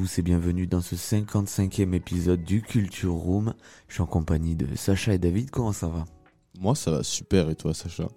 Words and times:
Tous 0.00 0.18
et 0.18 0.22
bienvenue 0.22 0.66
dans 0.66 0.80
ce 0.80 0.94
55e 0.94 1.92
épisode 1.92 2.42
du 2.42 2.62
Culture 2.62 3.12
Room. 3.12 3.52
Je 3.86 3.94
suis 3.94 4.02
en 4.02 4.06
compagnie 4.06 4.56
de 4.56 4.74
Sacha 4.74 5.12
et 5.12 5.18
David, 5.18 5.50
comment 5.50 5.72
ça 5.74 5.88
va? 5.88 6.06
Moi 6.58 6.74
ça 6.74 6.90
va 6.90 7.02
super 7.02 7.50
et 7.50 7.54
toi 7.54 7.74
Sacha? 7.74 8.08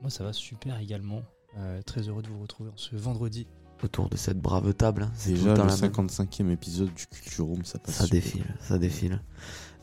Moi 0.00 0.10
ça 0.10 0.24
va 0.24 0.32
super 0.32 0.80
également. 0.80 1.22
Euh, 1.56 1.80
très 1.82 2.08
heureux 2.08 2.22
de 2.22 2.28
vous 2.28 2.40
retrouver 2.40 2.70
ce 2.74 2.96
vendredi. 2.96 3.46
Autour 3.84 4.08
de 4.08 4.16
cette 4.16 4.40
brave 4.40 4.74
table. 4.74 5.04
hein. 5.04 5.12
C'est 5.14 5.30
Déjà 5.30 5.44
le 5.44 5.50
le 5.52 5.56
temps 5.58 5.64
la 5.66 5.76
même. 5.76 5.90
55e 5.92 6.50
épisode 6.50 6.92
du 6.92 7.06
Culture 7.06 7.44
Room, 7.44 7.64
ça 7.64 7.78
passe 7.78 7.94
Ça 7.94 8.04
super. 8.06 8.20
défile, 8.20 8.44
ça 8.60 8.78
défile. 8.78 9.22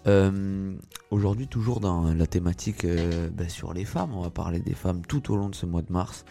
Euh, 0.07 0.75
Aujourd'hui, 1.11 1.47
toujours 1.47 1.79
dans 1.79 2.13
la 2.13 2.27
thématique 2.27 2.83
euh, 2.83 3.29
ben, 3.29 3.47
sur 3.47 3.73
les 3.73 3.85
femmes, 3.85 4.13
on 4.13 4.21
va 4.21 4.31
parler 4.31 4.59
des 4.59 4.73
femmes 4.73 5.01
tout 5.07 5.31
au 5.31 5.37
long 5.37 5.49
de 5.49 5.55
ce 5.55 5.65
mois 5.65 5.81
de 5.83 5.93
mars. 5.93 6.25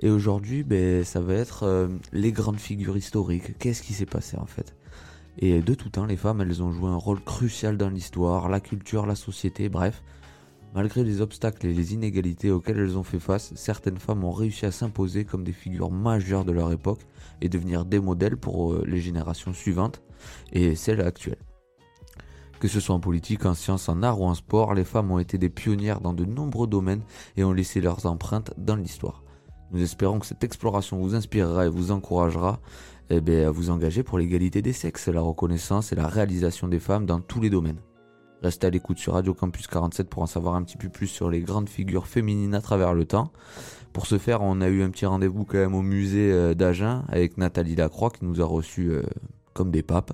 Et 0.00 0.10
aujourd'hui, 0.10 0.64
ben, 0.64 1.04
ça 1.04 1.20
va 1.20 1.34
être 1.34 1.62
euh, 1.64 1.88
les 2.12 2.32
grandes 2.32 2.58
figures 2.58 2.96
historiques. 2.96 3.56
Qu'est-ce 3.58 3.82
qui 3.82 3.92
s'est 3.92 4.06
passé 4.06 4.36
en 4.38 4.46
fait? 4.46 4.74
Et 5.38 5.60
de 5.60 5.74
tout 5.74 5.90
temps, 5.90 6.06
les 6.06 6.16
femmes, 6.16 6.40
elles 6.40 6.62
ont 6.62 6.72
joué 6.72 6.88
un 6.88 6.96
rôle 6.96 7.22
crucial 7.22 7.76
dans 7.76 7.90
l'histoire, 7.90 8.48
la 8.48 8.60
culture, 8.60 9.06
la 9.06 9.14
société, 9.14 9.68
bref. 9.68 10.02
Malgré 10.74 11.04
les 11.04 11.20
obstacles 11.20 11.66
et 11.66 11.72
les 11.72 11.94
inégalités 11.94 12.50
auxquels 12.50 12.78
elles 12.78 12.98
ont 12.98 13.04
fait 13.04 13.20
face, 13.20 13.52
certaines 13.54 13.98
femmes 13.98 14.24
ont 14.24 14.32
réussi 14.32 14.66
à 14.66 14.72
s'imposer 14.72 15.24
comme 15.24 15.44
des 15.44 15.52
figures 15.52 15.92
majeures 15.92 16.44
de 16.44 16.50
leur 16.50 16.72
époque 16.72 17.06
et 17.40 17.48
devenir 17.48 17.84
des 17.84 18.00
modèles 18.00 18.36
pour 18.36 18.84
les 18.84 19.00
générations 19.00 19.52
suivantes 19.52 20.02
et 20.52 20.74
celles 20.74 21.02
actuelles. 21.02 21.38
Que 22.60 22.68
ce 22.68 22.80
soit 22.80 22.94
en 22.94 23.00
politique, 23.00 23.44
en 23.46 23.54
sciences, 23.54 23.88
en 23.88 24.02
art 24.02 24.20
ou 24.20 24.24
en 24.24 24.34
sport, 24.34 24.74
les 24.74 24.84
femmes 24.84 25.10
ont 25.10 25.18
été 25.18 25.38
des 25.38 25.48
pionnières 25.48 26.00
dans 26.00 26.14
de 26.14 26.24
nombreux 26.24 26.66
domaines 26.66 27.02
et 27.36 27.44
ont 27.44 27.52
laissé 27.52 27.80
leurs 27.80 28.06
empreintes 28.06 28.52
dans 28.56 28.76
l'histoire. 28.76 29.22
Nous 29.72 29.82
espérons 29.82 30.20
que 30.20 30.26
cette 30.26 30.44
exploration 30.44 30.98
vous 30.98 31.14
inspirera 31.14 31.66
et 31.66 31.68
vous 31.68 31.90
encouragera 31.90 32.60
eh 33.10 33.44
à 33.44 33.50
vous 33.50 33.70
engager 33.70 34.02
pour 34.02 34.18
l'égalité 34.18 34.62
des 34.62 34.72
sexes, 34.72 35.08
la 35.08 35.20
reconnaissance 35.20 35.92
et 35.92 35.96
la 35.96 36.06
réalisation 36.06 36.68
des 36.68 36.78
femmes 36.78 37.04
dans 37.04 37.20
tous 37.20 37.40
les 37.40 37.50
domaines. 37.50 37.80
Restez 38.42 38.66
à 38.66 38.70
l'écoute 38.70 38.98
sur 38.98 39.14
Radio 39.14 39.34
Campus 39.34 39.66
47 39.66 40.08
pour 40.08 40.22
en 40.22 40.26
savoir 40.26 40.54
un 40.54 40.62
petit 40.62 40.76
peu 40.76 40.88
plus 40.88 41.06
sur 41.06 41.30
les 41.30 41.40
grandes 41.40 41.68
figures 41.68 42.06
féminines 42.06 42.54
à 42.54 42.60
travers 42.60 42.94
le 42.94 43.04
temps. 43.04 43.32
Pour 43.92 44.06
ce 44.06 44.18
faire, 44.18 44.42
on 44.42 44.60
a 44.60 44.68
eu 44.68 44.82
un 44.82 44.90
petit 44.90 45.06
rendez-vous 45.06 45.44
quand 45.44 45.58
même 45.58 45.74
au 45.74 45.82
musée 45.82 46.32
euh, 46.32 46.54
d'Agen 46.54 47.04
avec 47.08 47.38
Nathalie 47.38 47.74
Lacroix 47.74 48.10
qui 48.10 48.24
nous 48.24 48.40
a 48.40 48.44
reçus 48.44 48.90
euh, 48.90 49.02
comme 49.54 49.70
des 49.70 49.82
papes 49.82 50.12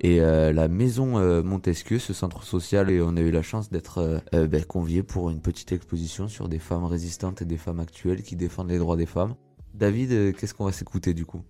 et 0.00 0.20
euh, 0.20 0.52
la 0.52 0.68
maison 0.68 1.18
euh, 1.18 1.42
Montesquieu, 1.42 1.98
ce 1.98 2.12
centre 2.12 2.44
social, 2.44 2.90
et 2.90 3.00
on 3.00 3.16
a 3.16 3.20
eu 3.20 3.30
la 3.30 3.42
chance 3.42 3.70
d'être 3.70 3.98
euh, 3.98 4.18
euh, 4.34 4.46
ben, 4.46 4.64
conviés 4.64 5.02
pour 5.02 5.30
une 5.30 5.40
petite 5.40 5.72
exposition 5.72 6.28
sur 6.28 6.48
des 6.48 6.58
femmes 6.58 6.84
résistantes 6.84 7.42
et 7.42 7.44
des 7.44 7.56
femmes 7.56 7.80
actuelles 7.80 8.22
qui 8.22 8.36
défendent 8.36 8.70
les 8.70 8.78
droits 8.78 8.96
des 8.96 9.06
femmes. 9.06 9.34
David, 9.74 10.34
qu'est-ce 10.36 10.54
qu'on 10.54 10.64
va 10.64 10.72
s'écouter 10.72 11.14
du 11.14 11.24
coup? 11.24 11.42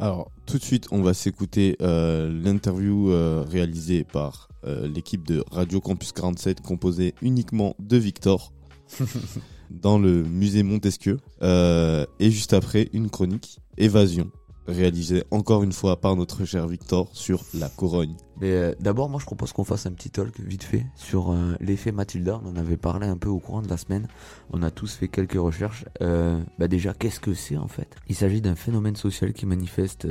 Alors 0.00 0.30
tout 0.46 0.58
de 0.58 0.62
suite 0.62 0.86
on 0.92 1.02
va 1.02 1.12
s'écouter 1.12 1.76
l'interview 1.80 3.12
réalisée 3.48 4.04
par 4.04 4.48
l'équipe 4.64 5.26
de 5.26 5.44
Radio 5.50 5.80
Campus 5.80 6.12
47 6.12 6.60
composée 6.60 7.14
uniquement 7.20 7.74
de 7.80 7.96
Victor 7.96 8.52
dans 9.70 9.98
le 9.98 10.22
musée 10.22 10.62
Montesquieu. 10.62 11.18
Et 11.42 12.30
juste 12.30 12.52
après 12.52 12.88
une 12.92 13.10
chronique 13.10 13.60
Évasion 13.76 14.30
réalisée 14.68 15.24
encore 15.30 15.62
une 15.62 15.72
fois 15.72 16.00
par 16.00 16.14
notre 16.14 16.44
cher 16.44 16.68
Victor 16.68 17.08
sur 17.12 17.42
la 17.54 17.68
Corogne. 17.68 18.14
Mais 18.40 18.52
euh, 18.52 18.74
d'abord, 18.78 19.08
moi 19.08 19.18
je 19.18 19.24
propose 19.24 19.52
qu'on 19.52 19.64
fasse 19.64 19.86
un 19.86 19.92
petit 19.92 20.10
talk 20.10 20.38
vite 20.38 20.62
fait 20.62 20.86
sur 20.94 21.32
euh, 21.32 21.54
l'effet 21.60 21.90
Mathilda. 21.90 22.40
On 22.44 22.50
en 22.50 22.56
avait 22.56 22.76
parlé 22.76 23.06
un 23.06 23.16
peu 23.16 23.28
au 23.28 23.40
courant 23.40 23.62
de 23.62 23.68
la 23.68 23.78
semaine. 23.78 24.06
On 24.52 24.62
a 24.62 24.70
tous 24.70 24.94
fait 24.94 25.08
quelques 25.08 25.40
recherches. 25.40 25.86
Euh, 26.02 26.40
bah 26.58 26.68
déjà, 26.68 26.92
qu'est-ce 26.92 27.18
que 27.18 27.34
c'est 27.34 27.56
en 27.56 27.66
fait? 27.66 27.96
Il 28.08 28.14
s'agit 28.14 28.42
d'un 28.42 28.54
phénomène 28.54 28.96
social 28.96 29.32
qui 29.32 29.46
manifeste 29.46 30.06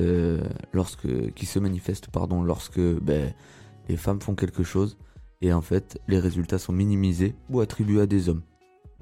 lorsque, 0.73 1.33
qui 1.33 1.45
se 1.45 1.59
manifeste 1.59 2.07
pardon 2.07 2.41
lorsque 2.41 2.79
ben, 2.79 3.33
les 3.87 3.97
femmes 3.97 4.21
font 4.21 4.35
quelque 4.35 4.63
chose 4.63 4.97
et 5.41 5.53
en 5.53 5.61
fait 5.61 5.99
les 6.07 6.19
résultats 6.19 6.57
sont 6.57 6.73
minimisés 6.73 7.35
ou 7.49 7.61
attribués 7.61 8.01
à 8.01 8.07
des 8.07 8.27
hommes. 8.27 8.41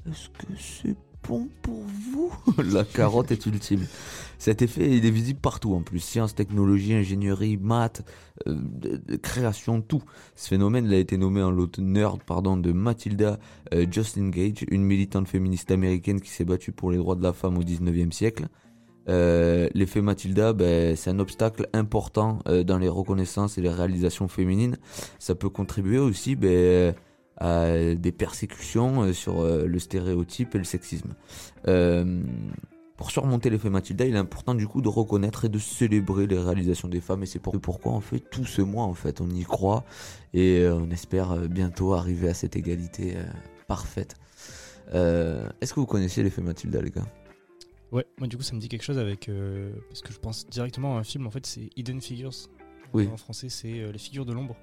Est-ce 0.05 0.29
que 0.29 0.53
c'est 0.59 0.95
bon 1.27 1.47
pour 1.61 1.83
vous 2.11 2.31
La 2.63 2.83
carotte 2.83 3.31
est 3.31 3.45
ultime. 3.45 3.85
Cet 4.37 4.61
effet, 4.61 4.97
il 4.97 5.05
est 5.05 5.11
visible 5.11 5.39
partout 5.39 5.73
en 5.73 5.81
plus. 5.81 5.99
Sciences, 5.99 6.35
technologie, 6.35 6.93
ingénierie, 6.93 7.57
maths, 7.57 8.03
euh, 8.47 8.57
création, 9.21 9.81
tout. 9.81 10.03
Ce 10.35 10.49
phénomène 10.49 10.91
a 10.91 10.97
été 10.97 11.17
nommé 11.17 11.41
en 11.41 11.51
l'honneur 11.51 12.17
de 12.17 12.71
Matilda 12.71 13.39
euh, 13.73 13.85
Gage, 13.85 14.65
une 14.69 14.83
militante 14.83 15.27
féministe 15.27 15.71
américaine 15.71 16.19
qui 16.19 16.29
s'est 16.29 16.45
battue 16.45 16.71
pour 16.71 16.91
les 16.91 16.97
droits 16.97 17.15
de 17.15 17.23
la 17.23 17.33
femme 17.33 17.57
au 17.57 17.63
19e 17.63 18.11
siècle. 18.11 18.47
Euh, 19.07 19.69
L'effet 19.73 20.01
Matilda, 20.01 20.53
ben, 20.53 20.95
c'est 20.95 21.09
un 21.09 21.19
obstacle 21.19 21.67
important 21.73 22.39
euh, 22.47 22.63
dans 22.63 22.77
les 22.77 22.89
reconnaissances 22.89 23.57
et 23.57 23.61
les 23.61 23.69
réalisations 23.69 24.27
féminines. 24.27 24.77
Ça 25.19 25.35
peut 25.35 25.49
contribuer 25.49 25.99
aussi 25.99 26.35
ben, 26.35 26.95
à 27.38 27.94
des 27.96 28.12
persécutions 28.12 29.03
euh, 29.03 29.13
sur 29.13 29.41
euh, 29.41 29.66
le 29.66 29.79
stéréotype 29.79 30.56
et 30.56 30.57
le 30.57 30.63
sexisme. 30.63 31.13
Euh, 31.68 32.22
pour 32.97 33.12
surmonter 33.12 33.50
l'effet 33.50 33.69
Matilda, 33.69 34.06
il 34.06 34.16
est 34.16 34.18
important 34.19 34.56
du 34.56 34.68
coup 34.68 34.81
de 34.81 34.88
reconnaître 34.88 35.44
et 35.46 35.50
de 35.50 35.59
célébrer 35.59 36.28
les 36.28 36.40
réalisations 36.40 36.88
des 36.88 37.01
femmes 37.01 37.23
et 37.23 37.25
c'est 37.25 37.40
pour- 37.40 37.59
pourquoi 37.59 37.91
on 37.91 38.00
fait 38.00 38.19
tout 38.22 38.46
ce 38.46 38.62
mois 38.62 38.85
en 38.85 38.94
fait. 38.94 39.19
On 39.19 39.29
y 39.29 39.44
croit 39.44 39.84
et 40.34 40.66
on 40.72 40.90
espère 40.91 41.35
bientôt 41.50 41.94
arriver 41.94 42.29
à 42.29 42.34
cette 42.34 42.56
égalité 42.56 43.16
parfaite. 43.67 44.16
Euh, 44.94 45.50
Est-ce 45.59 45.73
que 45.73 45.79
vous 45.81 45.85
connaissiez 45.88 46.23
l'effet 46.23 46.41
Matilda 46.41 46.81
les 46.81 46.91
gars? 46.91 47.06
Ouais, 47.91 48.06
moi 48.17 48.28
du 48.28 48.38
coup 48.38 48.44
ça 48.44 48.56
me 48.56 48.59
dit 48.62 48.69
quelque 48.69 48.84
chose 48.84 48.97
avec. 48.97 49.28
euh, 49.28 49.73
parce 49.90 50.02
que 50.02 50.13
je 50.13 50.19
pense 50.19 50.47
directement 50.47 50.96
à 50.96 51.00
un 51.00 51.03
film, 51.03 51.28
en 51.28 51.31
fait 51.31 51.46
c'est 51.46 51.69
Hidden 51.75 52.00
Figures. 52.00 52.31
Oui. 52.94 53.09
En 53.12 53.17
français 53.17 53.50
c'est 53.50 53.81
euh, 53.81 53.91
Les 53.91 53.97
figures 53.97 54.25
de 54.25 54.31
l'ombre. 54.34 54.56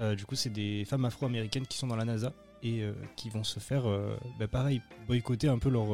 Euh, 0.00 0.14
du 0.14 0.26
coup 0.26 0.34
c'est 0.34 0.50
des 0.50 0.84
femmes 0.84 1.04
afro-américaines 1.06 1.66
qui 1.66 1.78
sont 1.78 1.86
dans 1.86 1.96
la 1.96 2.04
NASA 2.04 2.32
et 2.62 2.82
euh, 2.82 2.92
qui 3.16 3.30
vont 3.30 3.44
se 3.44 3.60
faire, 3.60 3.86
euh, 3.88 4.16
bah, 4.38 4.46
pareil, 4.48 4.82
boycotter 5.06 5.48
un 5.48 5.58
peu 5.58 5.70
leur, 5.70 5.86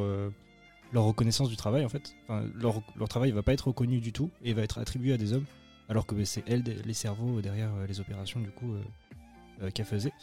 leur 0.91 1.03
reconnaissance 1.03 1.49
du 1.49 1.55
travail 1.55 1.85
en 1.85 1.89
fait. 1.89 2.13
Enfin, 2.23 2.45
leur, 2.55 2.81
leur 2.97 3.07
travail 3.07 3.31
va 3.31 3.43
pas 3.43 3.53
être 3.53 3.67
reconnu 3.67 3.99
du 4.01 4.11
tout 4.11 4.29
et 4.43 4.53
va 4.53 4.61
être 4.61 4.77
attribué 4.79 5.13
à 5.13 5.17
des 5.17 5.33
hommes, 5.33 5.45
alors 5.89 6.05
que 6.05 6.15
bah, 6.15 6.25
c'est 6.25 6.43
elles, 6.47 6.63
les 6.63 6.93
cerveaux 6.93 7.41
derrière 7.41 7.69
les 7.87 7.99
opérations 7.99 8.39
du 8.39 8.49
coup 8.51 8.73
euh, 8.73 8.81
euh, 9.63 9.71
qu'elles 9.71 9.85
faisaient. 9.85 10.13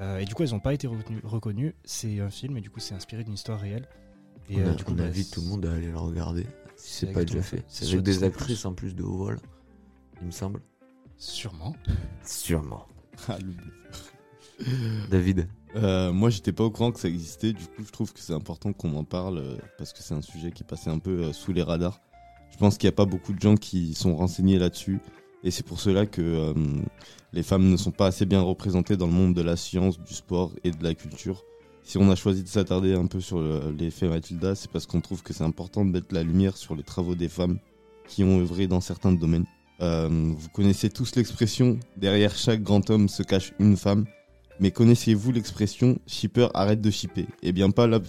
Euh, 0.00 0.18
et 0.18 0.24
du 0.24 0.34
coup 0.34 0.42
elles 0.44 0.50
n'ont 0.50 0.60
pas 0.60 0.74
été 0.74 0.86
retenues- 0.86 1.20
reconnues. 1.24 1.74
C'est 1.84 2.20
un 2.20 2.30
film 2.30 2.56
et 2.56 2.60
du 2.60 2.70
coup 2.70 2.80
c'est 2.80 2.94
inspiré 2.94 3.24
d'une 3.24 3.34
histoire 3.34 3.60
réelle. 3.60 3.86
Et 4.48 4.56
On, 4.62 4.68
a- 4.68 4.74
du 4.74 4.84
coup, 4.84 4.92
on 4.92 4.94
bah, 4.94 5.04
invite 5.04 5.30
tout 5.32 5.40
le 5.42 5.48
monde 5.48 5.66
à 5.66 5.72
aller 5.74 5.88
le 5.90 5.98
regarder 5.98 6.46
si 6.76 7.06
c'est 7.06 7.12
pas 7.12 7.24
déjà 7.24 7.42
fait. 7.42 7.64
C'est 7.68 7.86
avec 7.88 8.02
des 8.02 8.22
actrices 8.24 8.64
en 8.64 8.72
plus 8.72 8.94
de 8.94 9.02
haut 9.02 9.16
vol, 9.18 9.38
il 10.20 10.26
me 10.28 10.30
semble. 10.30 10.60
Sûrement. 11.16 11.74
Sûrement. 12.24 12.86
Ah, 13.28 13.38
le- 13.38 14.64
David, 15.10 15.48
Euh, 15.76 16.12
moi, 16.12 16.30
j'étais 16.30 16.52
pas 16.52 16.64
au 16.64 16.70
courant 16.70 16.92
que 16.92 16.98
ça 17.00 17.08
existait. 17.08 17.52
Du 17.52 17.64
coup, 17.66 17.84
je 17.86 17.90
trouve 17.90 18.12
que 18.12 18.20
c'est 18.20 18.32
important 18.32 18.72
qu'on 18.72 18.96
en 18.96 19.04
parle 19.04 19.38
euh, 19.38 19.56
parce 19.76 19.92
que 19.92 20.02
c'est 20.02 20.14
un 20.14 20.22
sujet 20.22 20.50
qui 20.50 20.62
est 20.62 20.66
passé 20.66 20.88
un 20.90 20.98
peu 20.98 21.24
euh, 21.24 21.32
sous 21.32 21.52
les 21.52 21.62
radars. 21.62 22.00
Je 22.50 22.56
pense 22.56 22.78
qu'il 22.78 22.86
n'y 22.88 22.94
a 22.94 22.96
pas 22.96 23.04
beaucoup 23.04 23.32
de 23.34 23.40
gens 23.40 23.54
qui 23.54 23.94
sont 23.94 24.16
renseignés 24.16 24.58
là-dessus. 24.58 24.98
Et 25.44 25.50
c'est 25.50 25.64
pour 25.64 25.78
cela 25.78 26.06
que 26.06 26.22
euh, 26.22 26.54
les 27.32 27.42
femmes 27.42 27.68
ne 27.68 27.76
sont 27.76 27.90
pas 27.92 28.06
assez 28.06 28.24
bien 28.24 28.40
représentées 28.40 28.96
dans 28.96 29.06
le 29.06 29.12
monde 29.12 29.34
de 29.34 29.42
la 29.42 29.56
science, 29.56 30.00
du 30.00 30.14
sport 30.14 30.52
et 30.64 30.70
de 30.70 30.82
la 30.82 30.94
culture. 30.94 31.44
Si 31.84 31.98
on 31.98 32.10
a 32.10 32.16
choisi 32.16 32.42
de 32.42 32.48
s'attarder 32.48 32.94
un 32.94 33.06
peu 33.06 33.20
sur 33.20 33.40
le- 33.40 33.70
l'effet 33.78 34.08
Matilda, 34.08 34.54
c'est 34.54 34.70
parce 34.70 34.86
qu'on 34.86 35.00
trouve 35.02 35.22
que 35.22 35.32
c'est 35.34 35.44
important 35.44 35.84
de 35.84 35.90
mettre 35.90 36.12
la 36.14 36.22
lumière 36.22 36.56
sur 36.56 36.74
les 36.74 36.82
travaux 36.82 37.14
des 37.14 37.28
femmes 37.28 37.58
qui 38.08 38.24
ont 38.24 38.40
œuvré 38.40 38.66
dans 38.66 38.80
certains 38.80 39.12
domaines. 39.12 39.46
Euh, 39.80 40.08
vous 40.36 40.48
connaissez 40.48 40.90
tous 40.90 41.14
l'expression 41.16 41.78
derrière 41.96 42.34
chaque 42.36 42.62
grand 42.62 42.90
homme 42.90 43.08
se 43.08 43.22
cache 43.22 43.52
une 43.58 43.76
femme. 43.76 44.06
Mais 44.60 44.72
connaissez-vous 44.72 45.30
l'expression 45.30 45.98
shipper 46.06 46.48
arrête 46.54 46.80
de 46.80 46.90
shipper? 46.90 47.26
Eh 47.42 47.52
bien, 47.52 47.70
pas, 47.70 47.86
la- 47.86 48.00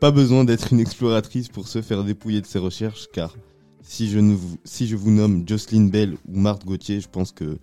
pas 0.00 0.10
besoin 0.10 0.44
d'être 0.44 0.72
une 0.72 0.80
exploratrice 0.80 1.48
pour 1.48 1.68
se 1.68 1.80
faire 1.80 2.02
dépouiller 2.02 2.40
de 2.40 2.46
ses 2.46 2.58
recherches, 2.58 3.06
car 3.12 3.36
si 3.82 4.10
je, 4.10 4.18
ne 4.18 4.34
vous, 4.34 4.56
si 4.64 4.88
je 4.88 4.96
vous 4.96 5.12
nomme 5.12 5.44
Jocelyn 5.46 5.86
Bell 5.86 6.14
ou 6.28 6.38
Marthe 6.40 6.64
Gauthier, 6.64 7.00
je 7.00 7.08
pense 7.08 7.30
que 7.30 7.58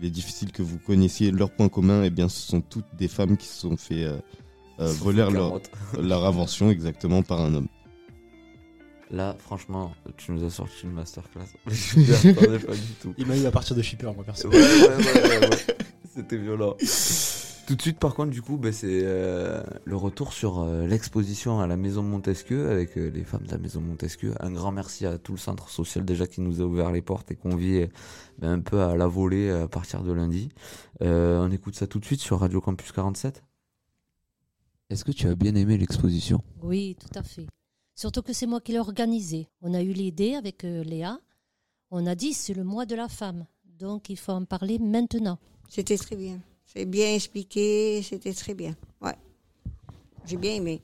il 0.00 0.06
est 0.06 0.10
difficile 0.10 0.50
que 0.50 0.62
vous 0.62 0.78
connaissiez 0.78 1.30
leurs 1.30 1.50
points 1.50 1.68
communs. 1.68 2.02
Et 2.04 2.06
eh 2.06 2.10
bien, 2.10 2.30
ce 2.30 2.40
sont 2.40 2.62
toutes 2.62 2.86
des 2.98 3.08
femmes 3.08 3.36
qui 3.36 3.46
se 3.46 3.60
sont 3.60 3.76
fait 3.76 4.08
voler 4.78 5.24
leur, 5.30 5.60
leur 6.00 6.24
invention 6.24 6.70
exactement 6.70 7.22
par 7.22 7.40
un 7.40 7.54
homme. 7.54 7.68
Là, 9.10 9.36
franchement, 9.38 9.94
tu 10.16 10.32
nous 10.32 10.44
as 10.44 10.50
sorti 10.50 10.84
une 10.84 10.92
masterclass. 10.92 11.46
Je 11.66 12.32
pas 12.32 12.74
du 12.74 12.92
tout. 13.00 13.14
Il 13.18 13.26
m'a 13.26 13.36
eu 13.36 13.44
à 13.46 13.50
partir 13.50 13.76
de 13.76 13.82
Shipper, 13.82 14.10
moi, 14.14 14.24
perso. 14.24 14.48
Ouais, 14.48 14.56
ouais, 14.56 14.88
ouais, 14.88 15.48
ouais, 15.48 15.76
C'était 16.14 16.36
violent. 16.36 16.76
Tout 17.66 17.76
de 17.76 17.82
suite, 17.82 17.98
par 17.98 18.14
contre, 18.14 18.30
du 18.30 18.42
coup, 18.42 18.58
bah, 18.58 18.72
c'est 18.72 19.00
euh, 19.04 19.62
le 19.86 19.96
retour 19.96 20.34
sur 20.34 20.60
euh, 20.60 20.86
l'exposition 20.86 21.60
à 21.60 21.66
la 21.66 21.78
Maison 21.78 22.02
Montesquieu 22.02 22.68
avec 22.68 22.98
euh, 22.98 23.08
les 23.08 23.24
femmes 23.24 23.46
de 23.46 23.50
la 23.50 23.56
Maison 23.56 23.80
Montesquieu. 23.80 24.34
Un 24.40 24.50
grand 24.50 24.70
merci 24.70 25.06
à 25.06 25.16
tout 25.16 25.32
le 25.32 25.38
centre 25.38 25.70
social 25.70 26.04
déjà 26.04 26.26
qui 26.26 26.42
nous 26.42 26.60
a 26.60 26.64
ouvert 26.64 26.92
les 26.92 27.00
portes 27.00 27.30
et 27.30 27.36
qu'on 27.36 27.56
vit 27.56 27.86
bah, 28.38 28.48
un 28.48 28.60
peu 28.60 28.82
à 28.82 28.96
la 28.96 29.06
volée 29.06 29.50
à 29.50 29.66
partir 29.66 30.02
de 30.02 30.12
lundi. 30.12 30.50
on 31.00 31.50
écoute 31.50 31.74
ça 31.74 31.86
tout 31.86 31.98
de 31.98 32.04
suite 32.04 32.20
sur 32.20 32.40
Radio 32.40 32.60
Campus 32.60 32.92
47. 32.92 33.42
Est-ce 34.90 35.04
que 35.04 35.12
tu 35.12 35.26
as 35.26 35.34
bien 35.34 35.54
aimé 35.54 35.78
l'exposition? 35.78 36.42
Oui, 36.62 36.96
tout 37.00 37.18
à 37.18 37.22
fait. 37.22 37.46
Surtout 37.94 38.22
que 38.22 38.32
c'est 38.32 38.46
moi 38.46 38.60
qui 38.60 38.72
l'ai 38.72 38.78
organisé. 38.78 39.48
On 39.62 39.74
a 39.74 39.82
eu 39.82 39.92
l'idée 39.92 40.34
avec 40.34 40.64
euh, 40.64 40.82
Léa. 40.82 41.20
On 41.90 42.06
a 42.06 42.14
dit 42.14 42.32
c'est 42.32 42.54
le 42.54 42.64
mois 42.64 42.86
de 42.86 42.94
la 42.94 43.08
femme. 43.08 43.46
Donc 43.78 44.10
il 44.10 44.16
faut 44.16 44.32
en 44.32 44.44
parler 44.44 44.78
maintenant. 44.78 45.38
C'était 45.68 45.96
très 45.96 46.16
bien. 46.16 46.40
C'est 46.66 46.86
bien 46.86 47.14
expliqué. 47.14 48.02
C'était 48.02 48.34
très 48.34 48.54
bien. 48.54 48.74
Ouais. 49.00 49.14
J'ai 50.26 50.36
bien 50.36 50.54
aimé. 50.54 50.80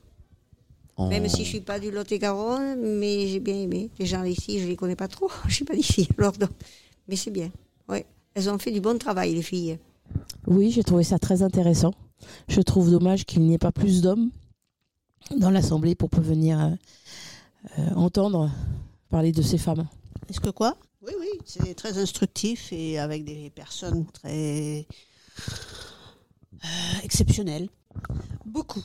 Même 1.09 1.29
si 1.29 1.45
je 1.45 1.49
suis 1.49 1.61
pas 1.61 1.81
du 1.81 1.91
Lot-et-Garonne, 1.91 2.99
mais 2.99 3.27
j'ai 3.27 3.41
bien 3.41 3.55
aimé. 3.55 3.91
Les 3.99 4.05
gens 4.05 4.23
ici, 4.25 4.61
je 4.61 4.67
les 4.67 4.77
connais 4.77 4.97
pas 4.97 5.09
trop. 5.09 5.31
je 5.49 5.55
suis 5.55 5.65
pas 5.65 5.75
d'ici. 5.75 6.07
Alors, 6.19 6.35
mais 7.09 7.17
c'est 7.17 7.31
bien. 7.31 7.51
Ouais. 7.89 8.05
Elles 8.35 8.51
ont 8.51 8.59
fait 8.59 8.71
du 8.71 8.81
bon 8.81 8.99
travail, 8.99 9.35
les 9.35 9.43
filles. 9.43 9.79
Oui, 10.47 10.71
j'ai 10.71 10.85
trouvé 10.85 11.03
ça 11.03 11.19
très 11.19 11.43
intéressant. 11.43 11.95
Je 12.49 12.61
trouve 12.61 12.91
dommage 12.91 13.25
qu'il 13.25 13.41
n'y 13.43 13.55
ait 13.55 13.59
pas 13.59 13.73
plus 13.73 14.03
d'hommes 14.03 14.31
dans 15.37 15.51
l'Assemblée 15.51 15.95
pour 15.95 16.11
venir 16.11 16.61
euh, 16.61 16.65
euh, 16.69 16.77
entendre 17.95 18.51
parler 19.09 19.33
de 19.33 19.43
ces 19.43 19.59
femmes. 19.59 19.87
Est-ce 20.29 20.41
que 20.41 20.51
quoi? 20.51 20.77
Oui, 21.03 21.13
oui, 21.19 21.29
c'est 21.45 21.75
très 21.75 21.99
instructif 21.99 22.73
et 22.73 22.99
avec 22.99 23.25
des 23.25 23.51
personnes 23.51 24.07
très 24.13 24.87
euh, 26.65 26.99
exceptionnelles. 27.03 27.69
Beaucoup. 28.45 28.85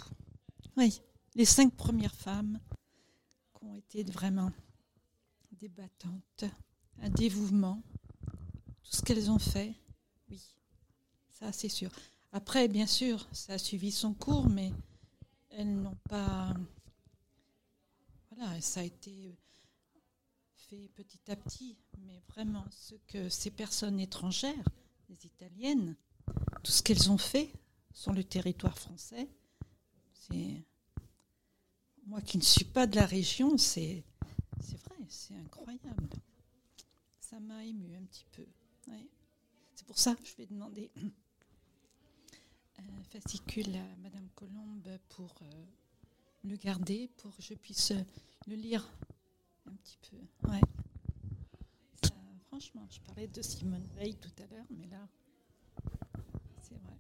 Oui, 0.77 1.01
les 1.36 1.45
cinq 1.45 1.74
premières 1.74 2.16
femmes 2.16 2.60
qui 3.54 3.66
ont 3.66 3.75
été 3.75 4.04
vraiment 4.04 4.51
débattantes, 5.51 6.45
un 7.01 7.10
dévouement, 7.10 7.81
tout 8.83 8.92
ce 8.92 9.01
qu'elles 9.01 9.30
ont 9.30 9.39
fait, 9.39 9.74
oui, 10.30 10.42
ça 11.30 11.51
c'est 11.51 11.69
sûr. 11.69 11.92
Après, 12.31 12.68
bien 12.68 12.88
sûr, 12.88 13.27
ça 13.31 13.54
a 13.54 13.57
suivi 13.57 13.92
son 13.92 14.13
cours, 14.13 14.50
mais 14.50 14.72
elles 15.50 15.74
n'ont 15.74 15.98
pas. 16.10 16.54
Voilà, 18.35 18.59
ça 18.61 18.81
a 18.81 18.83
été 18.83 19.37
fait 20.69 20.89
petit 20.95 21.31
à 21.31 21.35
petit, 21.35 21.77
mais 21.99 22.21
vraiment, 22.29 22.65
ce 22.69 22.95
que 23.07 23.29
ces 23.29 23.51
personnes 23.51 23.99
étrangères, 23.99 24.67
les 25.09 25.25
Italiennes, 25.25 25.95
tout 26.63 26.71
ce 26.71 26.81
qu'elles 26.83 27.11
ont 27.11 27.17
fait 27.17 27.53
sur 27.93 28.11
le 28.13 28.23
territoire 28.23 28.77
français, 28.77 29.29
c'est. 30.13 30.63
Moi 32.07 32.21
qui 32.21 32.37
ne 32.37 32.43
suis 32.43 32.65
pas 32.65 32.85
de 32.85 32.95
la 32.95 33.05
région, 33.05 33.57
c'est, 33.57 34.03
c'est 34.59 34.77
vrai, 34.83 34.97
c'est 35.09 35.35
incroyable. 35.35 36.07
Ça 37.19 37.39
m'a 37.39 37.63
ému 37.65 37.95
un 37.95 38.03
petit 38.03 38.25
peu. 38.31 38.45
C'est 39.73 39.88
pour 39.88 39.97
ça 39.97 40.15
que 40.15 40.25
je 40.25 40.35
vais 40.35 40.45
demander 40.45 40.91
un 42.77 43.03
fascicule 43.09 43.75
à 43.75 43.95
Madame 44.03 44.29
Colombe 44.35 44.99
pour 45.09 45.33
euh, 45.41 45.65
le 46.45 46.56
garder, 46.57 47.09
pour 47.18 47.36
que 47.36 47.42
je 47.42 47.53
puisse 47.53 47.92
euh, 47.92 48.01
le 48.47 48.56
lire 48.56 48.88
un 49.65 49.74
petit 49.74 49.97
peu. 50.09 50.50
Ouais. 50.50 50.62
franchement, 52.47 52.88
je 52.89 53.00
parlais 53.01 53.27
de 53.27 53.42
Simone 53.42 53.88
Veil 53.95 54.15
tout 54.15 54.31
à 54.42 54.47
l'heure, 54.53 54.65
mais 54.69 54.88
là, 54.88 55.07
c'est 56.62 56.75
vrai. 56.75 56.95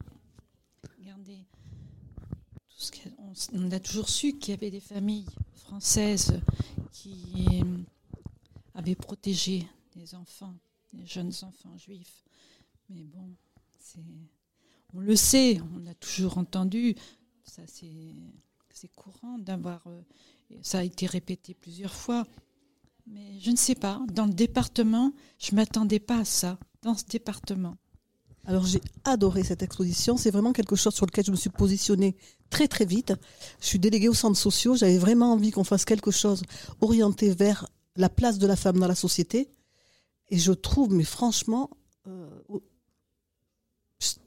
Regardez, 0.97 1.45
tout 2.69 2.79
ce 2.79 2.91
qu'on 2.91 3.33
on 3.53 3.71
a 3.71 3.79
toujours 3.79 4.09
su 4.09 4.37
qu'il 4.37 4.51
y 4.51 4.57
avait 4.57 4.71
des 4.71 4.79
familles 4.79 5.27
françaises 5.53 6.39
qui 6.91 7.45
euh, 7.63 7.77
avaient 8.73 8.95
protégé 8.95 9.67
des 9.95 10.15
enfants, 10.15 10.55
des 10.93 11.05
jeunes 11.05 11.33
enfants 11.43 11.77
juifs. 11.77 12.25
Mais 12.89 13.03
bon, 13.03 13.35
c'est 13.79 13.99
on 14.93 14.99
le 15.01 15.15
sait, 15.15 15.59
on 15.75 15.85
a 15.87 15.93
toujours 15.93 16.37
entendu, 16.37 16.95
ça 17.43 17.63
c'est 17.67 18.13
courant 18.95 19.37
d'avoir, 19.39 19.81
euh, 19.87 20.01
ça 20.61 20.79
a 20.79 20.83
été 20.83 21.05
répété 21.05 21.53
plusieurs 21.53 21.93
fois, 21.93 22.25
mais 23.07 23.39
je 23.39 23.51
ne 23.51 23.55
sais 23.55 23.75
pas, 23.75 24.01
dans 24.11 24.25
le 24.25 24.33
département, 24.33 25.13
je 25.39 25.51
ne 25.51 25.57
m'attendais 25.57 25.99
pas 25.99 26.19
à 26.19 26.25
ça, 26.25 26.57
dans 26.81 26.95
ce 26.95 27.05
département. 27.05 27.77
Alors 28.47 28.65
j'ai 28.65 28.81
adoré 29.03 29.43
cette 29.43 29.63
exposition, 29.63 30.17
c'est 30.17 30.29
vraiment 30.29 30.53
quelque 30.53 30.75
chose 30.75 30.93
sur 30.93 31.05
lequel 31.05 31.25
je 31.25 31.31
me 31.31 31.35
suis 31.35 31.49
positionnée 31.49 32.15
très 32.49 32.67
très 32.67 32.85
vite. 32.85 33.13
Je 33.59 33.65
suis 33.65 33.79
déléguée 33.79 34.07
aux 34.07 34.13
centres 34.13 34.37
sociaux, 34.37 34.75
j'avais 34.75 34.99
vraiment 34.99 35.33
envie 35.33 35.51
qu'on 35.51 35.63
fasse 35.63 35.85
quelque 35.85 36.11
chose 36.11 36.43
orienté 36.81 37.33
vers 37.33 37.67
la 37.95 38.09
place 38.09 38.37
de 38.37 38.45
la 38.45 38.55
femme 38.55 38.79
dans 38.79 38.87
la 38.87 38.95
société. 38.95 39.49
Et 40.29 40.37
je 40.37 40.51
trouve, 40.51 40.93
mais 40.93 41.03
franchement, 41.03 41.69
euh, 42.07 42.29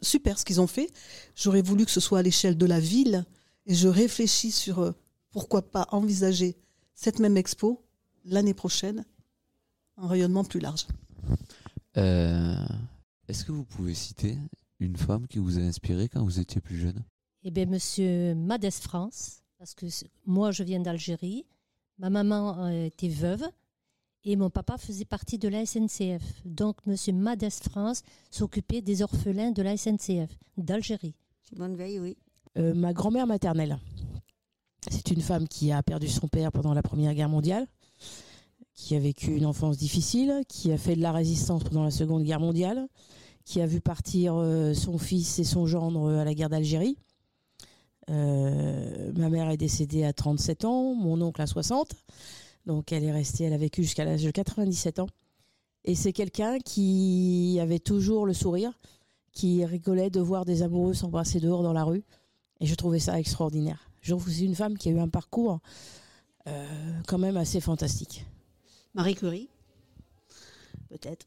super 0.00 0.39
ce 0.39 0.45
qu'ils 0.45 0.61
ont 0.61 0.67
fait. 0.67 0.91
J'aurais 1.37 1.62
voulu 1.62 1.85
que 1.85 1.91
ce 1.91 2.00
soit 2.00 2.19
à 2.19 2.23
l'échelle 2.23 2.56
de 2.56 2.67
la 2.67 2.81
ville 2.81 3.25
et 3.69 3.75
je 3.75 3.87
réfléchis 3.87 4.50
sur 4.50 4.81
euh, 4.81 4.93
pourquoi 5.31 5.62
pas 5.62 5.87
envisager 5.93 6.56
cette 6.94 7.20
même 7.20 7.37
expo 7.37 7.85
l'année 8.25 8.55
prochaine, 8.55 9.05
un 9.99 10.09
rayonnement 10.09 10.43
plus 10.43 10.59
large. 10.59 10.87
Euh, 11.97 12.56
est-ce 13.29 13.44
que 13.44 13.53
vous 13.53 13.65
pouvez 13.65 13.94
citer 13.94 14.37
une 14.81 14.97
femme 14.97 15.26
qui 15.29 15.38
vous 15.38 15.59
a 15.59 15.62
inspiré 15.62 16.09
quand 16.09 16.25
vous 16.25 16.41
étiez 16.41 16.61
plus 16.61 16.79
jeune? 16.79 17.05
Eh 17.44 17.50
bien, 17.50 17.67
monsieur 17.67 18.35
Madès 18.35 18.70
France, 18.70 19.43
parce 19.59 19.75
que 19.75 19.87
moi, 20.26 20.50
je 20.50 20.64
viens 20.64 20.81
d'Algérie. 20.81 21.47
Ma 21.99 22.11
maman 22.11 22.64
euh, 22.64 22.87
était 22.87 23.09
veuve 23.09 23.44
et 24.25 24.37
mon 24.37 24.50
papa 24.50 24.79
faisait 24.79 25.05
partie 25.05 25.38
de 25.38 25.49
la 25.49 25.67
SNCF. 25.67 26.23
Donc, 26.44 26.76
M. 26.87 27.17
Madès 27.17 27.50
France 27.50 28.03
s'occupait 28.31 28.82
des 28.82 29.03
orphelins 29.03 29.50
de 29.50 29.62
la 29.62 29.76
SNCF 29.76 30.31
d'Algérie. 30.56 31.14
Bonne 31.57 31.76
veille, 31.76 31.99
oui. 31.99 32.16
Euh, 32.59 32.75
ma 32.75 32.93
grand-mère 32.93 33.27
maternelle, 33.27 33.79
c'est 34.91 35.11
une 35.11 35.21
femme 35.21 35.47
qui 35.47 35.71
a 35.71 35.83
perdu 35.83 36.09
son 36.09 36.29
père 36.29 36.50
pendant 36.50 36.75
la 36.75 36.83
Première 36.83 37.15
Guerre 37.15 37.29
mondiale, 37.29 37.67
qui 38.75 38.97
a 38.97 38.99
vécu 38.99 39.37
une 39.37 39.47
enfance 39.47 39.77
difficile, 39.77 40.43
qui 40.49 40.73
a 40.73 40.79
fait 40.79 40.97
de 40.97 41.03
la 41.03 41.12
résistance 41.12 41.62
pendant 41.65 41.85
la 41.85 41.91
Seconde 41.91 42.25
Guerre 42.25 42.41
mondiale, 42.41 42.88
qui 43.45 43.61
a 43.61 43.67
vu 43.67 43.81
partir 43.81 44.35
euh, 44.37 44.75
son 44.75 44.99
fils 44.99 45.38
et 45.38 45.45
son 45.45 45.67
gendre 45.67 46.11
à 46.11 46.25
la 46.25 46.35
guerre 46.35 46.49
d'Algérie. 46.49 46.99
Euh, 48.11 49.12
ma 49.17 49.29
mère 49.29 49.50
est 49.50 49.57
décédée 49.57 50.05
à 50.05 50.12
37 50.12 50.65
ans, 50.65 50.95
mon 50.95 51.21
oncle 51.21 51.41
à 51.41 51.47
60. 51.47 51.95
Donc 52.67 52.93
elle 52.93 53.05
est 53.05 53.12
restée, 53.12 53.45
elle 53.45 53.53
a 53.53 53.59
vécu 53.59 53.83
jusqu'à 53.83 54.05
l'âge 54.05 54.23
de 54.23 54.31
97 54.31 54.99
ans. 54.99 55.09
Et 55.85 55.95
c'est 55.95 56.12
quelqu'un 56.12 56.59
qui 56.59 57.59
avait 57.61 57.79
toujours 57.79 58.27
le 58.27 58.35
sourire, 58.35 58.73
qui 59.33 59.65
rigolait 59.65 60.11
de 60.11 60.21
voir 60.21 60.45
des 60.45 60.62
amoureux 60.62 60.95
s'embrasser 60.95 61.41
dehors 61.41 61.62
dans 61.62 61.73
la 61.73 61.85
rue. 61.85 62.05
Et 62.61 62.67
je 62.67 62.75
trouvais 62.75 62.99
ça 62.99 63.19
extraordinaire. 63.19 63.91
Je 64.00 64.12
trouve 64.12 64.25
que 64.25 64.31
c'est 64.31 64.45
une 64.45 64.55
femme 64.55 64.77
qui 64.77 64.88
a 64.88 64.93
eu 64.93 64.99
un 64.99 65.09
parcours 65.09 65.61
euh, 66.47 67.00
quand 67.07 67.19
même 67.19 67.37
assez 67.37 67.61
fantastique. 67.61 68.25
Marie 68.95 69.15
Curie, 69.15 69.49
peut-être. 70.88 71.27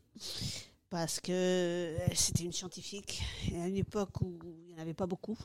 Parce 0.90 1.20
que 1.20 1.32
euh, 1.32 1.98
c'était 2.14 2.44
une 2.44 2.52
scientifique 2.52 3.22
à 3.54 3.68
une 3.68 3.78
époque 3.78 4.22
où 4.22 4.38
il 4.44 4.74
n'y 4.74 4.76
en 4.76 4.82
avait 4.82 4.94
pas 4.94 5.08
beaucoup. 5.08 5.38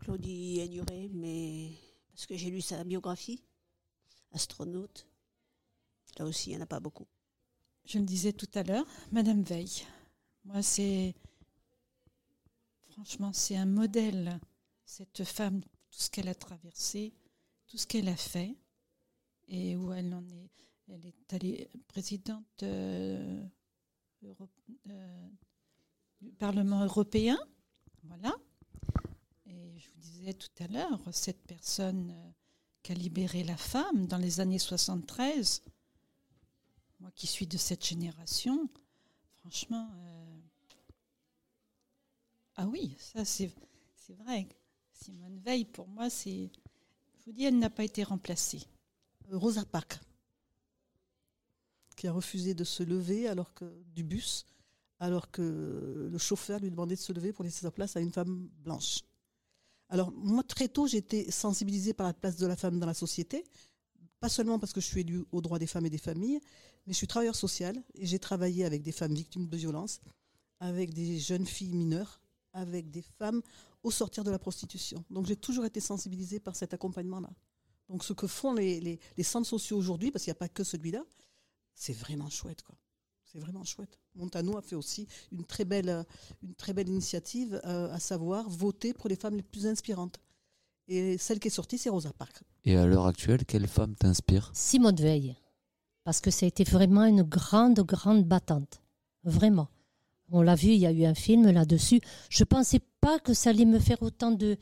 Claudie 0.00 0.60
Aignuré, 0.60 1.10
mais 1.12 1.70
parce 2.12 2.26
que 2.26 2.36
j'ai 2.36 2.50
lu 2.50 2.60
sa 2.60 2.82
biographie, 2.84 3.42
astronaute. 4.32 5.06
Là 6.18 6.24
aussi, 6.24 6.50
il 6.50 6.54
n'y 6.54 6.58
en 6.58 6.64
a 6.64 6.66
pas 6.66 6.80
beaucoup. 6.80 7.06
Je 7.84 7.98
le 7.98 8.04
disais 8.04 8.32
tout 8.32 8.48
à 8.54 8.62
l'heure, 8.62 8.84
Madame 9.12 9.42
Veil. 9.42 9.70
Moi, 10.44 10.62
c'est. 10.62 11.14
Franchement, 12.98 13.32
c'est 13.32 13.54
un 13.54 13.64
modèle. 13.64 14.40
Cette 14.84 15.22
femme, 15.22 15.60
tout 15.60 16.00
ce 16.00 16.10
qu'elle 16.10 16.26
a 16.26 16.34
traversé, 16.34 17.14
tout 17.68 17.78
ce 17.78 17.86
qu'elle 17.86 18.08
a 18.08 18.16
fait, 18.16 18.56
et 19.46 19.76
où 19.76 19.92
elle 19.92 20.12
en 20.12 20.28
est. 20.30 20.50
Elle 20.88 21.06
est 21.06 21.32
allée 21.32 21.70
présidente 21.86 22.64
euh, 22.64 23.40
euh, 24.24 25.28
du 26.20 26.32
Parlement 26.32 26.82
européen. 26.82 27.38
Voilà 28.02 28.34
je 29.46 29.90
vous 29.90 30.00
disais 30.00 30.34
tout 30.34 30.50
à 30.58 30.66
l'heure, 30.66 31.00
cette 31.12 31.46
personne 31.46 32.10
euh, 32.10 32.30
qui 32.82 32.90
a 32.90 32.94
libéré 32.96 33.44
la 33.44 33.56
femme 33.56 34.08
dans 34.08 34.16
les 34.16 34.40
années 34.40 34.58
73, 34.58 35.62
moi 36.98 37.12
qui 37.14 37.28
suis 37.28 37.46
de 37.46 37.56
cette 37.56 37.86
génération, 37.86 38.68
franchement, 39.36 39.88
ah 42.58 42.66
oui, 42.66 42.96
ça 42.98 43.24
c'est 43.24 43.52
vrai. 44.18 44.48
Simone 44.92 45.38
Veil, 45.38 45.64
pour 45.64 45.86
moi, 45.86 46.10
c'est, 46.10 46.50
je 47.18 47.24
vous 47.24 47.32
dis, 47.32 47.44
elle 47.44 47.58
n'a 47.58 47.70
pas 47.70 47.84
été 47.84 48.02
remplacée. 48.02 48.62
Euh, 49.30 49.38
Rosa 49.38 49.64
Parks, 49.64 50.00
qui 51.96 52.08
a 52.08 52.12
refusé 52.12 52.54
de 52.54 52.64
se 52.64 52.82
lever 52.82 53.28
alors 53.28 53.54
que 53.54 53.64
du 53.94 54.02
bus, 54.02 54.44
alors 54.98 55.30
que 55.30 56.08
le 56.10 56.18
chauffeur 56.18 56.58
lui 56.58 56.70
demandait 56.70 56.96
de 56.96 57.00
se 57.00 57.12
lever 57.12 57.32
pour 57.32 57.44
laisser 57.44 57.60
sa 57.60 57.70
place 57.70 57.96
à 57.96 58.00
une 58.00 58.12
femme 58.12 58.48
blanche. 58.64 59.04
Alors 59.88 60.10
moi, 60.10 60.42
très 60.42 60.66
tôt, 60.66 60.88
j'ai 60.88 60.98
été 60.98 61.30
sensibilisée 61.30 61.94
par 61.94 62.08
la 62.08 62.12
place 62.12 62.36
de 62.38 62.46
la 62.48 62.56
femme 62.56 62.80
dans 62.80 62.86
la 62.86 62.94
société, 62.94 63.44
pas 64.18 64.28
seulement 64.28 64.58
parce 64.58 64.72
que 64.72 64.80
je 64.80 64.86
suis 64.86 65.02
élue 65.02 65.24
aux 65.30 65.40
droits 65.40 65.60
des 65.60 65.68
femmes 65.68 65.86
et 65.86 65.90
des 65.90 65.98
familles, 65.98 66.40
mais 66.86 66.92
je 66.92 66.98
suis 66.98 67.06
travailleur 67.06 67.36
social 67.36 67.80
et 67.94 68.04
j'ai 68.04 68.18
travaillé 68.18 68.64
avec 68.64 68.82
des 68.82 68.92
femmes 68.92 69.14
victimes 69.14 69.46
de 69.46 69.56
violences, 69.56 70.00
avec 70.58 70.92
des 70.92 71.20
jeunes 71.20 71.46
filles 71.46 71.74
mineures, 71.74 72.20
avec 72.52 72.90
des 72.90 73.02
femmes 73.02 73.42
au 73.82 73.90
sortir 73.90 74.24
de 74.24 74.30
la 74.30 74.38
prostitution. 74.38 75.04
Donc 75.10 75.26
j'ai 75.26 75.36
toujours 75.36 75.64
été 75.64 75.80
sensibilisée 75.80 76.40
par 76.40 76.56
cet 76.56 76.74
accompagnement-là. 76.74 77.30
Donc 77.88 78.04
ce 78.04 78.12
que 78.12 78.26
font 78.26 78.52
les, 78.52 78.80
les, 79.16 79.22
centres 79.22 79.48
sociaux 79.48 79.78
aujourd'hui, 79.78 80.10
parce 80.10 80.24
qu'il 80.24 80.30
n'y 80.30 80.36
a 80.36 80.40
pas 80.40 80.48
que 80.48 80.64
celui-là, 80.64 81.02
c'est 81.74 81.94
vraiment 81.94 82.28
chouette. 82.28 82.62
quoi. 82.62 82.76
C'est 83.24 83.38
vraiment 83.38 83.64
chouette. 83.64 83.98
Montano 84.14 84.56
a 84.56 84.62
fait 84.62 84.74
aussi 84.74 85.06
une 85.32 85.44
très 85.44 85.64
belle, 85.64 86.04
une 86.42 86.54
très 86.54 86.72
belle 86.72 86.88
initiative, 86.88 87.60
euh, 87.64 87.92
à 87.92 88.00
savoir 88.00 88.48
voter 88.48 88.94
pour 88.94 89.08
les 89.08 89.16
femmes 89.16 89.36
les 89.36 89.42
plus 89.42 89.66
inspirantes. 89.66 90.18
Et 90.88 91.18
celle 91.18 91.38
qui 91.38 91.48
est 91.48 91.50
sortie, 91.52 91.76
c'est 91.76 91.90
Rosa 91.90 92.12
Parks. 92.12 92.42
Et 92.64 92.76
à 92.76 92.86
l'heure 92.86 93.06
actuelle, 93.06 93.44
quelle 93.44 93.68
femme 93.68 93.94
t'inspire? 93.94 94.50
Simone 94.54 94.96
Veil. 94.96 95.36
Parce 96.04 96.22
que 96.22 96.30
ça 96.30 96.46
a 96.46 96.48
été 96.48 96.64
vraiment 96.64 97.04
une 97.04 97.22
grande, 97.22 97.80
grande 97.80 98.24
battante. 98.24 98.80
Vraiment. 99.24 99.68
On 100.30 100.42
l'a 100.42 100.54
vu, 100.54 100.68
il 100.68 100.78
y 100.78 100.86
a 100.86 100.92
eu 100.92 101.04
un 101.04 101.14
film 101.14 101.50
là-dessus. 101.50 102.00
Je 102.28 102.42
ne 102.42 102.46
pensais 102.46 102.80
pas 103.00 103.18
que 103.18 103.32
ça 103.34 103.50
allait 103.50 103.64
me 103.64 103.78
faire 103.78 104.02
autant 104.02 104.30
de 104.30 104.56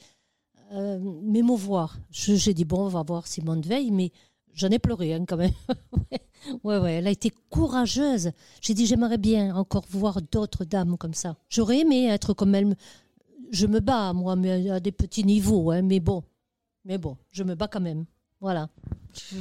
euh, 0.73 0.99
m'émouvoir. 1.23 1.99
J'ai 2.11 2.55
dit, 2.55 2.65
bon, 2.65 2.87
on 2.87 2.89
va 2.89 3.03
voir 3.03 3.27
Simone 3.27 3.63
Veil, 3.63 3.91
mais 3.91 4.13
j'en 4.53 4.69
ai 4.71 4.79
pleuré 4.79 5.15
hein, 5.15 5.25
quand 5.27 5.37
même. 5.37 5.53
ouais, 6.65 6.79
ouais, 6.79 6.95
elle 6.95 7.07
a 7.07 7.11
été 7.11 7.33
courageuse. 7.51 8.31
J'ai 8.61 8.75
dit, 8.75 8.87
j'aimerais 8.87 9.19
bien 9.19 9.55
encore 9.57 9.85
voir 9.89 10.23
d'autres 10.23 10.65
dames 10.65 10.97
comme 10.97 11.15
ça. 11.15 11.37
J'aurais 11.49 11.81
aimé 11.81 12.07
être 12.07 12.33
comme 12.33 12.55
elle. 12.55 12.77
Je 13.51 13.67
me 13.67 13.81
bats, 13.81 14.13
moi, 14.13 14.35
mais 14.37 14.71
à 14.71 14.81
des 14.81 14.93
petits 14.93 15.25
niveaux, 15.25 15.71
hein, 15.71 15.83
mais 15.83 16.01
bon. 16.01 16.23
Mais 16.85 16.99
bon, 16.99 17.17
je 17.31 17.43
me 17.43 17.55
bats 17.55 17.69
quand 17.69 17.81
même. 17.81 18.05
Voilà. 18.41 18.69
Je, 19.13 19.37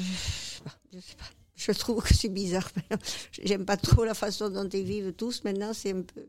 je 0.94 1.00
sais 1.00 1.16
pas. 1.16 1.26
Je 1.56 1.72
trouve 1.72 2.04
que 2.04 2.14
c'est 2.14 2.30
bizarre. 2.30 2.70
J'aime 3.32 3.66
pas 3.66 3.78
trop 3.78 4.04
la 4.04 4.14
façon 4.14 4.50
dont 4.50 4.68
ils 4.68 4.84
vivent 4.84 5.14
tous. 5.14 5.44
Maintenant, 5.44 5.72
c'est 5.74 5.92
un 5.92 6.02
peu. 6.02 6.28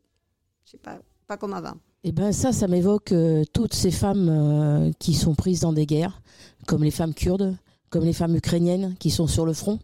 Je 0.64 0.76
pas, 0.76 0.98
pas 1.26 1.36
comme 1.36 1.54
avant. 1.54 1.74
Eh 2.04 2.12
ben 2.12 2.32
ça, 2.32 2.52
ça 2.52 2.68
m'évoque 2.68 3.10
euh, 3.10 3.44
toutes 3.52 3.74
ces 3.74 3.90
femmes 3.90 4.28
euh, 4.28 4.92
qui 5.00 5.12
sont 5.12 5.34
prises 5.34 5.60
dans 5.60 5.72
des 5.72 5.86
guerres, 5.86 6.22
comme 6.66 6.84
les 6.84 6.92
femmes 6.92 7.14
kurdes, 7.14 7.56
comme 7.90 8.04
les 8.04 8.12
femmes 8.12 8.36
ukrainiennes 8.36 8.94
qui 9.00 9.10
sont 9.10 9.26
sur 9.26 9.44
le 9.44 9.52
front, 9.52 9.80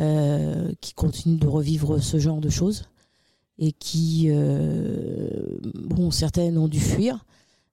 euh, 0.00 0.72
qui 0.80 0.94
continuent 0.94 1.38
de 1.38 1.46
revivre 1.46 2.02
ce 2.02 2.18
genre 2.18 2.40
de 2.40 2.48
choses 2.48 2.84
et 3.60 3.72
qui, 3.72 4.30
bon, 5.74 6.12
certaines 6.12 6.58
ont 6.58 6.68
dû 6.68 6.78
fuir, 6.78 7.24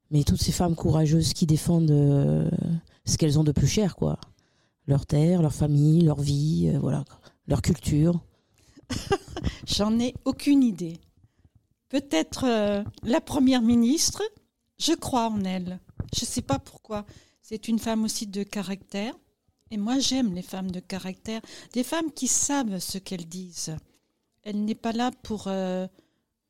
mais 0.09 0.23
toutes 0.23 0.41
ces 0.41 0.51
femmes 0.51 0.73
courageuses 0.73 1.33
qui 1.33 1.45
défendent 1.45 1.91
ce 3.05 3.17
qu'elles 3.17 3.37
ont 3.37 3.43
de 3.43 3.51
plus 3.51 3.67
cher, 3.67 3.95
quoi 3.95 4.17
leur 4.87 5.05
terre, 5.05 5.41
leur 5.41 5.53
famille, 5.53 6.01
leur 6.01 6.21
vie, 6.21 6.71
euh, 6.73 6.79
voilà, 6.79 7.05
leur 7.47 7.61
culture 7.61 8.21
J'en 9.67 9.99
ai 9.99 10.13
aucune 10.25 10.63
idée. 10.63 10.99
Peut-être 11.89 12.45
euh, 12.45 12.83
la 13.03 13.21
première 13.21 13.61
ministre, 13.61 14.21
je 14.77 14.93
crois 14.93 15.27
en 15.29 15.43
elle. 15.43 15.79
Je 16.15 16.21
ne 16.21 16.27
sais 16.27 16.41
pas 16.41 16.59
pourquoi. 16.59 17.05
C'est 17.41 17.67
une 17.67 17.79
femme 17.79 18.03
aussi 18.03 18.27
de 18.27 18.43
caractère. 18.43 19.15
Et 19.71 19.77
moi, 19.77 19.99
j'aime 19.99 20.33
les 20.33 20.43
femmes 20.43 20.71
de 20.71 20.79
caractère, 20.79 21.41
des 21.73 21.83
femmes 21.83 22.11
qui 22.11 22.27
savent 22.27 22.79
ce 22.79 22.97
qu'elles 22.97 23.27
disent. 23.27 23.75
Elle 24.43 24.63
n'est 24.63 24.75
pas 24.75 24.91
là 24.91 25.11
pour 25.23 25.47
euh, 25.47 25.87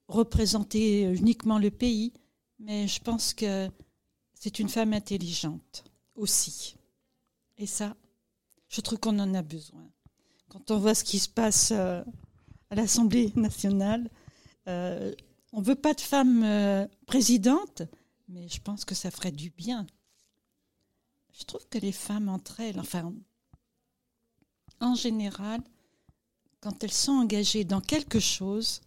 représenter 0.08 1.04
uniquement 1.04 1.58
le 1.58 1.72
pays, 1.72 2.12
mais 2.60 2.88
je 2.88 3.02
pense 3.02 3.34
que 3.34 3.70
c'est 4.34 4.60
une 4.60 4.70
femme 4.70 4.94
intelligente 4.94 5.86
aussi. 6.16 6.76
Et 7.58 7.68
ça, 7.68 7.96
je 8.76 8.82
trouve 8.82 9.00
qu'on 9.00 9.20
en 9.20 9.34
a 9.34 9.42
besoin. 9.42 9.90
Quand 10.50 10.70
on 10.70 10.80
voit 10.80 10.96
ce 10.96 11.06
qui 11.06 11.20
se 11.20 11.30
passe 11.30 11.72
euh, 11.72 12.04
à 12.70 12.76
l'Assemblée 12.76 13.32
nationale, 13.38 14.10
euh, 14.68 15.14
on 15.54 15.62
ne 15.62 15.66
veut 15.66 15.76
pas 15.76 15.94
de 15.94 16.02
femme 16.02 16.44
euh, 16.44 16.86
présidente, 17.06 17.84
mais 18.28 18.50
je 18.50 18.60
pense 18.60 18.84
que 18.84 18.94
ça 18.94 19.12
ferait 19.12 19.32
du 19.32 19.50
bien. 19.50 19.88
Je 21.32 21.46
trouve 21.46 21.66
que 21.70 21.78
les 21.78 21.94
femmes 21.94 22.28
entre 22.28 22.60
elles, 22.60 22.78
enfin, 22.78 23.14
en 24.82 24.96
général, 24.96 25.62
quand 26.60 26.84
elles 26.84 26.92
sont 26.92 27.14
engagées 27.14 27.64
dans 27.64 27.82
quelque 27.82 28.20
chose, 28.20 28.82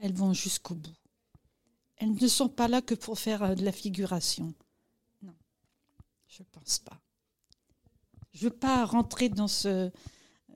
elles 0.00 0.14
vont 0.14 0.32
jusqu'au 0.32 0.74
bout. 0.74 0.96
Elles 1.98 2.14
ne 2.14 2.28
sont 2.28 2.48
pas 2.48 2.66
là 2.66 2.82
que 2.82 2.94
pour 2.94 3.20
faire 3.20 3.54
de 3.54 3.64
la 3.64 3.72
figuration. 3.72 4.52
Non, 5.22 5.34
je 6.26 6.42
ne 6.42 6.48
pense 6.50 6.80
pas. 6.80 7.00
Je 8.38 8.44
veux 8.44 8.50
pas 8.50 8.84
rentrer 8.84 9.28
dans 9.28 9.48
ce 9.48 9.90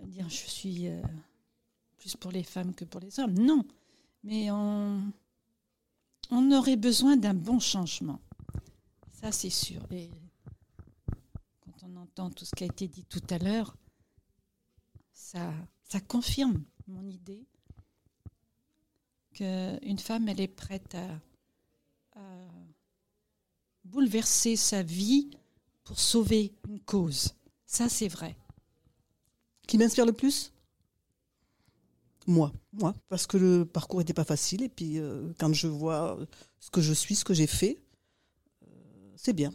dire 0.04 0.28
je 0.28 0.36
suis 0.36 0.86
euh, 0.86 1.02
plus 1.98 2.14
pour 2.14 2.30
les 2.30 2.44
femmes 2.44 2.74
que 2.74 2.84
pour 2.84 3.00
les 3.00 3.18
hommes. 3.18 3.34
Non, 3.34 3.66
mais 4.22 4.52
on, 4.52 5.12
aurait 6.30 6.76
besoin 6.76 7.16
d'un 7.16 7.34
bon 7.34 7.58
changement. 7.58 8.20
Ça, 9.10 9.32
c'est 9.32 9.50
sûr. 9.50 9.82
Et 9.90 10.10
quand 11.60 11.72
on 11.82 11.96
entend 11.96 12.30
tout 12.30 12.44
ce 12.44 12.54
qui 12.54 12.62
a 12.62 12.68
été 12.68 12.86
dit 12.86 13.04
tout 13.04 13.22
à 13.30 13.38
l'heure, 13.38 13.76
ça, 15.12 15.52
confirme 16.06 16.62
mon 16.86 17.04
idée 17.08 17.44
qu'une 19.34 19.98
femme, 19.98 20.28
elle 20.28 20.40
est 20.40 20.46
prête 20.46 20.94
à 20.94 22.20
bouleverser 23.84 24.54
sa 24.54 24.84
vie 24.84 25.30
pour 25.82 25.98
sauver 25.98 26.54
une 26.68 26.80
cause. 26.80 27.34
Ça, 27.72 27.88
c'est 27.88 28.08
vrai. 28.08 28.36
Qui 29.66 29.78
m'inspire 29.78 30.04
le 30.04 30.12
plus? 30.12 30.52
Moi, 32.26 32.52
moi, 32.74 32.94
parce 33.08 33.26
que 33.26 33.38
le 33.38 33.64
parcours 33.64 34.00
n'était 34.00 34.12
pas 34.12 34.24
facile 34.24 34.62
et 34.62 34.68
puis 34.68 34.98
euh, 34.98 35.32
quand 35.38 35.54
je 35.54 35.68
vois 35.68 36.18
ce 36.60 36.70
que 36.70 36.82
je 36.82 36.92
suis, 36.92 37.14
ce 37.14 37.24
que 37.24 37.32
j'ai 37.32 37.46
fait, 37.46 37.82
euh, 38.62 38.66
c'est 39.16 39.32
bien. 39.32 39.52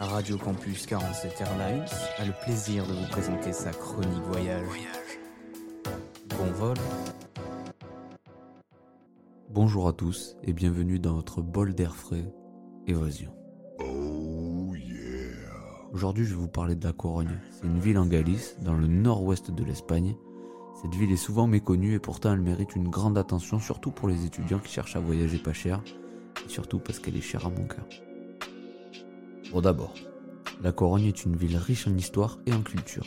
Radio 0.00 0.36
Campus 0.36 0.84
47 0.86 1.40
Airlines 1.40 1.86
a 2.18 2.24
le 2.24 2.32
plaisir 2.44 2.84
de 2.84 2.92
vous 2.92 3.06
présenter 3.06 3.52
sa 3.52 3.70
chronique 3.70 4.24
voyage. 4.24 4.66
Bon 6.26 6.50
vol. 6.54 6.76
Bonjour 9.48 9.86
à 9.86 9.92
tous 9.92 10.34
et 10.42 10.52
bienvenue 10.52 10.98
dans 10.98 11.14
votre 11.14 11.40
bol 11.40 11.72
d'air 11.72 11.94
frais, 11.94 12.24
Évasion. 12.88 13.32
Aujourd'hui, 15.92 16.24
je 16.24 16.30
vais 16.30 16.40
vous 16.40 16.48
parler 16.48 16.74
de 16.74 16.84
La 16.84 16.94
Corogne. 16.94 17.38
C'est 17.50 17.66
une 17.66 17.78
ville 17.78 17.98
en 17.98 18.06
Galice, 18.06 18.56
dans 18.62 18.72
le 18.72 18.86
nord-ouest 18.86 19.50
de 19.50 19.62
l'Espagne. 19.62 20.16
Cette 20.80 20.94
ville 20.94 21.12
est 21.12 21.16
souvent 21.16 21.46
méconnue 21.46 21.92
et 21.92 21.98
pourtant 21.98 22.32
elle 22.32 22.40
mérite 22.40 22.74
une 22.74 22.88
grande 22.88 23.18
attention, 23.18 23.60
surtout 23.60 23.90
pour 23.90 24.08
les 24.08 24.24
étudiants 24.24 24.58
qui 24.58 24.72
cherchent 24.72 24.96
à 24.96 25.00
voyager 25.00 25.36
pas 25.36 25.52
cher, 25.52 25.82
et 26.46 26.48
surtout 26.48 26.78
parce 26.78 26.98
qu'elle 26.98 27.16
est 27.16 27.20
chère 27.20 27.44
à 27.44 27.50
mon 27.50 27.66
cœur. 27.66 27.84
Bon 29.52 29.60
d'abord, 29.60 29.92
La 30.62 30.72
Corogne 30.72 31.04
est 31.04 31.26
une 31.26 31.36
ville 31.36 31.58
riche 31.58 31.86
en 31.86 31.94
histoire 31.94 32.38
et 32.46 32.54
en 32.54 32.62
culture. 32.62 33.06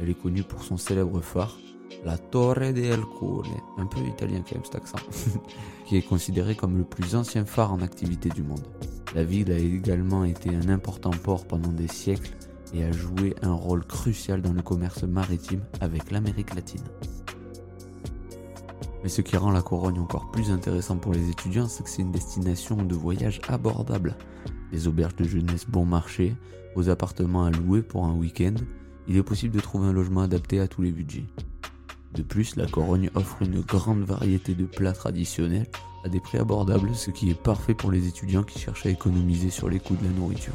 Elle 0.00 0.08
est 0.08 0.22
connue 0.22 0.44
pour 0.44 0.62
son 0.62 0.76
célèbre 0.76 1.20
phare, 1.22 1.58
la 2.04 2.18
Torre 2.18 2.72
de 2.72 2.92
Alcole, 2.92 3.46
un 3.78 3.86
peu 3.86 3.98
italien 3.98 4.44
quand 4.48 4.54
même 4.54 4.64
cet 4.64 4.76
accent, 4.76 4.98
qui 5.86 5.96
est 5.96 6.08
considéré 6.08 6.54
comme 6.54 6.78
le 6.78 6.84
plus 6.84 7.16
ancien 7.16 7.44
phare 7.44 7.72
en 7.72 7.80
activité 7.80 8.28
du 8.28 8.44
monde. 8.44 8.68
La 9.14 9.24
ville 9.24 9.52
a 9.52 9.58
également 9.58 10.24
été 10.24 10.54
un 10.54 10.68
important 10.70 11.10
port 11.10 11.46
pendant 11.46 11.72
des 11.72 11.88
siècles 11.88 12.34
et 12.72 12.82
a 12.82 12.92
joué 12.92 13.34
un 13.42 13.52
rôle 13.52 13.84
crucial 13.84 14.40
dans 14.40 14.54
le 14.54 14.62
commerce 14.62 15.02
maritime 15.02 15.60
avec 15.80 16.10
l'Amérique 16.10 16.54
latine. 16.54 16.84
Mais 19.02 19.10
ce 19.10 19.20
qui 19.20 19.36
rend 19.36 19.50
la 19.50 19.60
Corogne 19.60 19.98
encore 19.98 20.30
plus 20.30 20.50
intéressant 20.50 20.96
pour 20.96 21.12
les 21.12 21.28
étudiants, 21.28 21.68
c'est 21.68 21.82
que 21.82 21.90
c'est 21.90 22.02
une 22.02 22.12
destination 22.12 22.76
de 22.76 22.94
voyage 22.94 23.40
abordable. 23.48 24.16
Des 24.70 24.88
auberges 24.88 25.16
de 25.16 25.24
jeunesse 25.24 25.66
bon 25.68 25.84
marché, 25.84 26.34
aux 26.74 26.88
appartements 26.88 27.44
à 27.44 27.50
louer 27.50 27.82
pour 27.82 28.06
un 28.06 28.14
week-end, 28.14 28.54
il 29.08 29.16
est 29.16 29.22
possible 29.22 29.54
de 29.54 29.60
trouver 29.60 29.88
un 29.88 29.92
logement 29.92 30.22
adapté 30.22 30.60
à 30.60 30.68
tous 30.68 30.80
les 30.80 30.92
budgets. 30.92 31.26
De 32.14 32.22
plus, 32.22 32.56
la 32.56 32.66
Corogne 32.66 33.10
offre 33.14 33.42
une 33.42 33.60
grande 33.60 34.04
variété 34.04 34.54
de 34.54 34.64
plats 34.64 34.92
traditionnels 34.92 35.66
à 36.04 36.08
des 36.08 36.20
prix 36.20 36.38
abordables, 36.38 36.94
ce 36.94 37.10
qui 37.10 37.30
est 37.30 37.40
parfait 37.40 37.74
pour 37.74 37.90
les 37.90 38.08
étudiants 38.08 38.42
qui 38.42 38.58
cherchent 38.58 38.86
à 38.86 38.90
économiser 38.90 39.50
sur 39.50 39.68
les 39.68 39.78
coûts 39.78 39.96
de 39.96 40.04
la 40.04 40.10
nourriture. 40.10 40.54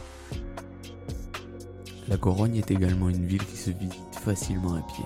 La 2.07 2.17
Corogne 2.17 2.55
est 2.55 2.71
également 2.71 3.09
une 3.09 3.25
ville 3.25 3.43
qui 3.45 3.57
se 3.57 3.71
visite 3.71 4.15
facilement 4.15 4.75
à 4.75 4.81
pied. 4.81 5.05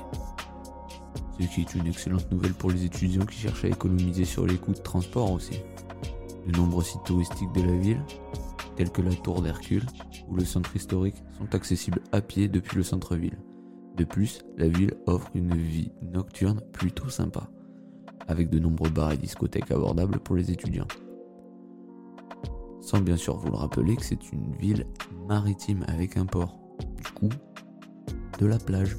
Ce 1.39 1.47
qui 1.47 1.61
est 1.61 1.73
une 1.73 1.87
excellente 1.87 2.31
nouvelle 2.31 2.53
pour 2.53 2.69
les 2.69 2.85
étudiants 2.85 3.25
qui 3.25 3.39
cherchent 3.39 3.65
à 3.65 3.69
économiser 3.69 4.25
sur 4.25 4.45
les 4.45 4.57
coûts 4.57 4.73
de 4.73 4.79
transport 4.79 5.31
aussi. 5.31 5.59
De 6.45 6.55
nombreux 6.57 6.83
sites 6.83 7.03
touristiques 7.03 7.51
de 7.53 7.61
la 7.61 7.75
ville, 7.75 8.03
tels 8.75 8.91
que 8.91 9.01
la 9.01 9.13
Tour 9.13 9.41
d'Hercule 9.41 9.85
ou 10.27 10.35
le 10.35 10.45
centre 10.45 10.75
historique, 10.75 11.23
sont 11.37 11.55
accessibles 11.55 12.01
à 12.11 12.21
pied 12.21 12.47
depuis 12.47 12.77
le 12.77 12.83
centre-ville. 12.83 13.37
De 13.97 14.03
plus, 14.03 14.41
la 14.57 14.67
ville 14.67 14.93
offre 15.07 15.29
une 15.33 15.55
vie 15.55 15.91
nocturne 16.01 16.61
plutôt 16.71 17.09
sympa, 17.09 17.49
avec 18.27 18.49
de 18.49 18.59
nombreux 18.59 18.89
bars 18.89 19.11
et 19.11 19.17
discothèques 19.17 19.71
abordables 19.71 20.19
pour 20.19 20.35
les 20.35 20.51
étudiants. 20.51 20.87
Sans 22.81 22.99
bien 22.99 23.17
sûr 23.17 23.37
vous 23.37 23.49
le 23.49 23.57
rappeler 23.57 23.95
que 23.95 24.03
c'est 24.03 24.31
une 24.31 24.55
ville 24.55 24.87
maritime 25.27 25.85
avec 25.87 26.17
un 26.17 26.25
port. 26.25 26.57
Du 26.97 27.11
coup, 27.11 27.29
de 28.39 28.45
la 28.45 28.57
plage. 28.57 28.97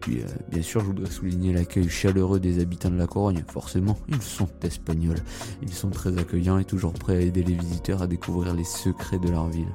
Puis, 0.00 0.22
euh, 0.22 0.26
bien 0.50 0.62
sûr, 0.62 0.80
je 0.80 0.86
voudrais 0.86 1.10
souligner 1.10 1.52
l'accueil 1.52 1.88
chaleureux 1.88 2.40
des 2.40 2.60
habitants 2.60 2.90
de 2.90 2.96
la 2.96 3.06
Corogne. 3.06 3.44
Forcément, 3.48 3.98
ils 4.08 4.22
sont 4.22 4.48
espagnols. 4.62 5.18
Ils 5.60 5.72
sont 5.72 5.90
très 5.90 6.16
accueillants 6.18 6.58
et 6.58 6.64
toujours 6.64 6.94
prêts 6.94 7.16
à 7.16 7.20
aider 7.20 7.42
les 7.42 7.54
visiteurs 7.54 8.00
à 8.00 8.06
découvrir 8.06 8.54
les 8.54 8.64
secrets 8.64 9.18
de 9.18 9.28
leur 9.28 9.48
ville. 9.48 9.72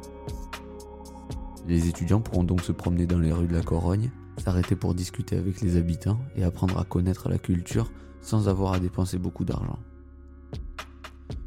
Les 1.67 1.87
étudiants 1.87 2.19
pourront 2.19 2.43
donc 2.43 2.61
se 2.61 2.71
promener 2.71 3.05
dans 3.05 3.19
les 3.19 3.31
rues 3.31 3.47
de 3.47 3.53
la 3.53 3.61
Corogne, 3.61 4.11
s'arrêter 4.37 4.75
pour 4.75 4.93
discuter 4.93 5.37
avec 5.37 5.61
les 5.61 5.77
habitants 5.77 6.19
et 6.35 6.43
apprendre 6.43 6.79
à 6.79 6.83
connaître 6.83 7.29
la 7.29 7.37
culture 7.37 7.91
sans 8.21 8.47
avoir 8.47 8.73
à 8.73 8.79
dépenser 8.79 9.17
beaucoup 9.17 9.45
d'argent. 9.45 9.79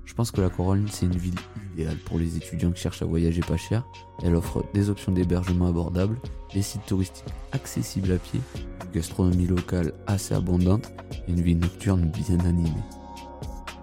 Je 0.05 0.14
pense 0.14 0.31
que 0.31 0.40
la 0.40 0.49
Corogne, 0.49 0.87
c'est 0.90 1.05
une 1.05 1.16
ville 1.16 1.35
idéale 1.75 1.99
pour 2.07 2.19
les 2.19 2.38
étudiants 2.38 2.73
qui 2.73 2.81
cherchent 2.81 3.02
à 3.02 3.07
voyager 3.07 3.43
pas 3.43 3.59
cher. 3.59 3.85
Elle 4.23 4.35
offre 4.35 4.64
des 4.73 4.88
options 4.88 5.12
d'hébergement 5.12 5.66
abordables, 5.66 6.19
des 6.55 6.62
sites 6.62 6.87
touristiques 6.87 7.26
accessibles 7.52 8.12
à 8.12 8.16
pied, 8.16 8.40
une 8.57 8.93
gastronomie 8.93 9.47
locale 9.47 9.93
assez 10.07 10.35
abondante 10.35 10.90
et 11.28 11.33
une 11.33 11.43
vie 11.43 11.55
nocturne 11.55 12.11
bien 12.11 12.40
animée. 12.47 12.71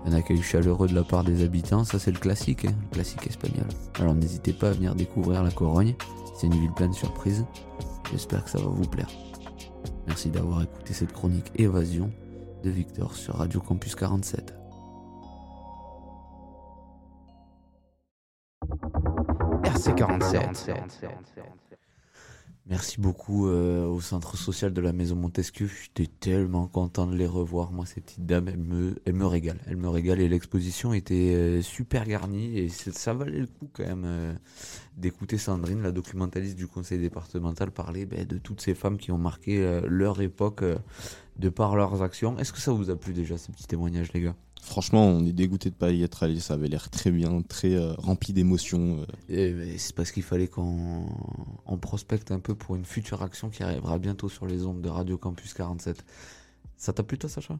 Un 0.05 0.13
accueil 0.13 0.41
chaleureux 0.41 0.88
de 0.88 0.95
la 0.95 1.03
part 1.03 1.24
des 1.24 1.43
habitants, 1.43 1.83
ça 1.83 2.00
c'est 2.00 2.12
le 2.12 2.19
classique, 2.19 2.65
hein, 2.65 2.74
le 2.81 2.95
classique 2.95 3.27
espagnol. 3.27 3.67
Alors 4.00 4.15
n'hésitez 4.15 4.53
pas 4.53 4.69
à 4.69 4.74
venir 4.74 4.95
découvrir 4.95 5.43
la 5.43 5.51
Corogne, 5.51 5.95
c'est 6.36 6.48
une 6.48 6.60
ville 6.60 6.74
pleine 6.74 6.91
de 6.91 6.95
surprises. 6.95 7.45
J'espère 8.13 8.43
que 8.43 8.51
ça 8.51 8.60
va 8.60 8.67
vous 8.67 8.88
plaire. 8.88 9.10
Merci 10.05 10.29
d'avoir 10.29 10.62
écouté 10.62 10.93
cette 10.93 11.12
chronique 11.12 11.51
Évasion 11.55 12.12
de 12.63 12.70
Victor 12.70 13.15
sur 13.15 13.38
Radio 13.38 13.60
Campus 13.60 13.96
47. 13.96 14.53
RC47. 19.63 20.70
Merci 22.65 23.01
beaucoup 23.01 23.50
euh, 23.50 23.86
au 23.86 24.00
centre 24.00 24.38
social 24.38 24.72
de 24.72 24.79
la 24.79 24.93
Maison 24.93 25.17
Montesquieu. 25.17 25.67
J'étais 25.67 26.10
tellement 26.10 26.67
content 26.67 27.05
de 27.08 27.13
les 27.13 27.27
revoir. 27.27 27.74
Moi, 27.74 27.86
ces 27.86 28.00
petites 28.00 28.25
dames, 28.25 28.48
elles 28.48 28.58
me, 28.58 28.96
elles 29.03 29.15
me 29.15 29.25
régalent. 29.25 29.60
Elles 29.67 29.75
me 29.75 29.89
régalent 29.89 30.22
et 30.22 30.29
l'exposition 30.29 30.93
était 30.93 31.36
euh, 31.36 31.62
super 31.62 32.05
garnie 32.05 32.58
et 32.58 32.70
ça 32.70 33.13
valait 33.13 33.39
le 33.39 33.48
coup 33.48 33.70
quand 33.74 33.86
même 33.86 34.05
euh, 34.05 34.34
d'écouter 34.96 35.38
Sandrine, 35.38 35.82
la 35.82 35.91
documentaliste 35.91 36.55
du 36.55 36.67
conseil 36.67 37.00
départemental, 37.00 37.70
parler 37.70 38.05
ben, 38.05 38.25
de 38.25 38.38
toutes 38.38 38.62
ces 38.62 38.75
femmes 38.75 38.98
qui 38.98 39.12
ont 39.12 39.17
marqué 39.17 39.82
leur 39.86 40.22
époque 40.22 40.63
de 41.38 41.50
par 41.50 41.75
leurs 41.75 42.01
actions. 42.01 42.38
Est-ce 42.38 42.53
que 42.53 42.60
ça 42.60 42.72
vous 42.72 42.89
a 42.89 42.96
plu 42.96 43.12
déjà 43.12 43.38
ces 43.38 43.51
petits 43.51 43.67
témoignages, 43.67 44.13
les 44.13 44.22
gars? 44.22 44.36
Franchement, 44.65 45.05
on 45.05 45.25
est 45.25 45.34
dégoûté 45.34 45.70
de 45.70 45.75
pas 45.75 45.91
y 45.91 46.03
être 46.03 46.24
allé. 46.24 46.39
Ça 46.39 46.53
avait 46.53 46.70
l'air 46.70 46.89
très 46.89 47.12
bien, 47.12 47.41
très 47.41 47.75
euh, 47.75 47.93
rempli 47.98 48.32
d'émotions. 48.32 49.05
euh. 49.29 49.75
C'est 49.77 49.93
parce 49.93 50.12
qu'il 50.12 50.24
fallait 50.24 50.48
qu'on 50.48 51.05
on 51.65 51.77
prospecte 51.77 52.32
un 52.32 52.39
peu 52.39 52.55
pour 52.55 52.75
une 52.77 52.86
future 52.86 53.22
action 53.24 53.50
qui 53.50 53.62
arrivera 53.62 54.00
bientôt 54.00 54.29
sur 54.29 54.46
les 54.48 54.65
ondes 54.65 54.82
de 54.82 54.88
Radio 54.88 55.17
Campus 55.17 55.53
47. 55.53 56.03
Ça 56.77 56.93
t'a 56.93 57.03
plu 57.03 57.17
toi, 57.17 57.29
Sacha? 57.29 57.60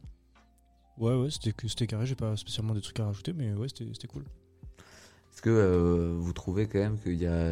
Ouais, 0.98 1.14
ouais, 1.14 1.30
c'était 1.30 1.52
que- 1.52 1.68
c'était 1.68 1.88
carré, 1.88 2.06
j'ai 2.06 2.16
pas 2.16 2.38
spécialement 2.38 2.74
des 2.74 2.82
trucs 2.82 3.00
à 3.02 3.06
rajouter, 3.06 3.34
mais 3.34 3.54
ouais, 3.54 3.68
c'était 3.68 4.08
cool. 4.08 4.24
Est-ce 5.34 5.42
que 5.42 5.50
euh, 5.50 6.16
vous 6.18 6.32
trouvez 6.32 6.68
quand 6.68 6.80
même 6.80 6.98
qu'il 7.00 7.16
y 7.16 7.26
a 7.26 7.52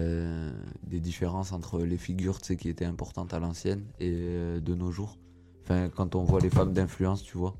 des 0.88 1.00
différences 1.02 1.52
entre 1.52 1.80
les 1.82 1.98
figures 1.98 2.40
tu 2.40 2.48
sais, 2.48 2.56
qui 2.56 2.70
étaient 2.70 2.86
importantes 2.86 3.34
à 3.34 3.40
l'ancienne 3.40 3.84
et 4.00 4.12
euh, 4.14 4.60
de 4.62 4.76
nos 4.76 4.92
jours? 4.92 5.18
Enfin, 5.64 5.90
quand 5.90 6.16
on 6.16 6.24
voit 6.24 6.40
les 6.40 6.50
femmes 6.50 6.72
d'influence, 6.74 7.22
tu 7.24 7.38
vois? 7.38 7.56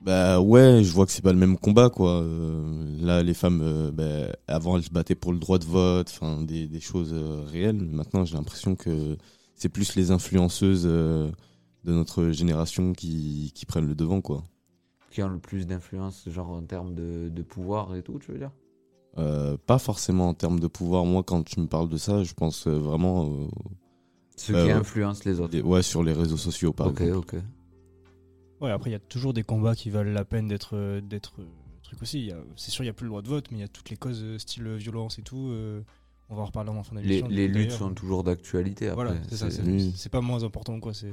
Bah 0.00 0.40
ouais, 0.40 0.84
je 0.84 0.92
vois 0.92 1.06
que 1.06 1.12
c'est 1.12 1.22
pas 1.22 1.32
le 1.32 1.38
même 1.38 1.58
combat 1.58 1.90
quoi. 1.90 2.22
Euh, 2.22 2.84
là, 3.00 3.22
les 3.22 3.34
femmes, 3.34 3.60
euh, 3.62 3.90
bah, 3.90 4.32
avant 4.46 4.76
elles 4.76 4.84
se 4.84 4.90
battaient 4.90 5.16
pour 5.16 5.32
le 5.32 5.38
droit 5.38 5.58
de 5.58 5.64
vote, 5.64 6.08
enfin 6.10 6.40
des, 6.42 6.68
des 6.68 6.80
choses 6.80 7.10
euh, 7.12 7.42
réelles. 7.50 7.82
Maintenant, 7.82 8.24
j'ai 8.24 8.36
l'impression 8.36 8.76
que 8.76 9.16
c'est 9.56 9.68
plus 9.68 9.96
les 9.96 10.12
influenceuses 10.12 10.84
de 10.84 11.32
notre 11.84 12.30
génération 12.30 12.92
qui, 12.92 13.50
qui 13.54 13.66
prennent 13.66 13.86
le 13.88 13.96
devant 13.96 14.20
quoi. 14.20 14.44
Qui 15.10 15.22
ont 15.22 15.28
le 15.28 15.38
plus 15.38 15.66
d'influence, 15.66 16.28
genre 16.28 16.50
en 16.50 16.62
termes 16.62 16.94
de, 16.94 17.28
de 17.28 17.42
pouvoir 17.42 17.96
et 17.96 18.02
tout, 18.02 18.18
tu 18.20 18.30
veux 18.32 18.38
dire? 18.38 18.52
Pas 19.66 19.78
forcément 19.78 20.28
en 20.28 20.34
termes 20.34 20.60
de 20.60 20.68
pouvoir. 20.68 21.04
Moi, 21.04 21.22
quand 21.24 21.42
tu 21.42 21.58
me 21.60 21.66
parles 21.66 21.88
de 21.88 21.96
ça, 21.96 22.22
je 22.22 22.34
pense 22.34 22.68
vraiment 22.68 23.48
Ceux 24.36 24.54
qui 24.54 24.70
influencent 24.70 25.22
les 25.26 25.40
autres. 25.40 25.54
les- 25.54 25.62
ouais 25.62 25.82
sur 25.82 26.02
les 26.04 26.12
réseaux 26.12 26.36
sociaux 26.36 26.72
par 26.72 26.88
Ok, 26.88 27.00
exemple. 27.00 27.34
ok. 27.34 27.42
Ouais, 28.60 28.70
après, 28.70 28.90
il 28.90 28.92
y 28.92 28.96
a 28.96 29.00
toujours 29.00 29.32
des 29.32 29.42
combats 29.42 29.74
qui 29.74 29.90
valent 29.90 30.10
la 30.12 30.24
peine 30.24 30.48
d'être 30.48 30.76
euh, 30.76 31.00
d'être 31.00 31.34
euh, 31.40 31.44
truc 31.82 32.02
aussi. 32.02 32.32
C'est 32.56 32.70
sûr, 32.70 32.82
il 32.84 32.86
n'y 32.86 32.90
a 32.90 32.94
plus 32.94 33.04
le 33.04 33.10
droit 33.10 33.22
de 33.22 33.28
vote, 33.28 33.50
mais 33.50 33.58
il 33.58 33.60
y 33.60 33.64
a 33.64 33.68
toutes 33.68 33.90
les 33.90 33.96
causes 33.96 34.22
euh, 34.22 34.38
style 34.38 34.68
violence 34.76 35.18
et 35.18 35.22
tout. 35.22 35.48
euh, 35.50 35.82
on 36.30 36.34
va 36.36 36.42
en 36.42 36.46
reparler 36.46 36.68
en 36.70 36.82
fin 36.82 36.94
Les, 36.96 37.02
d'émission. 37.02 37.28
les 37.28 37.48
luttes 37.48 37.70
sont 37.72 37.94
toujours 37.94 38.22
d'actualité 38.24 38.88
après. 38.88 39.04
Voilà, 39.04 39.20
c'est 39.30 39.36
ça. 39.36 39.50
C'est- 39.50 40.08
pas 40.10 40.20
moins 40.20 40.42
important, 40.44 40.78
quoi. 40.80 40.92
C'est 40.92 41.12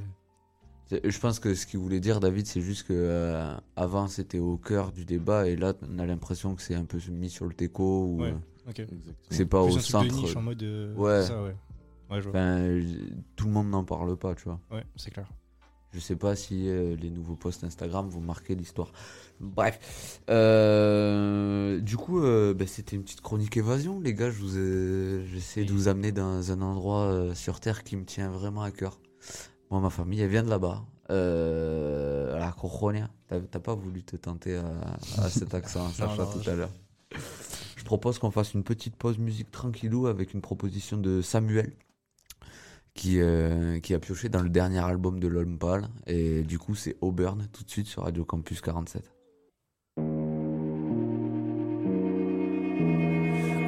Je 0.91 1.19
pense 1.19 1.39
que 1.39 1.55
ce 1.55 1.65
qu'il 1.65 1.79
voulait 1.79 1.99
dire, 2.01 2.19
David, 2.19 2.45
c'est 2.47 2.59
juste 2.61 2.83
que 2.87 2.93
euh, 2.93 3.55
avant 3.77 4.07
c'était 4.07 4.39
au 4.39 4.57
cœur 4.57 4.91
du 4.91 5.05
débat 5.05 5.47
et 5.47 5.55
là 5.55 5.73
on 5.89 5.99
a 5.99 6.05
l'impression 6.05 6.53
que 6.55 6.61
c'est 6.61 6.75
un 6.75 6.83
peu 6.85 6.99
mis 7.11 7.29
sur 7.29 7.45
le 7.45 7.53
teco 7.53 8.05
ou 8.07 8.21
Ouais. 8.21 8.33
ok. 8.67 8.79
Exactement. 8.79 9.13
que 9.29 9.35
c'est 9.35 9.45
pas 9.45 9.63
Plus 9.63 9.73
au 9.73 9.77
un 9.77 9.79
truc 9.79 9.91
centre. 9.91 10.07
de 10.07 10.21
niche 10.21 10.35
en 10.35 10.41
mode. 10.41 10.63
euh, 10.63 10.93
Ouais. 10.95 11.23
Ça, 11.25 11.41
ouais. 11.41 11.55
Ouais, 12.11 12.21
je 12.21 12.29
vois. 12.29 12.39
Enfin, 12.39 12.79
tout 13.37 13.45
le 13.47 13.51
monde 13.53 13.69
n'en 13.69 13.83
parle 13.83 14.15
pas, 14.17 14.35
tu 14.35 14.43
vois. 14.43 14.59
Ouais, 14.69 14.83
c'est 14.97 15.11
clair. 15.11 15.27
Je 15.95 15.99
sais 16.01 16.17
pas 16.17 16.35
si 16.35 16.67
euh, 16.67 16.97
les 16.97 17.09
nouveaux 17.09 17.35
posts 17.37 17.63
Instagram 17.63 18.09
vont 18.09 18.19
marquer 18.19 18.53
l'histoire. 18.53 18.91
Bref. 19.39 20.19
Euh, 20.29 21.79
du 21.79 21.95
coup, 21.95 22.19
euh, 22.21 22.53
bah, 22.53 22.67
c'était 22.67 22.97
une 22.97 23.03
petite 23.03 23.21
chronique 23.21 23.55
évasion, 23.55 24.01
les 24.01 24.13
gars. 24.13 24.29
Je 24.29 24.39
vous 24.41 24.57
ai- 24.57 25.25
J'essaie 25.27 25.63
de 25.63 25.71
vous 25.71 25.87
amener 25.87 26.11
dans 26.11 26.51
un 26.51 26.61
endroit 26.61 27.33
sur 27.33 27.59
Terre 27.61 27.83
qui 27.85 27.95
me 27.95 28.03
tient 28.03 28.29
vraiment 28.29 28.61
à 28.63 28.71
cœur. 28.71 28.99
Moi, 29.71 29.79
ma 29.79 29.89
famille, 29.89 30.19
elle 30.19 30.29
vient 30.29 30.43
de 30.43 30.49
là-bas. 30.49 30.83
À 31.09 32.39
la 32.39 32.51
Coronia. 32.59 33.09
T'as 33.27 33.39
t'as 33.39 33.59
pas 33.59 33.73
voulu 33.73 34.03
te 34.03 34.15
tenter 34.17 34.55
à, 34.55 34.65
à 35.23 35.29
cet 35.29 35.53
accent, 35.53 35.87
Sacha, 35.93 36.15
non, 36.25 36.31
tout 36.31 36.49
à 36.49 36.53
l'heure. 36.55 36.71
Je 37.77 37.83
propose 37.83 38.19
qu'on 38.19 38.31
fasse 38.31 38.53
une 38.53 38.63
petite 38.63 38.95
pause 38.95 39.17
musique 39.17 39.49
tranquillou 39.51 40.07
avec 40.07 40.33
une 40.33 40.41
proposition 40.41 40.97
de 40.97 41.21
Samuel 41.21 41.73
qui, 42.95 43.19
euh, 43.19 43.79
qui 43.79 43.93
a 43.93 43.99
pioché 43.99 44.29
dans 44.29 44.41
le 44.41 44.49
dernier 44.49 44.79
album 44.79 45.19
de 45.19 45.27
L'Homme 45.27 45.59
Pâle. 45.59 45.87
Et 46.07 46.41
du 46.41 46.57
coup, 46.57 46.73
c'est 46.73 46.95
Auburn 47.01 47.45
tout 47.51 47.63
de 47.63 47.69
suite 47.69 47.87
sur 47.87 48.03
Radio 48.03 48.25
Campus 48.25 48.61
47. 48.61 49.03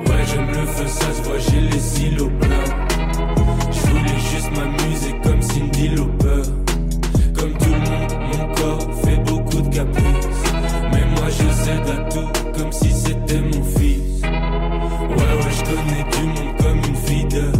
Ouais, 0.07 0.25
j'aime 0.25 0.47
le 0.47 0.65
feu, 0.65 0.87
ça 0.87 1.13
se 1.13 1.21
voit, 1.23 1.37
j'ai 1.37 1.61
les 1.61 1.79
silos 1.79 2.31
pleins. 2.39 2.65
Je 3.71 3.79
voulais 3.89 4.19
juste 4.31 4.51
m'amuser 4.55 5.13
comme 5.21 5.41
Cindy 5.41 5.89
Lauper. 5.89 6.41
Comme 7.37 7.53
tout 7.57 7.73
le 7.73 7.79
monde, 7.79 8.13
mon 8.31 8.55
corps 8.55 8.93
fait 9.03 9.17
beaucoup 9.17 9.61
de 9.61 9.75
caprices. 9.75 10.27
Mais 10.91 11.05
moi 11.05 11.29
je 11.29 11.47
cède 11.63 11.87
à 11.89 11.97
tout 12.09 12.29
comme 12.57 12.71
si 12.71 12.91
c'était 12.91 13.41
mon 13.41 13.63
fils. 13.63 14.21
Ouais, 14.21 15.33
ouais, 15.35 15.51
je 15.51 15.63
connais 15.65 16.03
du 16.11 16.23
monde 16.27 16.57
comme 16.61 16.77
une 16.77 16.95
fidèle. 16.95 17.51
Mais 17.51 17.56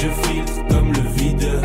je 0.00 0.08
filtre 0.28 0.66
comme 0.68 0.92
le 0.92 1.02
videur. 1.14 1.62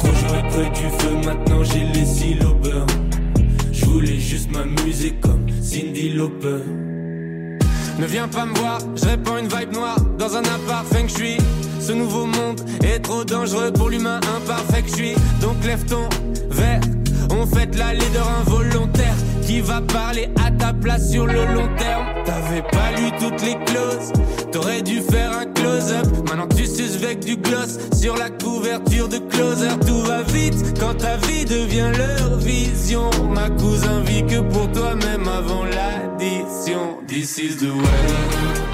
Toujours 0.00 0.36
être 0.36 0.48
près 0.48 0.70
du 0.70 0.88
feu, 0.98 1.14
maintenant 1.24 1.62
j'ai 1.62 1.84
les 1.94 2.34
burn. 2.34 2.86
Je 3.72 3.84
voulais 3.84 4.18
juste 4.18 4.50
m'amuser 4.50 5.14
comme 5.20 5.46
Cindy 5.62 6.10
Lauper. 6.10 6.64
Ne 7.98 8.06
viens 8.06 8.28
pas 8.28 8.46
me 8.46 8.54
voir, 8.54 8.78
je 8.96 9.04
répands 9.06 9.38
une 9.38 9.48
vibe 9.48 9.72
noire 9.72 10.00
dans 10.18 10.36
un 10.36 10.42
appart 10.42 10.86
feng 10.92 11.08
shui. 11.08 11.36
Ce 11.80 11.92
nouveau 11.92 12.26
monde 12.26 12.60
est 12.82 12.98
trop 12.98 13.24
dangereux 13.24 13.72
pour 13.72 13.90
l'humain 13.90 14.20
imparfait 14.36 14.82
que 14.82 14.88
je 14.88 14.94
suis. 14.94 15.14
Donc 15.40 15.64
lève 15.64 15.84
ton 15.84 16.08
verre, 16.50 16.80
on 17.30 17.46
fête 17.46 17.76
la 17.76 17.94
leader 17.94 18.28
involontaire 18.40 19.14
qui 19.48 19.62
va 19.62 19.80
parler 19.80 20.28
à 20.44 20.50
ta 20.50 20.74
place 20.74 21.10
sur 21.10 21.26
le 21.26 21.46
long 21.54 21.74
terme. 21.78 22.06
T'avais 22.26 22.60
pas 22.60 22.90
lu 22.98 23.10
toutes 23.18 23.42
les 23.42 23.56
clauses, 23.64 24.12
t'aurais 24.52 24.82
dû 24.82 25.00
faire 25.00 25.32
un 25.38 25.46
close-up. 25.46 26.06
Maintenant 26.28 26.48
tu 26.54 26.66
suces 26.66 27.02
avec 27.02 27.20
du 27.20 27.38
gloss 27.38 27.78
sur 27.98 28.14
la 28.18 28.28
couverture 28.28 29.08
de 29.08 29.16
closer. 29.16 29.70
Tout 29.86 30.02
va 30.02 30.22
vite 30.22 30.78
quand 30.78 30.98
ta 30.98 31.16
vie 31.16 31.46
devient 31.46 31.90
leur 31.96 32.36
vision. 32.36 33.08
Ma 33.30 33.48
cousin 33.48 34.00
vit 34.00 34.26
que 34.26 34.40
pour 34.40 34.70
toi, 34.72 34.94
même 34.96 35.26
avant 35.26 35.64
l'addition. 35.64 36.98
This 37.06 37.38
is 37.38 37.56
the 37.56 37.72
way. 37.72 38.67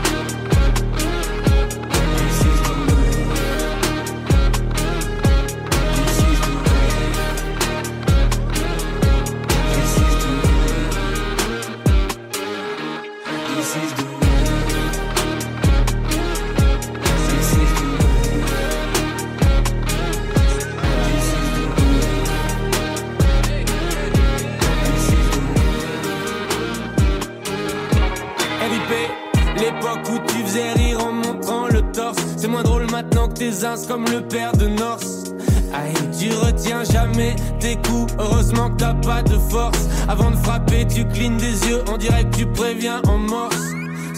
rattraper 28.85 29.25
L'époque 29.57 30.09
où 30.11 30.19
tu 30.27 30.39
faisais 30.45 30.73
rire 30.73 31.05
en 31.05 31.13
montrant 31.13 31.69
le 31.69 31.83
torse. 31.93 32.19
C'est 32.37 32.49
moins 32.49 32.63
drôle 32.63 32.91
maintenant 32.91 33.29
que 33.29 33.35
tes 33.35 33.65
ins 33.65 33.77
comme 33.87 34.05
le 34.07 34.21
père 34.21 34.53
de 34.53 34.67
Norse. 34.67 35.33
Aïe, 35.73 35.95
tu 36.19 36.29
retiens 36.35 36.83
jamais 36.85 37.37
tes 37.61 37.77
coups. 37.77 38.13
Heureusement 38.19 38.71
que 38.71 38.77
t'as 38.77 38.95
pas 38.95 39.23
de 39.23 39.39
force. 39.39 39.89
Avant 40.09 40.33
de 40.33 40.37
frapper, 40.37 40.87
tu 40.87 41.07
clignes 41.07 41.37
des 41.37 41.69
yeux. 41.69 41.83
On 41.93 41.97
dirait 41.97 42.25
que 42.25 42.37
tu 42.37 42.47
préviens 42.47 43.01
en 43.07 43.19
morse. 43.19 43.63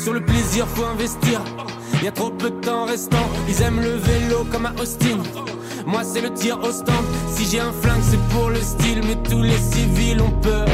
Sur 0.02 0.14
le 0.14 0.24
plaisir, 0.24 0.66
faut 0.66 0.84
investir. 0.84 1.42
Y 2.02 2.08
a 2.08 2.12
trop 2.12 2.30
peu 2.30 2.50
de 2.50 2.60
temps 2.60 2.84
restant, 2.84 3.26
ils 3.48 3.62
aiment 3.62 3.80
le 3.80 3.96
vélo 3.96 4.46
comme 4.50 4.66
à 4.66 4.72
Austin. 4.80 5.18
Moi 5.86 6.02
c'est 6.04 6.20
le 6.20 6.30
tir 6.30 6.58
au 6.62 6.70
stand, 6.70 7.04
si 7.34 7.46
j'ai 7.46 7.60
un 7.60 7.72
flingue 7.72 8.02
c'est 8.02 8.20
pour 8.28 8.50
le 8.50 8.60
style, 8.60 9.00
mais 9.06 9.16
tous 9.28 9.42
les 9.42 9.56
civils 9.56 10.20
ont 10.20 10.30
peur. 10.42 10.66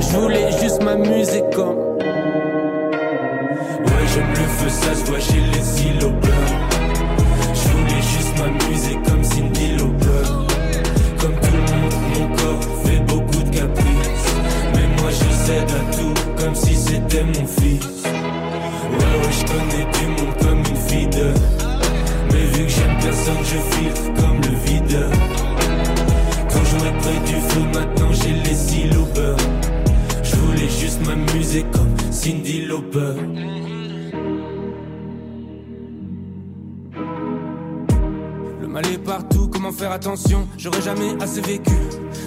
Je 0.00 0.16
voulais 0.16 0.50
juste 0.60 0.82
m'amuser 0.82 1.42
comme 1.54 1.93
J'aime 4.14 4.30
le 4.30 4.46
feu, 4.46 4.68
ça 4.68 4.94
se 4.94 5.04
voit 5.06 5.18
chez 5.18 5.40
les 5.40 5.60
silopeurs. 5.60 6.30
Je 7.52 7.68
voulais 7.68 8.00
juste 8.00 8.38
m'amuser 8.38 8.96
comme 9.08 9.24
Cindy 9.24 9.72
Lauper. 9.76 10.28
Comme 11.18 11.34
tout 11.34 11.56
le 11.56 11.80
monde, 11.80 11.94
mon 12.14 12.36
corps 12.36 12.60
fait 12.84 13.00
beaucoup 13.08 13.42
de 13.42 13.56
caprices. 13.56 14.28
Mais 14.72 15.02
moi 15.02 15.10
je 15.10 15.46
cède 15.46 15.68
à 15.68 15.96
tout, 15.96 16.14
comme 16.36 16.54
si 16.54 16.76
c'était 16.76 17.24
mon 17.24 17.44
fils. 17.44 18.04
Ouais, 18.04 19.16
ouais, 19.18 19.32
je 19.32 19.46
connais 19.46 19.86
du 19.98 20.06
monde 20.06 20.36
comme 20.40 20.58
une 20.60 20.88
fille 20.88 21.08
Mais 22.30 22.44
vu 22.52 22.66
que 22.66 22.70
j'aime 22.70 22.96
personne, 23.02 23.42
je 23.42 23.58
filtre 23.76 24.22
comme 24.22 24.40
le 24.42 24.56
videur. 24.64 25.10
Quand 26.50 26.64
j'aurais 26.70 26.96
près 26.98 27.18
du 27.26 27.34
feu, 27.48 27.62
maintenant 27.74 28.12
j'ai 28.12 28.34
les 28.48 28.54
silopeurs. 28.54 29.38
Je 30.22 30.36
voulais 30.36 30.68
juste 30.68 31.04
m'amuser 31.04 31.64
comme 31.72 32.12
Cindy 32.12 32.66
Lauper. 32.66 33.63
Faire 39.74 39.92
attention 39.92 40.46
J'aurais 40.56 40.80
jamais 40.82 41.14
assez 41.20 41.40
vécu 41.40 41.72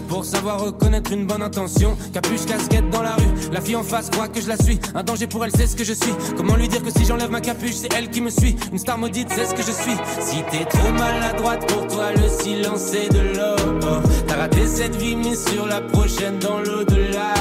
pour 0.07 0.23
savoir 0.23 0.63
reconnaître 0.63 1.12
une 1.12 1.25
bonne 1.25 1.41
intention. 1.41 1.97
Capuche, 2.13 2.45
casquette 2.45 2.89
dans 2.89 3.01
la 3.01 3.15
rue, 3.15 3.51
la 3.51 3.62
fille 3.62 3.75
en 3.75 3.83
face 3.83 4.10
croit 4.10 4.27
que 4.27 4.39
je 4.39 4.47
la 4.47 4.57
suis. 4.57 4.79
Un 4.95 5.03
danger 5.03 5.27
pour 5.27 5.43
elle, 5.43 5.51
c'est 5.51 5.67
ce 5.67 5.75
que 5.75 5.83
je 5.83 5.93
suis. 5.93 6.13
Comment 6.36 6.55
lui 6.55 6.67
dire 6.67 6.81
que 6.81 6.91
si 6.91 7.05
j'enlève 7.05 7.29
ma 7.29 7.41
capuche, 7.41 7.75
c'est 7.75 7.93
elle 7.93 8.10
qui 8.10 8.21
me 8.21 8.29
suit? 8.29 8.55
Une 8.71 8.79
star 8.79 8.97
maudite, 8.97 9.27
c'est 9.31 9.45
ce 9.45 9.53
que 9.53 9.62
je 9.62 9.71
suis. 9.71 9.97
Si 10.19 10.38
t'es 10.49 10.65
trop 10.65 10.91
maladroite 10.93 11.67
pour 11.67 11.88
toi, 11.88 12.12
le 12.13 12.27
silence 12.29 12.93
est 12.93 13.12
de 13.12 13.38
l'or. 13.38 14.01
T'as 14.27 14.36
raté 14.36 14.65
cette 14.65 14.95
vie, 14.95 15.15
mais 15.15 15.36
sur 15.36 15.65
la 15.65 15.81
prochaine 15.81 16.39
dans 16.39 16.60
l'au-delà. 16.60 17.33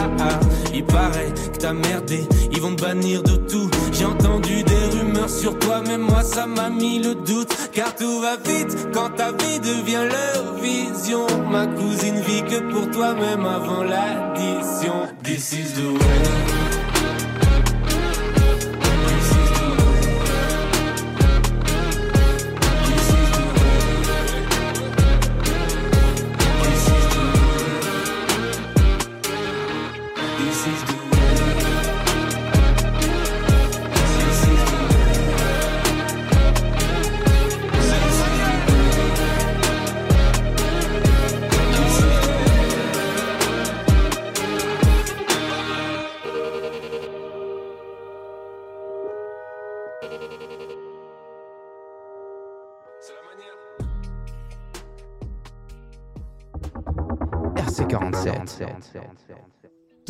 Il 0.75 0.85
paraît 0.85 1.33
que 1.53 1.59
t'as 1.59 1.73
merdé, 1.73 2.27
ils 2.53 2.61
vont 2.61 2.75
te 2.75 2.83
bannir 2.83 3.23
de 3.23 3.37
tout. 3.37 3.71
J'ai 3.92 4.05
entendu 4.05 4.62
des 4.62 4.86
sur 5.29 5.59
toi, 5.59 5.83
mais 5.87 5.99
moi 5.99 6.23
ça 6.23 6.47
m'a 6.47 6.71
mis 6.71 6.99
le 6.99 7.15
doute. 7.15 7.55
Car 7.73 7.95
tout 7.95 8.21
va 8.21 8.37
vite 8.37 8.89
quand 8.93 9.11
ta 9.11 9.33
vie 9.33 9.61
devient 9.61 10.09
leur 10.11 10.55
vision. 10.55 11.27
Ma 11.51 11.67
cousine 11.67 12.21
vit 12.21 12.43
que 12.43 12.61
pour 12.71 12.91
toi, 12.91 13.15
même 13.15 13.45
avant 13.45 13.83
l'addition. 13.83 15.09
This 15.23 15.53
is 15.53 15.75
the. 15.75 16.56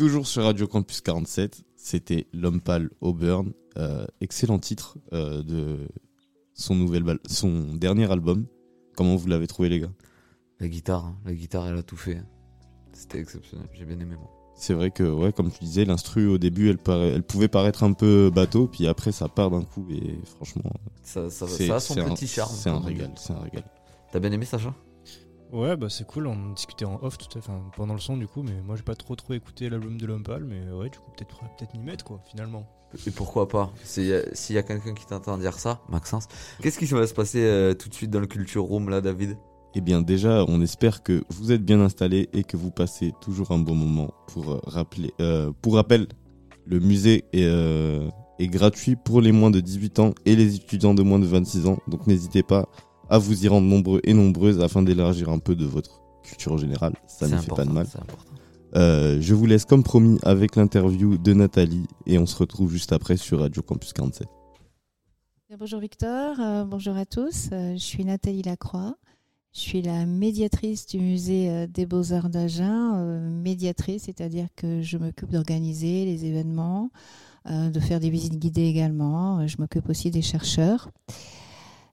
Toujours 0.07 0.25
sur 0.25 0.43
Radio 0.45 0.67
Campus 0.67 1.01
47, 1.01 1.65
c'était 1.75 2.27
L'Homme 2.31 2.61
Pâle 2.61 2.89
Auburn. 3.01 3.51
Euh, 3.77 4.07
excellent 4.21 4.57
titre 4.57 4.97
euh, 5.11 5.43
de 5.43 5.79
son, 6.53 6.75
nouvel 6.75 7.03
son 7.27 7.73
dernier 7.73 8.09
album. 8.09 8.45
Comment 8.95 9.17
vous 9.17 9.27
l'avez 9.27 9.47
trouvé, 9.47 9.67
les 9.67 9.81
gars? 9.81 9.91
La 10.61 10.69
guitare, 10.69 11.07
hein. 11.07 11.17
la 11.25 11.33
guitare, 11.33 11.67
elle 11.67 11.77
a 11.77 11.83
tout 11.83 11.97
fait. 11.97 12.23
C'était 12.93 13.19
exceptionnel. 13.19 13.67
J'ai 13.73 13.83
bien 13.83 13.99
aimé 13.99 14.15
moi. 14.15 14.31
C'est 14.55 14.73
vrai 14.73 14.91
que, 14.91 15.03
ouais, 15.03 15.33
comme 15.33 15.51
tu 15.51 15.59
disais, 15.65 15.83
l'instru 15.83 16.25
au 16.27 16.37
début, 16.37 16.69
elle, 16.69 17.23
pouvait 17.23 17.49
paraître 17.49 17.83
un 17.83 17.91
peu 17.91 18.31
bateau, 18.33 18.67
puis 18.69 18.87
après, 18.87 19.11
ça 19.11 19.27
part 19.27 19.51
d'un 19.51 19.63
coup, 19.63 19.87
et 19.91 20.21
franchement. 20.23 20.71
Ça, 21.03 21.29
ça, 21.29 21.49
ça 21.49 21.75
a 21.75 21.79
son 21.81 21.95
c'est 21.95 21.99
un- 21.99 22.13
petit 22.13 22.27
charme. 22.27 22.55
C'est 22.55 22.69
un 22.69 22.79
dit. 22.79 22.87
régal, 22.87 23.11
c'est 23.17 23.33
un 23.33 23.39
régal. 23.39 23.65
T'as 24.13 24.19
bien 24.19 24.31
aimé 24.31 24.45
Sacha? 24.45 24.73
Ouais, 25.53 25.77
bah 25.77 25.87
c'est 25.89 26.05
cool, 26.05 26.27
on 26.27 26.51
discutait 26.53 26.85
en 26.85 26.99
off 27.01 27.17
tout 27.17 27.37
à 27.37 27.41
fait, 27.41 27.51
pendant 27.75 27.93
le 27.93 27.99
son 27.99 28.17
du 28.17 28.27
coup, 28.27 28.43
mais 28.43 28.61
moi 28.61 28.75
j'ai 28.75 28.83
pas 28.83 28.95
trop 28.95 29.15
trop 29.15 29.33
écouté 29.33 29.69
l'album 29.69 29.97
de 29.97 30.05
l'homme 30.05 30.23
pâle, 30.23 30.43
mais 30.43 30.59
ouais, 30.71 30.89
du 30.89 30.99
coup 30.99 31.09
peut-être 31.15 31.39
peut-être 31.57 31.73
m'y 31.73 31.83
mettre 31.83 32.03
quoi, 32.03 32.21
finalement. 32.29 32.67
Et 33.05 33.11
pourquoi 33.11 33.47
pas? 33.47 33.71
S'il 33.83 34.05
y 34.05 34.13
a, 34.13 34.21
s'il 34.33 34.55
y 34.55 34.59
a 34.59 34.63
quelqu'un 34.63 34.93
qui 34.93 35.05
t'entend 35.05 35.37
dire 35.37 35.59
ça, 35.59 35.81
Maxence, 35.89 36.27
qu'est-ce 36.61 36.77
qui 36.79 36.85
va 36.85 37.07
se 37.07 37.13
passer 37.13 37.43
euh, 37.43 37.73
tout 37.73 37.89
de 37.89 37.93
suite 37.93 38.11
dans 38.11 38.19
le 38.19 38.27
Culture 38.27 38.63
Room 38.63 38.89
là, 38.89 39.01
David? 39.01 39.37
Eh 39.75 39.81
bien, 39.81 40.01
déjà, 40.01 40.43
on 40.47 40.61
espère 40.61 41.03
que 41.03 41.23
vous 41.29 41.51
êtes 41.51 41.63
bien 41.63 41.79
installés 41.81 42.29
et 42.33 42.43
que 42.43 42.57
vous 42.57 42.71
passez 42.71 43.13
toujours 43.21 43.51
un 43.51 43.59
bon 43.59 43.75
moment. 43.75 44.11
Pour 44.27 44.51
euh, 44.51 44.59
rappeler, 44.65 45.13
euh, 45.21 45.51
pour 45.61 45.75
rappel, 45.75 46.07
le 46.65 46.79
musée 46.79 47.25
est, 47.33 47.43
euh, 47.43 48.09
est 48.39 48.47
gratuit 48.47 48.95
pour 48.95 49.21
les 49.21 49.31
moins 49.31 49.51
de 49.51 49.59
18 49.59 49.99
ans 49.99 50.13
et 50.25 50.35
les 50.35 50.55
étudiants 50.55 50.93
de 50.95 51.03
moins 51.03 51.19
de 51.19 51.27
26 51.27 51.67
ans. 51.67 51.77
Donc, 51.87 52.07
n'hésitez 52.07 52.41
pas 52.41 52.67
à 53.09 53.17
vous 53.17 53.45
y 53.45 53.47
rendre 53.47 53.67
nombreux 53.67 54.01
et 54.03 54.13
nombreuses 54.13 54.59
afin 54.61 54.81
d'élargir 54.81 55.29
un 55.29 55.39
peu 55.39 55.55
de 55.55 55.65
votre 55.65 56.01
culture 56.23 56.57
générale. 56.57 56.93
Ça 57.07 57.27
ne 57.27 57.37
fait 57.37 57.53
pas 57.53 57.65
de 57.65 57.71
mal. 57.71 57.87
Euh, 58.75 59.17
je 59.21 59.33
vous 59.33 59.45
laisse 59.45 59.65
comme 59.65 59.83
promis 59.83 60.19
avec 60.23 60.55
l'interview 60.55 61.17
de 61.17 61.33
Nathalie 61.33 61.87
et 62.05 62.17
on 62.19 62.25
se 62.25 62.35
retrouve 62.37 62.71
juste 62.71 62.91
après 62.91 63.17
sur 63.17 63.39
Radio 63.39 63.61
Campus 63.61 63.93
47. 63.93 64.27
Bien, 65.47 65.57
Bonjour 65.57 65.79
Victor, 65.79 66.39
euh, 66.39 66.63
bonjour 66.65 66.97
à 66.97 67.05
tous. 67.05 67.49
Euh, 67.53 67.73
je 67.73 67.81
suis 67.81 68.03
Nathalie 68.03 68.41
Lacroix. 68.41 68.97
Je 69.57 69.63
suis 69.63 69.81
la 69.81 70.05
médiatrice 70.05 70.85
du 70.85 70.99
musée 70.99 71.49
euh, 71.49 71.65
des 71.65 71.87
Beaux-Arts 71.87 72.29
d'Agen. 72.29 72.93
Euh, 72.95 73.27
médiatrice, 73.27 74.03
c'est-à-dire 74.03 74.47
que 74.55 74.83
je 74.83 74.99
m'occupe 74.99 75.31
d'organiser 75.31 76.05
les 76.05 76.25
événements, 76.25 76.91
euh, 77.49 77.71
de 77.71 77.79
faire 77.79 77.99
des 77.99 78.11
visites 78.11 78.37
guidées 78.37 78.67
également. 78.67 79.47
Je 79.47 79.55
m'occupe 79.57 79.89
aussi 79.89 80.11
des 80.11 80.21
chercheurs. 80.21 80.91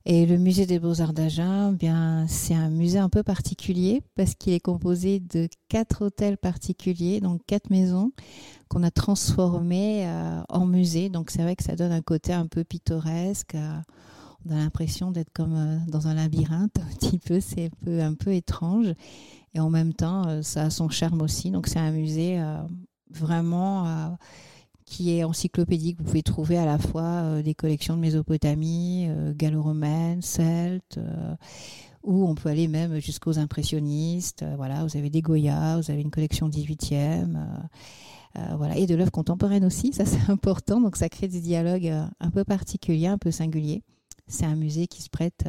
Et 0.06 0.26
le 0.26 0.36
musée 0.36 0.66
des 0.66 0.78
Beaux-Arts 0.78 1.14
d'Agen, 1.14 1.72
bien, 1.72 2.26
c'est 2.28 2.54
un 2.54 2.68
musée 2.68 2.98
un 2.98 3.08
peu 3.08 3.22
particulier 3.22 4.02
parce 4.16 4.34
qu'il 4.34 4.52
est 4.52 4.60
composé 4.60 5.18
de 5.18 5.48
quatre 5.68 6.04
hôtels 6.04 6.36
particuliers, 6.36 7.22
donc 7.22 7.40
quatre 7.46 7.70
maisons 7.70 8.12
qu'on 8.68 8.82
a 8.82 8.90
transformées 8.90 10.06
euh, 10.06 10.42
en 10.50 10.66
musée. 10.66 11.08
Donc 11.08 11.30
c'est 11.30 11.42
vrai 11.42 11.56
que 11.56 11.64
ça 11.64 11.74
donne 11.74 11.92
un 11.92 12.02
côté 12.02 12.34
un 12.34 12.46
peu 12.46 12.64
pittoresque. 12.64 13.54
euh, 13.54 13.78
on 14.46 14.52
a 14.52 14.56
l'impression 14.56 15.10
d'être 15.10 15.32
comme 15.32 15.54
euh, 15.56 15.78
dans 15.88 16.06
un 16.06 16.12
labyrinthe 16.12 16.76
un 16.80 16.94
petit 16.96 17.18
peu. 17.18 17.40
C'est 17.40 17.70
un 17.86 18.12
peu, 18.12 18.34
étrange. 18.34 18.92
Et 19.54 19.60
en 19.60 19.70
même 19.70 19.94
temps, 19.94 20.42
ça 20.42 20.64
a 20.64 20.70
son 20.70 20.90
charme 20.90 21.22
aussi. 21.22 21.50
Donc 21.50 21.66
c'est 21.66 21.78
un 21.78 21.92
musée 21.92 22.42
vraiment 23.08 24.16
qui 24.84 25.16
est 25.16 25.24
encyclopédique. 25.24 25.98
Vous 25.98 26.04
pouvez 26.04 26.22
trouver 26.22 26.58
à 26.58 26.64
la 26.66 26.78
fois 26.78 27.02
euh, 27.02 27.42
des 27.42 27.54
collections 27.54 27.96
de 27.96 28.00
Mésopotamie, 28.00 29.06
euh, 29.08 29.32
gallo-romaine, 29.34 30.22
celte, 30.22 30.98
euh, 30.98 31.34
ou 32.02 32.26
on 32.28 32.34
peut 32.34 32.50
aller 32.50 32.68
même 32.68 32.98
jusqu'aux 33.00 33.38
impressionnistes. 33.38 34.44
Voilà, 34.56 34.84
vous 34.84 34.96
avez 34.96 35.10
des 35.10 35.22
Goya, 35.22 35.78
vous 35.78 35.90
avez 35.90 36.02
une 36.02 36.10
collection 36.10 36.48
18e. 36.48 37.36
euh, 37.36 37.44
euh, 38.36 38.56
voilà, 38.56 38.76
et 38.76 38.86
de 38.86 38.94
l'œuvre 38.94 39.12
contemporaine 39.12 39.64
aussi, 39.64 39.92
ça 39.92 40.04
c'est 40.04 40.30
important. 40.30 40.80
Donc 40.80 40.96
ça 40.96 41.08
crée 41.08 41.28
des 41.28 41.40
dialogues 41.40 41.92
un 42.20 42.30
peu 42.30 42.44
particuliers, 42.44 43.06
un 43.06 43.18
peu 43.18 43.30
singuliers. 43.30 43.82
C'est 44.26 44.46
un 44.46 44.56
musée 44.56 44.86
qui 44.86 45.02
se 45.02 45.10
prête 45.10 45.44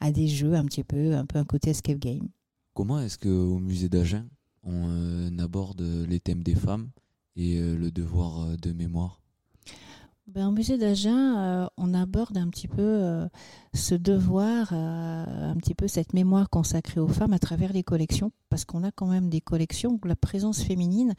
à 0.00 0.12
des 0.12 0.28
jeux 0.28 0.54
un 0.54 0.64
petit 0.66 0.84
peu, 0.84 1.14
un 1.14 1.24
peu 1.24 1.38
un 1.38 1.44
côté 1.44 1.70
escape 1.70 1.98
game. 1.98 2.28
Comment 2.74 3.00
est-ce 3.00 3.16
qu'au 3.18 3.58
musée 3.58 3.88
d'Agen, 3.88 4.26
on 4.62 5.38
aborde 5.38 5.80
les 5.80 6.20
thèmes 6.20 6.42
des 6.42 6.54
femmes? 6.54 6.90
Et 7.36 7.58
euh, 7.58 7.76
le 7.76 7.90
devoir 7.90 8.40
euh, 8.40 8.56
de 8.56 8.72
mémoire. 8.72 9.20
Ben, 10.26 10.48
Au 10.48 10.50
musée 10.50 10.78
d'Agen, 10.78 11.36
euh, 11.36 11.66
on 11.76 11.94
aborde 11.94 12.36
un 12.36 12.48
petit 12.48 12.66
peu 12.66 13.28
ce 13.74 13.94
devoir, 13.94 14.72
un 14.72 15.54
petit 15.56 15.74
peu 15.74 15.86
cette 15.86 16.14
mémoire 16.14 16.50
consacrée 16.50 17.00
aux 17.00 17.08
femmes 17.08 17.32
à 17.32 17.38
travers 17.38 17.72
les 17.72 17.84
collections, 17.84 18.32
parce 18.48 18.64
qu'on 18.64 18.84
a 18.84 18.90
quand 18.90 19.06
même 19.06 19.28
des 19.28 19.40
collections 19.40 19.98
où 20.02 20.06
la 20.06 20.16
présence 20.16 20.62
féminine, 20.62 21.14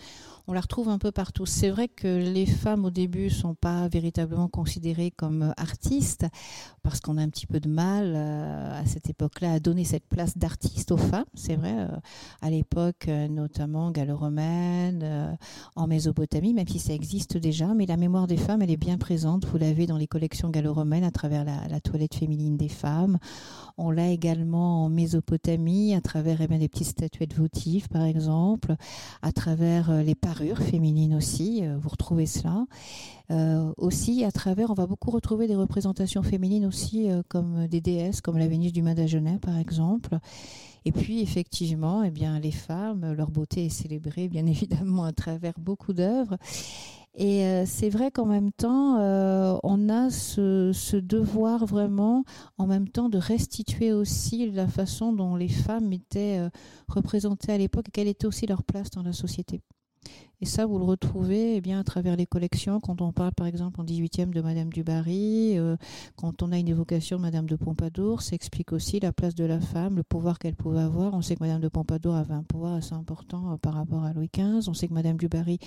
on 0.48 0.54
la 0.54 0.62
retrouve 0.62 0.90
un 0.90 0.98
peu 0.98 1.12
partout. 1.12 1.46
C'est 1.46 1.70
vrai 1.70 1.88
que 1.88 2.08
les 2.08 2.46
femmes 2.46 2.86
au 2.86 2.90
début 2.90 3.30
sont 3.30 3.56
pas 3.56 3.88
véritablement 3.88 4.48
considérées 4.48 5.12
comme 5.12 5.54
artistes, 5.58 6.26
parce 6.84 7.00
qu'on 7.00 7.18
a 7.18 7.22
un 7.22 7.30
petit 7.30 7.48
peu 7.48 7.60
de 7.60 7.70
mal 7.70 8.16
à 8.16 8.86
cette 8.86 9.10
époque-là 9.10 9.54
à 9.54 9.60
donner 9.60 9.84
cette 9.84 10.08
place 10.08 10.38
d'artiste 10.38 10.92
aux 10.92 10.98
femmes. 10.98 11.26
C'est 11.34 11.56
vrai, 11.56 11.88
à 12.42 12.50
l'époque, 12.50 13.08
notamment 13.08 13.92
gallo-romaine, 13.92 15.38
en 15.76 15.88
Mésopotamie, 15.88 16.54
même 16.54 16.68
si 16.68 16.80
ça 16.80 16.94
existe 16.94 17.38
déjà, 17.38 17.74
mais 17.74 17.86
la 17.86 17.98
mémoire 17.98 18.28
des 18.28 18.38
femmes, 18.38 18.62
elle 18.62 18.72
est 18.72 18.78
bien 18.78 18.98
présente. 18.98 19.46
Vous 19.46 19.58
l'avez 19.58 19.88
dans 19.88 19.98
les 19.98 20.08
collections 20.08 20.50
gallo-romaines 20.50 21.04
à 21.04 21.12
travers 21.12 21.44
la, 21.44 21.80
toilette 21.82 22.16
féminine 22.16 22.58
des 22.58 22.70
femmes. 22.70 23.18
On 23.78 23.92
l'a 23.92 24.10
également 24.10 24.86
en 24.86 24.90
Mésopotamie 24.90 25.94
à 25.94 26.02
travers 26.02 26.42
eh 26.42 26.48
bien, 26.48 26.58
des 26.58 26.68
petites 26.68 26.88
statuettes 26.88 27.27
votives, 27.34 27.88
par 27.90 28.04
exemple, 28.04 28.76
à 29.22 29.32
travers 29.32 29.90
euh, 29.90 30.02
les 30.02 30.16
parures 30.16 30.60
féminines 30.60 31.16
aussi. 31.16 31.62
Euh, 31.64 31.78
vous 31.78 31.90
retrouvez 31.90 32.26
cela. 32.26 32.66
Euh, 33.30 33.74
aussi, 33.78 34.24
à 34.24 34.32
travers, 34.32 34.70
on 34.70 34.74
va 34.74 34.88
beaucoup 34.88 35.12
retrouver 35.12 35.48
des 35.48 35.56
représentations 35.56 36.24
féminines 36.24 36.66
aussi, 36.66 37.10
comme 37.28 37.68
des 37.68 37.82
déesses, 37.82 38.22
comme 38.22 38.38
la 38.38 38.48
Vénus 38.48 38.72
du 38.72 38.82
Madagenet, 38.82 39.40
par 39.40 39.58
exemple. 39.58 40.18
Et 40.86 40.92
puis, 40.94 41.22
effectivement, 41.22 42.04
eh 42.04 42.12
bien, 42.12 42.40
les 42.40 42.52
femmes, 42.52 43.14
leur 43.14 43.30
beauté 43.30 43.66
est 43.66 43.70
célébrée, 43.70 44.30
bien 44.30 44.46
évidemment, 44.48 45.04
à 45.04 45.12
travers 45.12 45.60
beaucoup 45.60 45.94
d'œuvres. 45.94 46.38
Et 47.20 47.44
euh, 47.46 47.64
c'est 47.66 47.90
vrai 47.90 48.12
qu'en 48.12 48.28
même 48.28 48.52
temps, 48.52 49.00
euh, 49.00 49.58
on 49.64 49.90
a 49.90 50.12
ce, 50.12 50.98
devoir 50.98 51.66
vraiment, 51.66 52.26
en 52.60 52.68
même 52.68 52.88
temps, 52.88 53.10
de 53.10 53.18
restituer 53.18 53.92
aussi 53.92 54.52
la 54.52 54.68
façon 54.68 55.14
dont 55.14 55.36
les 55.36 55.50
femmes 55.50 55.92
étaient 55.92 56.38
euh, 56.38 56.50
représentées 56.88 57.52
à 57.52 57.58
l'époque 57.58 57.88
et 57.88 57.92
quelle 57.92 58.08
était 58.08 58.28
aussi 58.28 58.46
leur 58.46 58.64
place 58.64 58.92
dans 58.92 59.02
la 59.02 59.14
société. 59.14 59.64
Et 60.40 60.46
ça, 60.46 60.68
vous 60.68 60.78
le 60.78 60.84
retrouvez 60.84 61.56
eh 61.56 61.62
bien, 61.62 61.80
à 61.80 61.84
travers 61.84 62.16
les 62.16 62.28
collections, 62.28 62.80
quand 62.80 63.02
on 63.02 63.12
parle 63.12 63.32
par 63.34 63.48
exemple 63.48 63.82
en 63.82 63.84
18e 63.84 64.30
de 64.30 64.42
Madame 64.42 64.72
du 64.72 64.84
Barry, 64.84 65.58
euh, 65.58 65.78
quand 66.16 66.44
on 66.44 66.52
a 66.52 66.60
une 66.60 66.68
évocation 66.68 67.18
de 67.18 67.24
Madame 67.24 67.48
de 67.48 67.56
Pompadour, 67.56 68.22
ça 68.22 68.36
explique 68.36 68.72
aussi 68.72 69.00
la 69.00 69.12
place 69.12 69.34
de 69.34 69.46
la 69.46 69.60
femme, 69.60 69.96
le 69.96 70.04
pouvoir 70.04 70.38
qu'elle 70.38 70.54
pouvait 70.54 70.82
avoir. 70.82 71.16
On 71.16 71.24
sait 71.24 71.36
que 71.36 71.44
Madame 71.44 71.62
de 71.62 71.70
Pompadour 71.70 72.14
avait 72.14 72.36
un 72.36 72.44
pouvoir 72.44 72.76
assez 72.76 72.94
important 72.94 73.54
euh, 73.54 73.58
par 73.58 73.74
rapport 73.74 74.04
à 74.04 74.14
Louis 74.14 74.30
XV. 74.32 74.70
On 74.70 74.76
sait 74.76 74.88
que 74.88 74.94
Madame 74.94 75.18
du 75.18 75.28
Barry, 75.28 75.58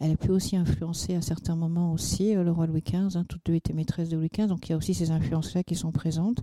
elle 0.00 0.10
a 0.10 0.16
pu 0.16 0.32
aussi 0.32 0.56
influencer 0.56 1.14
à 1.14 1.22
certains 1.22 1.54
moments 1.54 1.92
aussi 1.92 2.34
euh, 2.34 2.42
le 2.42 2.50
roi 2.50 2.66
Louis 2.66 2.82
XV. 2.82 3.16
Hein, 3.16 3.24
toutes 3.28 3.46
deux 3.46 3.54
étaient 3.54 3.74
maîtresses 3.74 4.08
de 4.08 4.16
Louis 4.16 4.30
XV, 4.36 4.48
donc 4.48 4.68
il 4.68 4.70
y 4.70 4.74
a 4.74 4.76
aussi 4.76 4.92
ces 4.92 5.12
influences-là 5.12 5.62
qui 5.62 5.76
sont 5.76 5.92
présentes. 5.92 6.42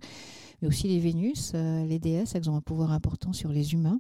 Mais 0.62 0.70
aussi 0.70 0.88
les 0.88 1.00
Vénus, 1.00 1.52
les 1.54 2.00
déesses, 2.00 2.36
elles 2.36 2.50
ont 2.50 2.56
un 2.56 2.62
pouvoir 2.62 2.92
important 2.92 3.34
sur 3.34 3.52
les 3.52 3.74
humains 3.74 4.00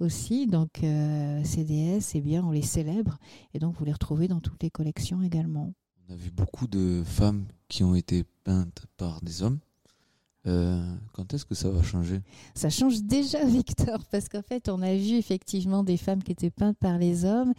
aussi. 0.00 0.46
Donc 0.46 0.82
euh, 0.82 1.40
ces 1.44 1.64
déesses, 1.64 2.14
eh 2.14 2.20
bien, 2.20 2.44
on 2.44 2.50
les 2.50 2.62
célèbre 2.62 3.18
et 3.52 3.58
donc 3.58 3.74
vous 3.76 3.84
les 3.84 3.92
retrouvez 3.92 4.28
dans 4.28 4.40
toutes 4.40 4.62
les 4.62 4.70
collections 4.70 5.22
également. 5.22 5.72
On 6.08 6.12
a 6.12 6.16
vu 6.16 6.30
beaucoup 6.30 6.66
de 6.66 7.02
femmes 7.04 7.46
qui 7.68 7.82
ont 7.82 7.94
été 7.94 8.24
peintes 8.44 8.86
par 8.96 9.20
des 9.22 9.42
hommes. 9.42 9.58
Euh, 10.46 10.94
quand 11.14 11.32
est-ce 11.32 11.46
que 11.46 11.54
ça 11.54 11.70
va 11.70 11.82
changer? 11.82 12.20
Ça 12.54 12.68
change 12.68 13.02
déjà, 13.02 13.44
Victor, 13.46 14.04
parce 14.10 14.28
qu'en 14.28 14.42
fait, 14.42 14.68
on 14.68 14.82
a 14.82 14.94
vu 14.94 15.14
effectivement 15.14 15.82
des 15.82 15.96
femmes 15.96 16.22
qui 16.22 16.32
étaient 16.32 16.50
peintes 16.50 16.76
par 16.78 16.98
les 16.98 17.24
hommes 17.24 17.54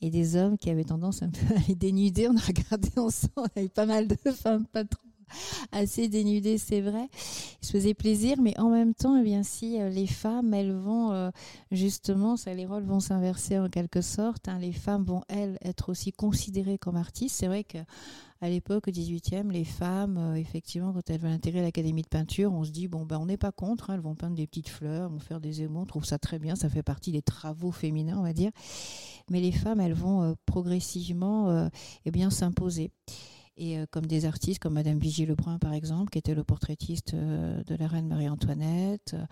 et 0.00 0.10
des 0.10 0.36
hommes 0.36 0.56
qui 0.56 0.70
avaient 0.70 0.84
tendance 0.84 1.22
un 1.22 1.30
peu 1.30 1.54
à 1.56 1.60
les 1.66 1.74
dénuder. 1.74 2.28
On 2.28 2.36
a 2.36 2.40
regardé 2.40 2.90
ensemble, 2.96 3.32
on 3.56 3.60
a 3.60 3.64
eu 3.64 3.68
pas 3.68 3.86
mal 3.86 4.06
de 4.06 4.16
femmes 4.30 4.66
pas 4.66 4.84
trop 4.84 5.02
assez 5.72 6.08
dénudé, 6.08 6.58
c'est 6.58 6.80
vrai. 6.80 7.08
Il 7.62 7.66
se 7.66 7.72
faisait 7.72 7.94
plaisir, 7.94 8.36
mais 8.40 8.58
en 8.58 8.70
même 8.70 8.94
temps, 8.94 9.16
eh 9.16 9.22
bien, 9.22 9.42
si 9.42 9.80
euh, 9.80 9.88
les 9.88 10.06
femmes, 10.06 10.54
elles 10.54 10.72
vont 10.72 11.12
euh, 11.12 11.30
justement, 11.70 12.36
ça, 12.36 12.54
les 12.54 12.66
rôles 12.66 12.84
vont 12.84 13.00
s'inverser 13.00 13.58
en 13.58 13.68
quelque 13.68 14.00
sorte. 14.00 14.48
Hein. 14.48 14.58
les 14.58 14.72
femmes 14.72 15.04
vont, 15.04 15.22
elles, 15.28 15.58
être 15.62 15.88
aussi 15.88 16.12
considérées 16.12 16.78
comme 16.78 16.96
artistes. 16.96 17.36
C'est 17.36 17.46
vrai 17.46 17.64
que 17.64 17.78
à 18.40 18.48
l'époque, 18.48 18.88
au 18.88 18.90
18e, 18.90 19.52
les 19.52 19.64
femmes, 19.64 20.18
euh, 20.18 20.34
effectivement, 20.34 20.92
quand 20.92 21.08
elles 21.08 21.20
veulent 21.20 21.30
intégrer 21.30 21.62
l'académie 21.62 22.02
de 22.02 22.08
peinture, 22.08 22.52
on 22.52 22.64
se 22.64 22.70
dit, 22.70 22.88
bon, 22.88 23.06
ben, 23.06 23.18
on 23.18 23.26
n'est 23.26 23.36
pas 23.36 23.52
contre, 23.52 23.90
hein. 23.90 23.94
elles 23.94 24.00
vont 24.00 24.16
peindre 24.16 24.34
des 24.34 24.48
petites 24.48 24.68
fleurs, 24.68 25.08
vont 25.10 25.20
faire 25.20 25.40
des 25.40 25.62
émaux, 25.62 25.82
on 25.82 25.86
trouve 25.86 26.04
ça 26.04 26.18
très 26.18 26.40
bien, 26.40 26.56
ça 26.56 26.68
fait 26.68 26.82
partie 26.82 27.12
des 27.12 27.22
travaux 27.22 27.70
féminins, 27.70 28.18
on 28.18 28.22
va 28.22 28.32
dire. 28.32 28.50
Mais 29.30 29.40
les 29.40 29.52
femmes, 29.52 29.78
elles 29.78 29.94
vont 29.94 30.34
progressivement 30.46 31.68
eh 32.04 32.10
bien, 32.10 32.30
s'imposer 32.30 32.90
et 33.56 33.78
euh, 33.78 33.86
comme 33.90 34.06
des 34.06 34.24
artistes 34.24 34.60
comme 34.60 34.74
Madame 34.74 34.98
Vigie 34.98 35.26
Lebrun 35.26 35.58
par 35.58 35.74
exemple, 35.74 36.10
qui 36.10 36.18
était 36.18 36.34
le 36.34 36.44
portraitiste 36.44 37.14
euh, 37.14 37.62
de 37.64 37.74
la 37.74 37.86
reine 37.86 38.08
Marie-Antoinette, 38.08 39.14
euh, 39.14 39.24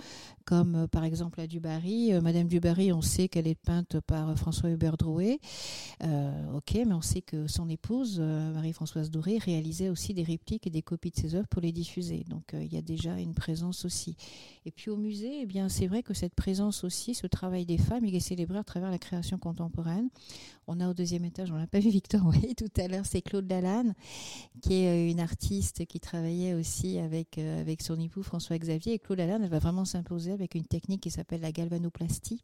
comme 0.44 0.86
par 0.88 1.04
exemple 1.04 1.40
la 1.40 1.46
Dubarry. 1.46 2.12
Madame 2.20 2.48
Dubarry, 2.48 2.92
on 2.92 3.02
sait 3.02 3.28
qu'elle 3.28 3.46
est 3.46 3.60
peinte 3.60 4.00
par 4.00 4.36
François 4.36 4.70
Hubert 4.70 4.96
Drouet, 4.96 5.38
ok, 6.02 6.74
mais 6.74 6.92
on 6.92 7.00
sait 7.00 7.22
que 7.22 7.46
son 7.46 7.68
épouse 7.68 8.20
Marie-Françoise 8.20 9.10
Doré 9.10 9.38
réalisait 9.38 9.88
aussi 9.88 10.12
des 10.12 10.22
répliques 10.22 10.66
et 10.66 10.70
des 10.70 10.82
copies 10.82 11.10
de 11.10 11.16
ses 11.16 11.34
œuvres 11.34 11.46
pour 11.48 11.62
les 11.62 11.72
diffuser. 11.72 12.24
Donc 12.28 12.52
il 12.52 12.72
y 12.72 12.76
a 12.76 12.82
déjà 12.82 13.18
une 13.18 13.34
présence 13.34 13.84
aussi. 13.84 14.16
Et 14.66 14.70
puis 14.70 14.90
au 14.90 14.96
musée, 14.96 15.42
eh 15.42 15.46
bien 15.46 15.68
c'est 15.68 15.86
vrai 15.86 16.02
que 16.02 16.14
cette 16.14 16.34
présence 16.34 16.84
aussi, 16.84 17.14
ce 17.14 17.26
travail 17.26 17.64
des 17.64 17.78
femmes, 17.78 18.04
il 18.04 18.14
est 18.14 18.20
célébré 18.20 18.58
à 18.58 18.64
travers 18.64 18.90
la 18.90 18.98
création 18.98 19.38
contemporaine. 19.38 20.08
On 20.66 20.80
a 20.80 20.88
au 20.88 20.94
deuxième 20.94 21.24
étage, 21.24 21.50
on 21.50 21.56
l'a 21.56 21.66
pas 21.66 21.80
vu 21.80 21.90
Victor, 21.90 22.24
oui, 22.26 22.54
tout 22.54 22.80
à 22.80 22.88
l'heure, 22.88 23.06
c'est 23.06 23.22
Claude 23.22 23.48
Lalanne, 23.48 23.94
qui 24.62 24.82
est 24.82 24.88
euh, 24.88 25.10
une 25.10 25.20
artiste 25.20 25.86
qui 25.86 26.00
travaillait 26.00 26.54
aussi 26.54 26.98
avec, 26.98 27.38
euh, 27.38 27.60
avec 27.60 27.82
son 27.82 27.98
époux 27.98 28.22
François 28.22 28.58
Xavier. 28.58 28.94
Et 28.94 28.98
Claude 28.98 29.18
Lalanne, 29.18 29.44
elle 29.44 29.50
va 29.50 29.58
vraiment 29.58 29.84
s'imposer 29.84 30.32
avec 30.32 30.54
une 30.54 30.66
technique 30.66 31.02
qui 31.02 31.10
s'appelle 31.10 31.40
la 31.40 31.52
galvanoplastie. 31.52 32.42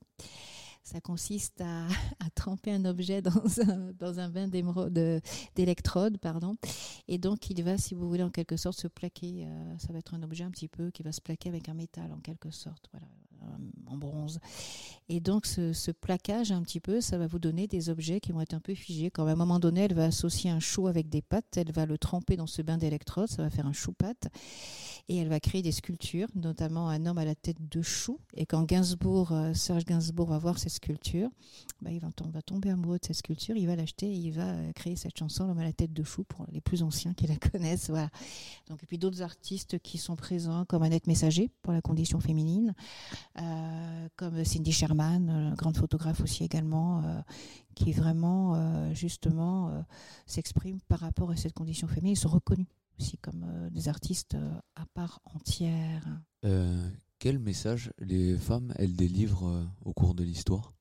Ça 0.82 1.00
consiste 1.00 1.60
à, 1.62 1.88
tremper 2.36 2.70
un 2.70 2.84
objet 2.84 3.20
dans 3.20 3.60
un, 3.60 3.92
dans 3.98 4.20
un 4.20 4.28
bain 4.28 4.48
d'électrode, 5.56 6.18
pardon. 6.18 6.56
Et 7.08 7.18
donc, 7.18 7.50
il 7.50 7.62
va, 7.64 7.76
si 7.76 7.94
vous 7.94 8.08
voulez, 8.08 8.22
en 8.22 8.30
quelque 8.30 8.56
sorte, 8.56 8.78
se 8.78 8.86
plaquer. 8.86 9.46
Euh, 9.46 9.78
ça 9.78 9.92
va 9.92 9.98
être 9.98 10.14
un 10.14 10.22
objet 10.22 10.44
un 10.44 10.50
petit 10.50 10.68
peu 10.68 10.90
qui 10.90 11.02
va 11.02 11.10
se 11.10 11.20
plaquer 11.20 11.48
avec 11.48 11.68
un 11.68 11.74
métal, 11.74 12.12
en 12.12 12.20
quelque 12.20 12.50
sorte. 12.50 12.88
Voilà. 12.92 13.06
Euh, 13.46 13.56
en 13.88 13.96
bronze. 13.96 14.40
Et 15.08 15.20
donc 15.20 15.46
ce, 15.46 15.92
plaquage 15.92 16.50
un 16.50 16.62
petit 16.62 16.80
peu, 16.80 17.00
ça 17.00 17.18
va 17.18 17.28
vous 17.28 17.38
donner 17.38 17.68
des 17.68 17.88
objets 17.88 18.18
qui 18.18 18.32
vont 18.32 18.40
être 18.40 18.54
un 18.54 18.60
peu 18.60 18.74
figés. 18.74 19.10
Quand 19.12 19.24
à 19.26 19.30
un 19.30 19.36
moment 19.36 19.60
donné, 19.60 19.82
elle 19.82 19.94
va 19.94 20.06
associer 20.06 20.50
un 20.50 20.58
chou 20.58 20.88
avec 20.88 21.08
des 21.08 21.22
pattes, 21.22 21.56
elle 21.56 21.70
va 21.70 21.86
le 21.86 21.96
tremper 21.96 22.36
dans 22.36 22.48
ce 22.48 22.62
bain 22.62 22.78
d'électrode, 22.78 23.28
ça 23.28 23.44
va 23.44 23.50
faire 23.50 23.66
un 23.66 23.72
chou-patte. 23.72 24.26
Et 25.08 25.18
elle 25.18 25.28
va 25.28 25.38
créer 25.38 25.62
des 25.62 25.70
sculptures, 25.70 26.26
notamment 26.34 26.88
un 26.88 27.06
homme 27.06 27.18
à 27.18 27.24
la 27.24 27.36
tête 27.36 27.68
de 27.70 27.80
chou. 27.80 28.18
Et 28.34 28.44
quand 28.44 28.64
Gainsbourg, 28.64 29.30
euh, 29.30 29.54
Serge 29.54 29.84
Gainsbourg 29.84 30.28
va 30.28 30.38
voir 30.38 30.58
cette 30.58 30.72
sculpture, 30.72 31.28
bah, 31.80 31.90
il 31.92 32.00
va, 32.00 32.10
tomber 32.42 32.70
amoureux 32.70 32.98
de 32.98 33.04
cette 33.04 33.16
sculpture, 33.16 33.56
il 33.56 33.68
va 33.68 33.76
l'acheter 33.76 34.06
et 34.06 34.16
il 34.16 34.32
va 34.32 34.48
euh, 34.48 34.72
créer 34.72 34.96
cette 34.96 35.16
chanson, 35.16 35.46
l'homme 35.46 35.60
à 35.60 35.64
la 35.64 35.72
tête 35.72 35.92
de 35.92 36.02
chou, 36.02 36.24
pour 36.24 36.44
les 36.50 36.60
plus 36.60 36.82
anciens 36.82 37.14
qui 37.14 37.28
la 37.28 37.36
connaissent. 37.52 37.88
Voilà. 37.88 38.10
Donc, 38.68 38.82
et 38.82 38.86
puis 38.86 38.98
d'autres 38.98 39.22
artistes 39.22 39.78
qui 39.78 39.96
sont 39.96 40.16
présents, 40.16 40.64
comme 40.64 40.82
Annette 40.82 41.06
Messager, 41.06 41.52
pour 41.62 41.72
la 41.72 41.80
condition 41.80 42.18
féminine. 42.18 42.74
Euh, 43.40 44.08
comme 44.16 44.44
Cindy 44.44 44.72
Sherman, 44.72 45.54
grande 45.56 45.76
photographe 45.76 46.20
aussi 46.20 46.42
également, 46.42 47.02
qui 47.74 47.92
vraiment 47.92 48.92
justement 48.94 49.84
s'exprime 50.26 50.80
par 50.88 51.00
rapport 51.00 51.30
à 51.30 51.36
cette 51.36 51.52
condition 51.52 51.86
féminine. 51.86 52.14
Ils 52.14 52.18
sont 52.20 52.28
reconnus 52.28 52.66
aussi 52.98 53.18
comme 53.18 53.68
des 53.70 53.88
artistes 53.88 54.36
à 54.74 54.86
part 54.94 55.20
entière. 55.24 56.06
quel 57.18 57.38
message 57.38 57.92
les 57.98 58.36
femmes, 58.36 58.72
elles 58.76 58.94
délivrent 58.94 59.66
au 59.84 59.92
cours 59.92 60.14
de 60.14 60.24
l'histoire, 60.24 60.72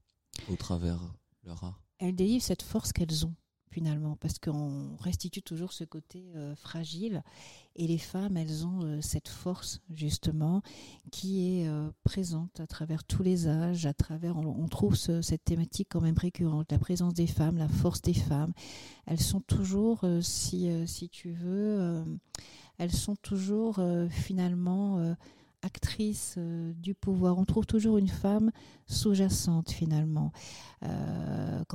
au 0.50 0.56
travers 0.56 1.00
leur 1.44 1.64
art? 1.64 1.82
Elles 1.98 2.16
délivrent 2.16 2.44
cette 2.44 2.62
force 2.62 2.92
qu'elles 2.92 3.26
ont 3.26 3.36
finalement, 3.76 4.16
parce 4.22 4.40
qu'on 4.40 4.96
restitue 5.02 5.42
toujours 5.42 5.74
ce 5.74 5.84
côté 5.84 6.32
euh, 6.38 6.56
fragile. 6.56 7.24
Et 7.76 7.88
les 7.88 7.98
femmes, 7.98 8.38
elles 8.38 8.66
ont 8.66 8.80
euh, 8.84 9.02
cette 9.02 9.28
force, 9.28 9.82
justement, 9.94 10.62
qui 11.12 11.60
est 11.60 11.68
euh, 11.68 11.90
présente 12.06 12.62
à 12.62 12.68
travers 12.68 13.04
tous 13.04 13.22
les 13.22 13.50
âges, 13.50 13.86
à 13.86 13.94
travers, 13.94 14.38
on, 14.38 14.68
trouve 14.70 14.96
cette 14.96 15.44
thématique 15.44 15.90
quand 15.92 16.00
même 16.00 16.18
récurrente, 16.18 16.72
la 16.72 16.80
présence 16.80 17.14
des 17.14 17.28
femmes, 17.28 17.58
la 17.58 17.68
force 17.68 18.02
des 18.02 18.14
femmes. 18.14 18.54
Elles 19.08 19.20
sont 19.20 19.42
toujours, 19.42 20.06
si, 20.22 20.70
tu 21.12 21.32
veux, 21.34 22.06
elles 22.78 22.94
sont 22.94 23.18
toujours 23.18 23.82
finalement 24.10 25.16
actrice 25.66 26.36
euh, 26.38 26.74
du 26.78 26.94
pouvoir. 26.94 27.38
On 27.38 27.46
trouve 27.46 27.66
toujours 27.66 27.98
une 27.98 28.08
femme 28.08 28.52
sous-jacente 28.88 29.72
finalement. 29.72 30.32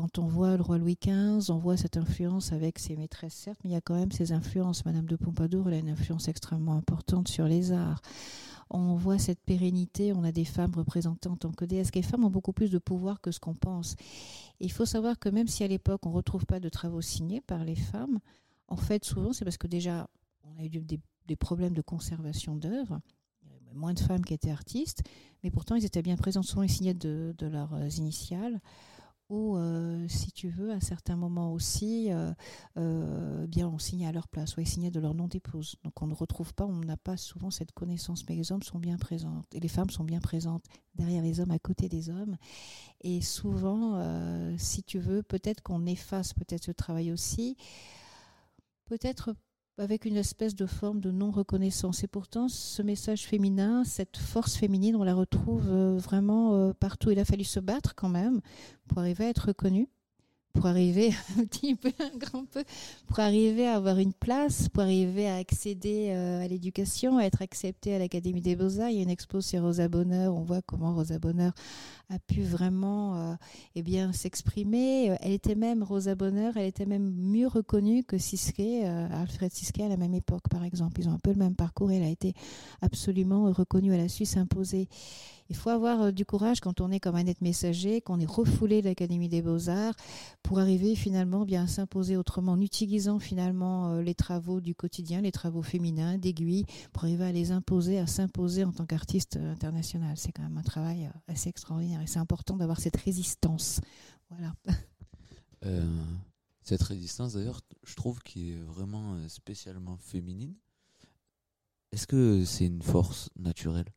Quand 0.00 0.18
on 0.18 0.26
voit 0.26 0.56
le 0.56 0.62
roi 0.62 0.78
Louis 0.78 0.96
XV, 0.98 1.50
on 1.50 1.58
voit 1.58 1.76
cette 1.76 1.98
influence 1.98 2.52
avec 2.52 2.78
ses 2.78 2.96
maîtresses, 2.96 3.34
certes, 3.34 3.60
mais 3.62 3.70
il 3.70 3.72
y 3.74 3.76
a 3.76 3.82
quand 3.82 3.96
même 3.96 4.12
ces 4.12 4.32
influences. 4.32 4.86
Madame 4.86 5.04
de 5.04 5.14
Pompadour, 5.14 5.68
elle 5.68 5.74
a 5.74 5.76
une 5.76 5.90
influence 5.90 6.26
extrêmement 6.28 6.72
importante 6.72 7.28
sur 7.28 7.44
les 7.44 7.72
arts. 7.72 8.00
On 8.70 8.94
voit 8.94 9.18
cette 9.18 9.40
pérennité, 9.40 10.14
on 10.14 10.24
a 10.24 10.32
des 10.32 10.46
femmes 10.46 10.72
représentées 10.74 11.28
en 11.28 11.36
tant 11.36 11.52
que 11.52 11.66
déesses. 11.66 11.94
Les 11.94 12.00
femmes 12.00 12.24
ont 12.24 12.30
beaucoup 12.30 12.54
plus 12.54 12.70
de 12.70 12.78
pouvoir 12.78 13.20
que 13.20 13.30
ce 13.30 13.40
qu'on 13.40 13.52
pense. 13.52 13.96
il 14.58 14.72
faut 14.72 14.86
savoir 14.86 15.18
que 15.18 15.28
même 15.28 15.48
si 15.48 15.64
à 15.64 15.68
l'époque 15.68 16.06
on 16.06 16.10
ne 16.10 16.14
retrouve 16.14 16.46
pas 16.46 16.60
de 16.60 16.70
travaux 16.70 17.02
signés 17.02 17.42
par 17.42 17.64
les 17.64 17.76
femmes, 17.76 18.20
En 18.68 18.76
fait, 18.76 19.04
souvent, 19.04 19.34
c'est 19.34 19.44
parce 19.44 19.58
que 19.58 19.66
déjà, 19.66 20.08
on 20.44 20.58
a 20.58 20.64
eu 20.64 20.70
des, 20.70 21.36
problèmes 21.36 21.74
de 21.74 21.82
conservation 21.82 22.56
d'œuvres. 22.56 23.00
Moins 23.74 23.94
de 23.94 24.00
femmes 24.00 24.24
qui 24.24 24.34
étaient 24.34 24.50
artistes, 24.50 25.02
mais 25.44 25.50
pourtant, 25.50 25.76
ils 25.76 25.84
étaient 25.84 26.02
bien 26.02 26.16
présents. 26.16 26.42
Souvent, 26.42 26.62
ils 26.62 26.70
signaient 26.70 26.94
de, 26.94 27.34
leurs 27.40 27.98
initiales 27.98 28.60
ou 29.30 29.56
euh, 29.56 30.06
si 30.08 30.32
tu 30.32 30.48
veux, 30.48 30.72
à 30.72 30.80
certains 30.80 31.16
moments 31.16 31.52
aussi, 31.52 32.12
euh, 32.12 32.32
euh, 32.76 33.46
bien 33.46 33.68
on 33.68 33.78
signait 33.78 34.08
à 34.08 34.12
leur 34.12 34.26
place, 34.26 34.56
ou 34.56 34.60
ils 34.60 34.66
signaient 34.66 34.90
de 34.90 34.98
leur 34.98 35.14
nom 35.14 35.28
d'épouse. 35.28 35.76
Donc 35.84 36.02
on 36.02 36.08
ne 36.08 36.14
retrouve 36.14 36.52
pas, 36.52 36.66
on 36.66 36.80
n'a 36.80 36.96
pas 36.96 37.16
souvent 37.16 37.50
cette 37.50 37.70
connaissance, 37.70 38.24
mais 38.28 38.34
les 38.34 38.50
hommes 38.50 38.64
sont 38.64 38.80
bien 38.80 38.98
présents, 38.98 39.42
et 39.54 39.60
les 39.60 39.68
femmes 39.68 39.90
sont 39.90 40.04
bien 40.04 40.20
présentes 40.20 40.64
derrière 40.96 41.22
les 41.22 41.38
hommes, 41.38 41.52
à 41.52 41.60
côté 41.60 41.88
des 41.88 42.10
hommes. 42.10 42.36
Et 43.02 43.20
souvent, 43.20 44.02
si 44.58 44.82
tu 44.82 44.98
veux, 44.98 45.22
peut-être 45.22 45.62
qu'on 45.62 45.86
efface 45.86 46.34
peut-être 46.34 46.64
ce 46.64 46.72
travail 46.72 47.12
aussi, 47.12 47.56
peut-être 48.84 49.34
avec 49.80 50.04
une 50.04 50.16
espèce 50.16 50.54
de 50.54 50.66
forme 50.66 51.00
de 51.00 51.10
non-reconnaissance. 51.10 52.04
Et 52.04 52.06
pourtant, 52.06 52.48
ce 52.48 52.82
message 52.82 53.26
féminin, 53.26 53.82
cette 53.84 54.18
force 54.18 54.56
féminine, 54.56 54.94
on 54.94 55.02
la 55.02 55.14
retrouve 55.14 55.68
euh, 55.70 55.96
vraiment 55.96 56.54
euh, 56.54 56.72
partout. 56.72 57.10
Il 57.10 57.18
a 57.18 57.24
fallu 57.24 57.44
se 57.44 57.60
battre 57.60 57.94
quand 57.94 58.10
même 58.10 58.40
pour 58.86 58.98
arriver 58.98 59.24
à 59.24 59.28
être 59.30 59.48
reconnu, 59.48 59.88
pour 60.52 60.66
arriver 60.66 61.10
un 61.38 61.44
petit 61.44 61.74
peu, 61.74 61.92
un 61.98 62.16
grand 62.16 62.44
peu, 62.44 62.64
pour 63.06 63.20
arriver 63.20 63.66
à 63.66 63.76
avoir 63.76 63.98
une 63.98 64.12
place, 64.12 64.68
pour 64.68 64.82
arriver 64.82 65.28
à 65.28 65.36
accéder 65.36 66.08
euh, 66.10 66.44
à 66.44 66.48
l'éducation, 66.48 67.18
à 67.18 67.24
être 67.24 67.42
accepté 67.42 67.94
à 67.94 67.98
l'Académie 67.98 68.40
des 68.40 68.56
Beaux-Arts. 68.56 68.90
Il 68.90 68.96
y 68.96 68.98
a 69.00 69.02
une 69.02 69.10
expo 69.10 69.40
sur 69.40 69.62
Rosa 69.62 69.88
Bonheur, 69.88 70.34
on 70.34 70.42
voit 70.42 70.62
comment 70.62 70.94
Rosa 70.94 71.18
Bonheur 71.18 71.52
a 72.10 72.18
pu 72.18 72.42
vraiment 72.42 73.16
euh, 73.16 73.34
eh 73.76 73.82
bien 73.82 74.12
s'exprimer. 74.12 75.16
Elle 75.20 75.32
était 75.32 75.54
même 75.54 75.82
Rosa 75.82 76.14
Bonheur, 76.14 76.56
elle 76.56 76.66
était 76.66 76.86
même 76.86 77.12
mieux 77.14 77.46
reconnue 77.46 78.04
que 78.04 78.18
Siskey, 78.18 78.82
euh, 78.84 79.08
Alfred 79.12 79.52
Siskey 79.52 79.84
à 79.84 79.88
la 79.88 79.96
même 79.96 80.14
époque 80.14 80.48
par 80.50 80.64
exemple. 80.64 81.00
Ils 81.00 81.08
ont 81.08 81.14
un 81.14 81.18
peu 81.18 81.30
le 81.30 81.38
même 81.38 81.54
parcours. 81.54 81.92
Elle 81.92 82.02
a 82.02 82.08
été 82.08 82.34
absolument 82.82 83.50
reconnue. 83.52 83.94
Elle 83.94 84.00
a 84.00 84.08
su 84.08 84.24
s'imposer. 84.24 84.88
Il 85.50 85.56
faut 85.56 85.70
avoir 85.70 86.00
euh, 86.00 86.10
du 86.12 86.24
courage 86.24 86.60
quand 86.60 86.80
on 86.80 86.92
est 86.92 87.00
comme 87.00 87.16
un 87.16 87.26
être 87.26 87.40
messager, 87.40 88.00
qu'on 88.00 88.20
est 88.20 88.26
refoulé 88.26 88.82
de 88.82 88.86
l'Académie 88.86 89.28
des 89.28 89.42
Beaux-Arts, 89.42 89.94
pour 90.44 90.60
arriver 90.60 90.94
finalement 90.94 91.44
bien 91.44 91.64
à 91.64 91.66
s'imposer 91.66 92.16
autrement, 92.16 92.52
en 92.52 92.60
utilisant 92.60 93.18
finalement 93.18 93.88
euh, 93.88 94.02
les 94.02 94.14
travaux 94.14 94.60
du 94.60 94.76
quotidien, 94.76 95.20
les 95.20 95.32
travaux 95.32 95.62
féminins, 95.62 96.18
d'aiguille, 96.18 96.66
pour 96.92 97.02
arriver 97.02 97.24
à 97.24 97.32
les 97.32 97.50
imposer, 97.50 97.98
à 97.98 98.06
s'imposer 98.06 98.62
en 98.62 98.70
tant 98.70 98.86
qu'artiste 98.86 99.36
euh, 99.36 99.52
international. 99.52 100.16
C'est 100.16 100.30
quand 100.30 100.44
même 100.44 100.56
un 100.56 100.62
travail 100.62 101.10
assez 101.26 101.48
extraordinaire 101.48 102.00
et 102.00 102.06
c'est 102.06 102.20
important 102.20 102.56
d'avoir 102.56 102.78
cette 102.78 102.96
résistance. 102.96 103.80
Voilà. 104.30 104.54
Cette 106.62 106.82
résistance, 106.82 107.34
d'ailleurs, 107.34 107.60
je 107.84 107.94
trouve 107.96 108.20
qui 108.20 108.52
est 108.52 108.56
vraiment 108.56 109.16
spécialement 109.28 109.96
féminine. 109.96 110.54
Est-ce 111.90 112.06
que 112.06 112.44
c'est 112.44 112.66
une 112.66 112.80
force 112.80 113.28
naturelle? 113.36 113.92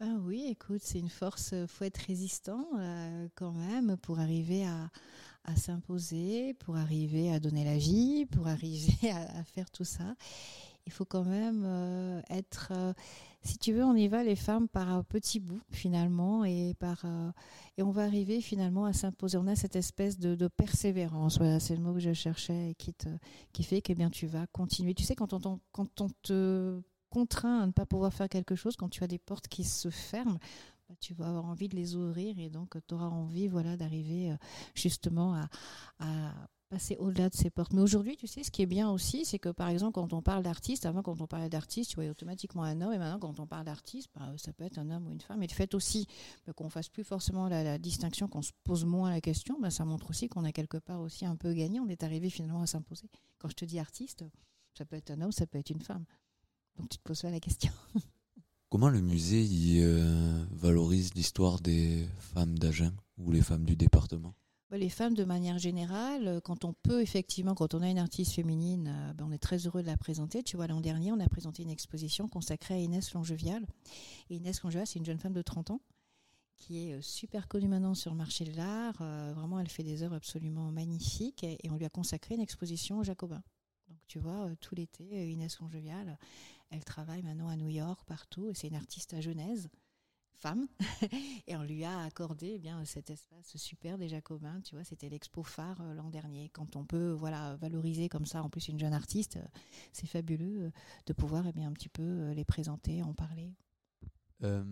Ben 0.00 0.18
oui, 0.24 0.46
écoute, 0.48 0.80
c'est 0.82 0.98
une 0.98 1.08
force, 1.08 1.52
euh, 1.52 1.68
faut 1.68 1.84
être 1.84 1.98
résistant 1.98 2.66
euh, 2.76 3.28
quand 3.36 3.52
même 3.52 3.96
pour 3.98 4.18
arriver 4.18 4.66
à, 4.66 4.90
à 5.44 5.54
s'imposer, 5.54 6.54
pour 6.54 6.76
arriver 6.76 7.32
à 7.32 7.38
donner 7.38 7.64
la 7.64 7.78
vie, 7.78 8.26
pour 8.26 8.48
arriver 8.48 8.92
à, 9.12 9.44
faire 9.44 9.70
tout 9.70 9.84
ça. 9.84 10.16
Il 10.86 10.92
faut 10.92 11.04
quand 11.04 11.22
même 11.22 11.62
euh, 11.64 12.20
être, 12.28 12.72
si 13.42 13.56
tu 13.56 13.72
veux, 13.72 13.84
on 13.84 13.94
y 13.94 14.08
va 14.08 14.24
les 14.24 14.34
femmes 14.36 14.68
par 14.68 14.88
un 14.88 15.04
petit 15.04 15.38
bout 15.38 15.62
finalement 15.70 16.44
et 16.44 16.74
par 16.74 17.06
et 17.78 17.82
on 17.82 17.90
va 17.90 18.02
arriver 18.04 18.40
finalement 18.42 18.84
à 18.84 18.92
s'imposer. 18.92 19.38
On 19.38 19.46
a 19.46 19.56
cette 19.56 19.76
espèce 19.76 20.18
de, 20.18 20.34
de 20.34 20.48
persévérance, 20.48 21.38
voilà, 21.38 21.60
c'est 21.60 21.76
le 21.76 21.82
mot 21.82 21.94
que 21.94 22.00
je 22.00 22.12
cherchais, 22.12 22.70
et 22.70 22.74
qui 22.74 22.92
te, 22.92 23.08
qui 23.52 23.62
fait 23.62 23.80
que 23.80 23.92
eh 23.92 23.94
bien 23.94 24.10
tu 24.10 24.26
vas 24.26 24.46
continuer. 24.48 24.92
Tu 24.92 25.04
sais 25.04 25.14
quand 25.14 25.32
on, 25.32 25.60
quand 25.72 26.00
on 26.00 26.08
te 26.22 26.82
contraint 27.14 27.60
à 27.60 27.66
ne 27.66 27.70
pas 27.70 27.86
pouvoir 27.86 28.12
faire 28.12 28.28
quelque 28.28 28.56
chose, 28.56 28.76
quand 28.76 28.88
tu 28.88 29.04
as 29.04 29.06
des 29.06 29.20
portes 29.20 29.46
qui 29.46 29.62
se 29.62 29.88
ferment, 29.88 30.38
bah, 30.88 30.96
tu 31.00 31.14
vas 31.14 31.28
avoir 31.28 31.44
envie 31.44 31.68
de 31.68 31.76
les 31.76 31.94
ouvrir 31.94 32.36
et 32.40 32.50
donc 32.50 32.76
tu 32.88 32.94
auras 32.94 33.06
envie 33.06 33.46
voilà, 33.46 33.76
d'arriver 33.76 34.32
euh, 34.32 34.36
justement 34.74 35.34
à, 36.00 36.34
passer 36.70 36.96
au-delà 36.96 37.28
de 37.28 37.34
ces 37.36 37.50
portes. 37.50 37.72
Mais 37.72 37.82
aujourd'hui, 37.82 38.16
tu 38.16 38.26
sais, 38.26 38.42
ce 38.42 38.50
qui 38.50 38.62
est 38.62 38.66
bien 38.66 38.90
aussi, 38.90 39.24
c'est 39.24 39.38
que 39.38 39.50
par 39.50 39.68
exemple, 39.68 39.92
quand 39.92 40.12
on 40.12 40.22
parle 40.22 40.42
d'artiste, 40.42 40.86
avant 40.86 41.02
quand 41.02 41.20
on 41.20 41.26
parlait 41.28 41.50
d'artiste, 41.50 41.90
tu 41.90 41.94
voyais 41.94 42.10
automatiquement 42.10 42.64
un 42.64 42.80
homme, 42.80 42.92
et 42.92 42.98
maintenant 42.98 43.20
quand 43.20 43.38
on 43.38 43.46
parle 43.46 43.66
d'artiste, 43.66 44.08
bah, 44.16 44.32
ça 44.38 44.52
peut 44.52 44.64
être 44.64 44.78
un 44.78 44.90
homme 44.90 45.06
ou 45.06 45.12
une 45.12 45.20
femme. 45.20 45.40
Et 45.42 45.46
le 45.46 45.52
fait 45.52 45.72
aussi 45.74 46.08
bah, 46.46 46.52
qu'on 46.52 46.70
fasse 46.70 46.88
plus 46.88 47.04
forcément 47.04 47.48
la, 47.48 47.62
la 47.62 47.78
distinction, 47.78 48.26
qu'on 48.26 48.42
se 48.42 48.50
pose 48.64 48.84
moins 48.84 49.10
la 49.10 49.20
question, 49.20 49.60
bah, 49.60 49.70
ça 49.70 49.84
montre 49.84 50.10
aussi 50.10 50.28
qu'on 50.28 50.42
a 50.44 50.50
quelque 50.50 50.78
part 50.78 51.00
aussi 51.00 51.24
un 51.26 51.36
peu 51.36 51.52
gagné. 51.52 51.78
On 51.78 51.88
est 51.88 52.02
arrivé 52.02 52.28
finalement 52.28 52.62
à 52.62 52.66
s'imposer. 52.66 53.08
Quand 53.38 53.48
je 53.48 53.54
te 53.54 53.64
dis 53.64 53.78
artiste, 53.78 54.24
ça 54.76 54.84
peut 54.84 54.96
être 54.96 55.12
un 55.12 55.20
homme, 55.20 55.32
ça 55.32 55.46
peut 55.46 55.58
être 55.58 55.70
une 55.70 55.82
femme. 55.82 56.04
Donc 56.78 56.88
tu 56.88 56.98
te 56.98 57.02
poses 57.02 57.22
pas 57.22 57.30
la 57.30 57.40
question. 57.40 57.72
Comment 58.68 58.88
le 58.88 59.00
musée 59.00 59.42
y, 59.42 59.80
euh, 59.82 60.44
valorise 60.50 61.14
l'histoire 61.14 61.60
des 61.60 62.08
femmes 62.18 62.58
d'Agen 62.58 62.92
ou 63.18 63.30
les 63.30 63.42
femmes 63.42 63.64
du 63.64 63.76
département? 63.76 64.34
Bah, 64.70 64.78
Les 64.78 64.88
femmes, 64.88 65.14
de 65.14 65.24
manière 65.24 65.58
générale, 65.58 66.26
euh, 66.26 66.40
quand 66.40 66.64
on 66.64 66.72
peut, 66.72 67.00
effectivement, 67.00 67.54
quand 67.54 67.74
on 67.74 67.82
a 67.82 67.88
une 67.88 67.98
artiste 67.98 68.32
féminine, 68.32 68.88
euh, 68.88 69.12
ben, 69.12 69.26
on 69.28 69.32
est 69.32 69.38
très 69.38 69.58
heureux 69.66 69.82
de 69.82 69.86
la 69.86 69.96
présenter. 69.96 70.42
Tu 70.42 70.56
vois, 70.56 70.66
l'an 70.66 70.80
dernier, 70.80 71.12
on 71.12 71.20
a 71.20 71.28
présenté 71.28 71.62
une 71.62 71.70
exposition 71.70 72.26
consacrée 72.26 72.74
à 72.74 72.78
Inès 72.78 73.12
Longevial. 73.12 73.64
Et 74.30 74.36
Inès 74.36 74.60
Longevial, 74.62 74.86
c'est 74.86 74.98
une 74.98 75.04
jeune 75.04 75.20
femme 75.20 75.34
de 75.34 75.42
30 75.42 75.70
ans 75.70 75.80
qui 76.56 76.88
est 76.88 77.02
super 77.02 77.46
connue 77.46 77.68
maintenant 77.68 77.94
sur 77.94 78.10
le 78.10 78.16
marché 78.16 78.44
de 78.44 78.56
l'art. 78.56 78.96
Euh, 79.00 79.32
vraiment, 79.36 79.60
elle 79.60 79.68
fait 79.68 79.82
des 79.82 80.02
œuvres 80.02 80.16
absolument 80.16 80.72
magnifiques. 80.72 81.44
Et, 81.44 81.58
et 81.62 81.70
on 81.70 81.76
lui 81.76 81.84
a 81.84 81.90
consacré 81.90 82.34
une 82.34 82.40
exposition 82.40 82.98
au 82.98 83.04
Jacobin. 83.04 83.42
Donc, 83.88 83.98
tu 84.06 84.18
vois, 84.18 84.46
euh, 84.46 84.54
tout 84.60 84.74
l'été, 84.74 85.04
euh, 85.12 85.26
Inès 85.30 85.58
Longevial, 85.60 86.18
elle 86.70 86.84
travaille 86.84 87.22
maintenant 87.22 87.48
à 87.48 87.56
New 87.56 87.68
York, 87.68 88.04
partout. 88.06 88.50
Et 88.50 88.54
c'est 88.54 88.68
une 88.68 88.74
artiste 88.76 89.14
à 89.14 89.20
Genèse 89.20 89.68
femme 90.36 90.66
et 91.46 91.56
on 91.56 91.62
lui 91.62 91.84
a 91.84 92.00
accordé 92.00 92.52
eh 92.56 92.58
bien 92.58 92.84
cet 92.84 93.08
espace 93.10 93.56
super 93.56 93.98
des 93.98 94.08
Jacobins 94.08 94.60
tu 94.62 94.74
vois 94.74 94.84
c'était 94.84 95.08
l'expo 95.08 95.42
phare 95.42 95.80
euh, 95.80 95.94
l'an 95.94 96.10
dernier 96.10 96.48
quand 96.50 96.76
on 96.76 96.84
peut 96.84 97.12
voilà 97.12 97.56
valoriser 97.56 98.08
comme 98.08 98.26
ça 98.26 98.42
en 98.42 98.50
plus 98.50 98.68
une 98.68 98.78
jeune 98.78 98.92
artiste 98.92 99.36
euh, 99.36 99.46
c'est 99.92 100.06
fabuleux 100.06 100.64
euh, 100.64 100.70
de 101.06 101.12
pouvoir 101.12 101.46
eh 101.46 101.52
bien 101.52 101.68
un 101.68 101.72
petit 101.72 101.88
peu 101.88 102.02
euh, 102.02 102.34
les 102.34 102.44
présenter 102.44 103.02
en 103.02 103.14
parler 103.14 103.54
Euh, 104.42 104.64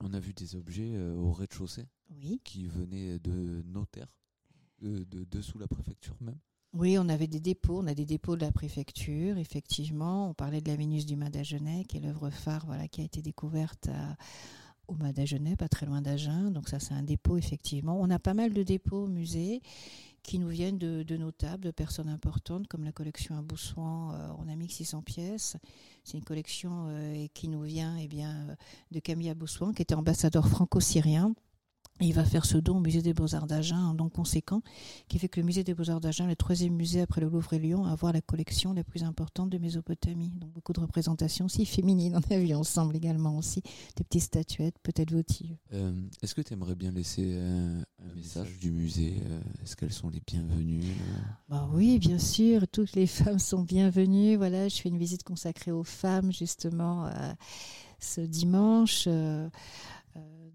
On 0.00 0.12
a 0.12 0.20
vu 0.20 0.32
des 0.34 0.54
objets 0.54 0.94
euh, 0.94 1.16
au 1.16 1.32
rez-de-chaussée 1.32 1.88
oui 2.10 2.40
qui 2.44 2.66
venaient 2.66 3.18
de 3.18 3.62
notaires, 3.64 4.12
de, 4.80 5.04
de 5.04 5.24
dessous 5.24 5.58
la 5.58 5.66
préfecture 5.66 6.16
même. 6.20 6.38
Oui, 6.74 6.98
on 6.98 7.08
avait 7.08 7.28
des 7.28 7.38
dépôts, 7.38 7.80
on 7.82 7.86
a 7.86 7.94
des 7.94 8.04
dépôts 8.04 8.34
de 8.34 8.40
la 8.40 8.50
préfecture, 8.50 9.38
effectivement. 9.38 10.28
On 10.30 10.34
parlait 10.34 10.60
de 10.60 10.68
la 10.68 10.74
Vénus 10.76 11.06
du 11.06 11.14
Madagenet, 11.14 11.84
qui 11.84 11.98
est 11.98 12.00
l'œuvre 12.00 12.30
phare 12.30 12.66
voilà, 12.66 12.88
qui 12.88 13.00
a 13.00 13.04
été 13.04 13.22
découverte 13.22 13.88
à- 13.88 14.16
au 14.88 14.94
Madagenet, 14.94 15.54
pas 15.56 15.68
très 15.68 15.86
loin 15.86 16.02
d'Agen. 16.02 16.50
Donc 16.50 16.68
ça, 16.68 16.80
c'est 16.80 16.92
un 16.94 17.02
dépôt, 17.04 17.36
effectivement. 17.36 17.96
On 18.00 18.10
a 18.10 18.18
pas 18.18 18.34
mal 18.34 18.52
de 18.52 18.62
dépôts 18.64 19.04
au 19.04 19.06
musée 19.06 19.62
qui 20.24 20.38
nous 20.40 20.48
viennent 20.48 20.78
de, 20.78 21.16
notables, 21.16 21.64
de 21.64 21.70
personnes 21.70 22.08
importantes, 22.08 22.66
comme 22.66 22.82
la 22.84 22.92
collection 22.92 23.38
à 23.38 23.42
Boussoin. 23.42 24.14
euh, 24.14 24.28
on 24.38 24.48
a 24.48 24.56
mis 24.56 24.68
600 24.68 25.02
pièces. 25.02 25.56
C'est 26.02 26.16
une 26.18 26.24
collection 26.24 26.86
euh, 26.88 27.26
qui 27.34 27.46
nous 27.48 27.62
vient 27.62 27.96
eh 27.98 28.08
bien, 28.08 28.48
euh, 28.48 28.54
de 28.90 28.98
Camille 29.00 29.32
Boussoin, 29.34 29.72
qui 29.72 29.82
était 29.82 29.94
ambassadeur 29.94 30.48
franco-syrien. 30.48 31.34
Et 32.00 32.06
il 32.06 32.12
va 32.12 32.24
faire 32.24 32.44
ce 32.44 32.58
don 32.58 32.78
au 32.78 32.80
musée 32.80 33.02
des 33.02 33.14
Beaux-Arts 33.14 33.46
d'Agen, 33.46 33.76
un 33.76 33.94
don 33.94 34.08
conséquent, 34.08 34.62
qui 35.06 35.20
fait 35.20 35.28
que 35.28 35.38
le 35.38 35.46
musée 35.46 35.62
des 35.62 35.74
Beaux-Arts 35.74 36.00
d'Agen, 36.00 36.26
le 36.26 36.34
troisième 36.34 36.74
musée 36.74 37.00
après 37.00 37.20
le 37.20 37.28
Louvre 37.28 37.52
et 37.52 37.60
Lyon, 37.60 37.84
à 37.84 37.92
avoir 37.92 38.12
la 38.12 38.20
collection 38.20 38.72
la 38.72 38.82
plus 38.82 39.04
importante 39.04 39.48
de 39.50 39.58
Mésopotamie. 39.58 40.32
Donc 40.40 40.50
beaucoup 40.50 40.72
de 40.72 40.80
représentations 40.80 41.44
aussi 41.44 41.64
féminines. 41.66 42.16
On 42.16 42.34
a 42.34 42.38
vu 42.38 42.52
ensemble 42.52 42.96
également 42.96 43.38
aussi 43.38 43.62
des 43.94 44.02
petites 44.02 44.22
statuettes, 44.22 44.74
peut-être 44.82 45.12
votives. 45.12 45.56
Euh, 45.72 45.92
Est-ce 46.20 46.34
que 46.34 46.40
tu 46.40 46.52
aimerais 46.54 46.74
bien 46.74 46.90
laisser 46.90 47.30
euh, 47.34 47.80
un 48.02 48.14
message 48.16 48.58
du 48.58 48.72
musée 48.72 49.22
euh, 49.26 49.40
Est-ce 49.62 49.76
qu'elles 49.76 49.92
sont 49.92 50.10
les 50.10 50.22
bienvenues 50.26 50.82
euh? 50.82 51.20
Bah 51.48 51.70
oui, 51.74 52.00
bien 52.00 52.18
sûr, 52.18 52.66
toutes 52.66 52.94
les 52.94 53.06
femmes 53.06 53.38
sont 53.38 53.62
bienvenues. 53.62 54.34
Voilà, 54.34 54.68
je 54.68 54.80
fais 54.80 54.88
une 54.88 54.98
visite 54.98 55.22
consacrée 55.22 55.70
aux 55.70 55.84
femmes 55.84 56.32
justement 56.32 57.08
ce 58.00 58.20
dimanche. 58.20 59.08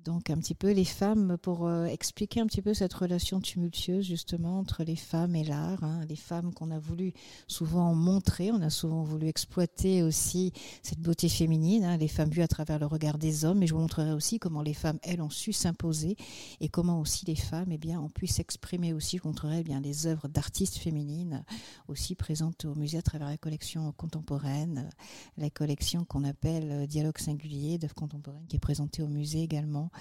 Donc 0.10 0.32
un 0.32 0.40
petit 0.40 0.56
peu 0.56 0.72
les 0.72 0.86
femmes 0.86 1.38
pour 1.40 1.68
euh, 1.68 1.86
expliquer 1.86 2.40
un 2.40 2.48
petit 2.48 2.64
peu 2.64 2.74
cette 2.74 2.96
relation 2.96 3.40
tumultueuse 3.40 4.04
justement 4.04 4.58
entre 4.58 4.84
les 4.84 4.96
femmes 4.96 5.36
et 5.36 5.44
l'art. 5.44 5.84
hein. 5.84 6.02
Les 6.10 6.16
femmes 6.16 6.52
qu'on 6.52 6.72
a 6.72 6.80
voulu 6.80 7.14
souvent 7.48 7.94
montrer, 7.94 8.52
on 8.52 8.60
a 8.64 8.72
souvent 8.72 9.04
voulu 9.04 9.28
exploiter 9.28 10.02
aussi 10.02 10.52
cette 10.82 11.00
beauté 11.00 11.30
féminine, 11.30 11.84
hein, 11.84 11.98
les 11.98 12.08
femmes 12.08 12.32
vues 12.32 12.42
à 12.42 12.48
travers 12.48 12.80
le 12.80 12.88
regard 12.88 13.20
des 13.20 13.46
hommes. 13.46 13.60
Mais 13.60 13.68
je 13.68 13.76
vous 13.76 13.82
montrerai 13.82 14.12
aussi 14.12 14.40
comment 14.40 14.64
les 14.64 14.74
femmes, 14.74 14.98
elles, 15.04 15.22
ont 15.22 15.30
su 15.30 15.54
s'imposer 15.54 16.16
et 16.60 16.70
comment 16.70 17.00
aussi 17.00 17.28
les 17.28 17.36
femmes, 17.36 17.72
eh 17.72 17.78
bien, 17.78 18.02
ont 18.02 18.10
pu 18.10 18.26
s'exprimer 18.26 18.94
aussi. 18.94 19.18
Je 19.18 19.22
vous 19.22 19.30
montrerai 19.30 19.60
eh 19.60 19.64
bien 19.64 19.80
des 19.80 20.08
œuvres 20.08 20.28
d'artistes 20.28 20.78
féminines 20.78 21.44
aussi 21.88 22.16
présentes 22.16 22.66
au 22.66 22.74
musée 22.74 22.98
à 22.98 23.04
travers 23.04 23.30
la 23.30 23.38
collection 23.38 23.92
contemporaine, 23.92 24.90
la 25.38 25.52
collection 25.52 26.04
qu'on 26.04 26.24
appelle 26.24 26.72
euh, 26.72 26.88
Dialogue 26.88 27.20
singulier 27.20 27.78
d'œuvres 27.78 27.94
contemporaines 27.94 28.48
qui 28.48 28.56
est 28.56 28.60
présentée 28.60 29.04
au 29.04 29.08
musée 29.08 29.44
également. 29.44 29.92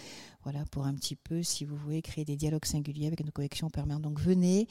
Voilà, 0.42 0.64
pour 0.70 0.86
un 0.86 0.94
petit 0.94 1.16
peu, 1.16 1.42
si 1.42 1.64
vous 1.64 1.76
voulez, 1.76 2.02
créer 2.02 2.24
des 2.24 2.36
dialogues 2.36 2.64
singuliers 2.64 3.06
avec 3.06 3.24
nos 3.24 3.32
collections 3.32 3.70
permanentes. 3.70 4.02
Donc 4.02 4.20
venez. 4.20 4.68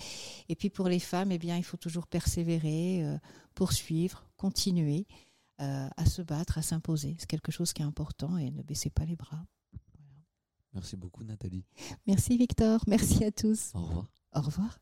Et 0.49 0.55
puis 0.55 0.69
pour 0.69 0.87
les 0.87 0.99
femmes, 0.99 1.31
eh 1.31 1.37
bien, 1.37 1.57
il 1.57 1.63
faut 1.63 1.77
toujours 1.77 2.07
persévérer, 2.07 3.03
euh, 3.03 3.17
poursuivre, 3.53 4.25
continuer 4.37 5.05
euh, 5.61 5.87
à 5.97 6.05
se 6.05 6.21
battre, 6.21 6.57
à 6.57 6.61
s'imposer. 6.61 7.15
C'est 7.19 7.27
quelque 7.27 7.51
chose 7.51 7.73
qui 7.73 7.81
est 7.81 7.85
important 7.85 8.37
et 8.37 8.51
ne 8.51 8.61
baissez 8.61 8.89
pas 8.89 9.05
les 9.05 9.15
bras. 9.15 9.43
Merci 10.73 10.95
beaucoup 10.95 11.23
Nathalie. 11.23 11.65
Merci 12.05 12.37
Victor, 12.37 12.83
merci 12.87 13.23
à 13.23 13.31
tous. 13.31 13.71
Au 13.73 13.81
revoir. 13.81 14.11
Au 14.33 14.41
revoir. 14.41 14.77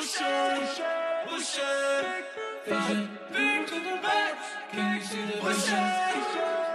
Boucher, 0.00 0.56
Boucher, 1.28 2.24
Boucher, 2.64 3.08
Vision 3.32 3.66
to 3.66 3.74
the 3.74 4.00
back, 4.00 4.34
can't 4.72 5.04
see 5.04 5.26
the 5.26 5.36
Boucher, 5.42 5.92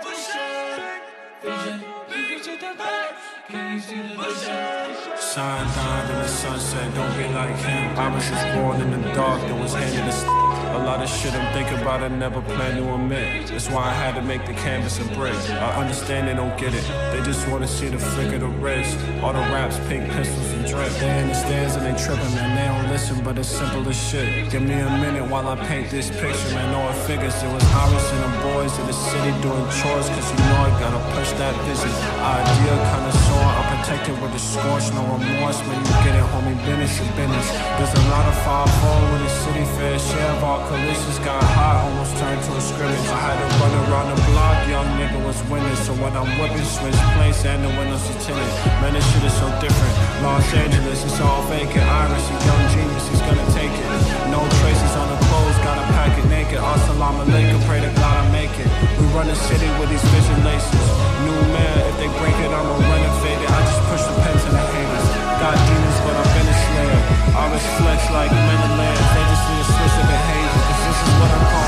Boucher, 0.03 1.01
Vision, 1.41 1.84
Vision 2.07 2.43
to 2.43 2.51
the 2.51 2.73
back, 2.78 3.17
can't 3.47 3.82
see 3.82 3.95
the 3.95 4.15
Boucher. 4.15 5.17
Sun 5.17 5.65
down 5.73 6.11
in 6.11 6.17
the 6.21 6.28
sunset, 6.28 6.93
don't 6.93 7.17
be 7.17 7.34
like 7.34 7.55
him. 7.55 7.97
I 7.97 8.13
was 8.13 8.30
just 8.30 8.45
born 8.53 8.80
in 8.80 8.91
the 8.91 9.11
dark, 9.15 9.41
that 9.41 9.59
was 9.59 9.73
handed 9.73 10.05
the. 10.05 10.45
A 10.76 10.84
lot 10.84 11.01
of 11.01 11.07
shit 11.07 11.34
I'm 11.34 11.53
thinking 11.53 11.80
about, 11.80 12.03
I 12.03 12.09
never 12.09 12.41
plan 12.41 12.76
to 12.76 12.93
admit. 12.93 13.47
That's 13.47 13.69
why 13.69 13.84
I 13.88 13.93
had 13.93 14.13
to 14.15 14.21
make 14.21 14.45
the 14.45 14.53
canvas 14.53 14.99
a 14.99 15.05
brick. 15.15 15.34
I 15.49 15.82
understand 15.82 16.28
they 16.28 16.36
don't 16.36 16.57
get 16.59 16.73
it, 16.73 16.84
they 17.13 17.21
just 17.23 17.47
wanna 17.47 17.67
see 17.67 17.88
the 17.88 17.97
flick 17.97 18.34
of 18.34 18.41
the 18.41 18.47
wrist. 18.47 18.99
All 19.23 19.32
the 19.32 19.39
raps, 19.55 19.80
pink 19.88 20.11
pistols 20.11 20.51
and 20.51 20.67
drip. 20.67 20.91
They 20.99 21.19
in 21.21 21.30
the 21.30 21.34
stands 21.34 21.76
and 21.78 21.86
they 21.86 21.95
tripping, 22.03 22.36
man. 22.36 22.51
They 22.59 22.67
don't 22.67 22.91
listen, 22.91 23.23
but 23.23 23.38
it's 23.39 23.47
simple 23.47 23.88
as 23.88 23.95
shit. 23.95 24.51
Give 24.51 24.63
me 24.63 24.73
a 24.73 24.89
minute 24.99 25.26
while 25.32 25.47
I 25.47 25.55
paint 25.65 25.89
this 25.89 26.11
picture, 26.11 26.51
man. 26.53 26.67
Know 26.73 26.89
it 26.89 26.99
figures. 27.07 27.41
It 27.41 27.51
was 27.55 27.63
Iris 27.71 28.11
and 28.11 28.23
the 28.28 28.32
boys 28.43 28.78
in 28.78 28.86
the 28.86 28.97
city 29.09 29.32
doing 29.41 29.65
chores, 29.80 30.09
cause 30.11 30.28
you 30.30 30.39
know 30.43 30.59
I 30.67 30.71
gotta 30.84 31.01
push 31.15 31.32
that 31.39 31.55
vision. 31.63 31.91
Idea 32.19 32.73
kinda 32.91 33.13
sore, 33.26 33.64
I'm 33.86 33.94
protected 34.02 34.18
with 34.18 34.34
a 34.34 34.42
scorch, 34.42 34.90
no 34.98 35.06
remorse. 35.14 35.62
When 35.62 35.78
you 35.78 35.94
get 36.02 36.18
it, 36.18 36.26
homie, 36.34 36.58
business 36.66 36.98
is 36.98 37.06
business. 37.14 37.46
There's 37.78 37.94
a 37.94 38.04
lot 38.10 38.26
of 38.26 38.34
5 38.42 38.66
with 39.14 39.22
the 39.22 39.30
city 39.30 39.62
fair 39.78 40.00
share 40.02 40.32
of 40.34 40.42
all 40.42 40.58
collisions 40.66 41.22
got 41.22 41.38
hot, 41.54 41.86
almost 41.86 42.18
turned 42.18 42.42
to 42.50 42.52
a 42.58 42.62
scrimmage. 42.66 43.06
I 43.14 43.20
had 43.30 43.38
to 43.38 43.48
run 43.62 43.74
around 43.86 44.10
the 44.10 44.18
block, 44.26 44.58
young 44.66 44.90
nigga 44.98 45.22
was 45.22 45.38
winning. 45.54 45.78
So 45.86 45.94
when 46.02 46.18
I'm 46.18 46.26
whipping, 46.42 46.66
switch 46.66 46.98
place 47.14 47.46
and 47.46 47.62
the 47.62 47.70
windows 47.78 48.02
are 48.10 48.20
tinted. 48.26 48.50
Man, 48.82 48.98
this 48.98 49.06
shit 49.06 49.22
is 49.22 49.38
so 49.38 49.54
different. 49.62 49.94
Los 50.26 50.50
Angeles, 50.50 51.06
it's 51.06 51.22
all 51.22 51.46
vacant. 51.46 51.86
Iris, 51.86 52.26
a 52.26 52.36
young 52.42 52.64
genius, 52.74 53.06
he's 53.06 53.22
gonna 53.22 53.46
take 53.54 53.70
it. 53.70 53.90
No 54.34 54.42
traces 54.66 54.94
on 54.98 55.14
the 55.14 55.20
clothes, 55.30 55.62
gotta 55.62 55.86
pack 55.94 56.10
it 56.18 56.26
naked. 56.26 56.58
Assalamu 56.58 57.22
alaikum, 57.30 57.62
pray 57.70 57.86
to 57.86 57.92
God 58.02 58.18
I 58.18 58.26
make 58.34 58.56
it. 58.58 58.66
We 58.98 59.06
run 59.14 59.30
the 59.30 59.38
city 59.38 59.70
with 59.78 59.94
these 59.94 60.02
vision 60.10 60.42
laces. 60.42 60.90
New 61.22 61.38
man, 61.54 61.85
they 62.06 62.20
break 62.20 62.38
it, 62.38 62.51
I'ma 62.53 62.78
renovate 62.78 63.41
it. 63.41 63.49
I 63.49 63.60
just 63.66 63.82
push 63.89 64.03
the 64.06 64.14
pen 64.22 64.38
to 64.38 64.49
the 64.53 64.62
haters. 64.62 65.08
Got 65.41 65.58
demons, 65.58 65.99
but 66.06 66.14
I've 66.14 66.32
been 66.38 66.45
a 66.45 66.58
slayer. 66.70 67.01
Always 67.34 67.66
flex 67.82 67.99
like 68.12 68.32
men. 68.32 68.62
They 68.78 69.24
just 69.26 69.45
need 69.49 69.62
a 69.62 69.68
switch 69.74 69.95
of 70.01 70.08
behavior, 70.14 70.53
cause 70.70 70.82
this 70.86 70.99
is 71.01 71.14
what 71.20 71.32
I 71.34 71.39
call. 71.49 71.64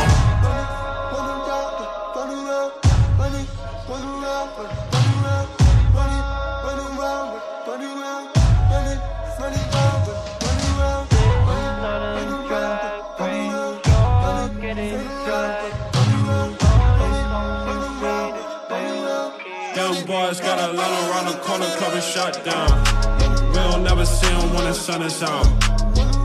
Cover 21.97 22.11
shut 22.11 22.45
down. 22.45 23.49
We 23.49 23.55
don't 23.55 23.83
never 23.83 24.05
see 24.05 24.27
them 24.27 24.53
when 24.53 24.65
the 24.65 24.73
sun 24.73 25.01
is 25.01 25.21
out. 25.23 25.45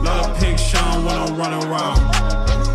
Lot 0.03 0.29
of 0.29 0.37
pigs 0.39 0.61
shine 0.61 1.05
when 1.05 1.15
I'm 1.15 1.37
running 1.37 1.63
around. 1.67 1.99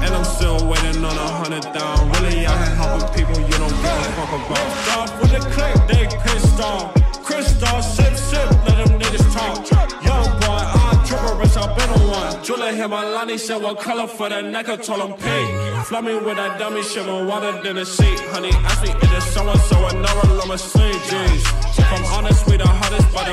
And 0.03 0.15
I'm 0.15 0.25
still 0.25 0.67
waiting 0.69 1.05
on 1.05 1.17
a 1.17 1.29
hundred 1.41 1.63
down. 1.63 2.11
Really 2.13 2.47
out 2.47 2.59
here 2.59 2.77
helping 2.77 3.09
people 3.15 3.41
you 3.41 3.57
don't 3.63 3.77
give 3.83 3.85
a 3.85 4.13
fuck 4.17 4.33
about. 4.41 4.69
Start 4.85 5.11
with 5.21 5.31
the 5.33 5.41
click, 5.51 5.75
they 5.89 6.07
pissed 6.25 6.61
off. 6.61 6.95
Crystal, 7.23 7.83
sip, 7.83 8.15
sip, 8.17 8.51
let 8.67 8.87
them 8.87 8.99
niggas 8.99 9.27
talk. 9.35 9.59
Young 10.03 10.29
boy, 10.41 10.63
I'm 10.81 11.05
tripper, 11.07 11.43
I've 11.43 11.77
been 11.77 11.91
on 11.91 12.09
one. 12.09 12.45
Julia 12.45 12.73
hit 12.73 12.89
my 12.89 13.05
line, 13.05 13.29
he 13.29 13.39
said 13.39 13.61
what 13.63 13.79
color 13.81 14.07
for 14.07 14.29
the 14.29 14.41
neck, 14.43 14.69
I 14.69 14.77
told 14.77 15.01
him 15.01 15.13
pink. 15.17 15.87
Flood 15.87 16.05
me 16.05 16.15
with 16.15 16.37
that 16.37 16.59
dummy 16.59 16.83
shit, 16.83 17.07
more 17.07 17.25
water 17.25 17.53
than 17.63 17.79
a 17.79 17.85
seat. 17.85 18.19
Honey, 18.33 18.51
ask 18.71 18.83
me 18.83 18.91
if 18.91 19.17
it's 19.17 19.27
someone, 19.27 19.59
so 19.59 19.77
I 19.85 19.93
know 19.93 20.15
I 20.25 20.33
love 20.33 20.49
my 20.49 20.57
sleep, 20.57 21.01
jeez. 21.11 21.69
If 21.79 21.93
I'm 21.93 22.05
honest, 22.17 22.47
we 22.47 22.58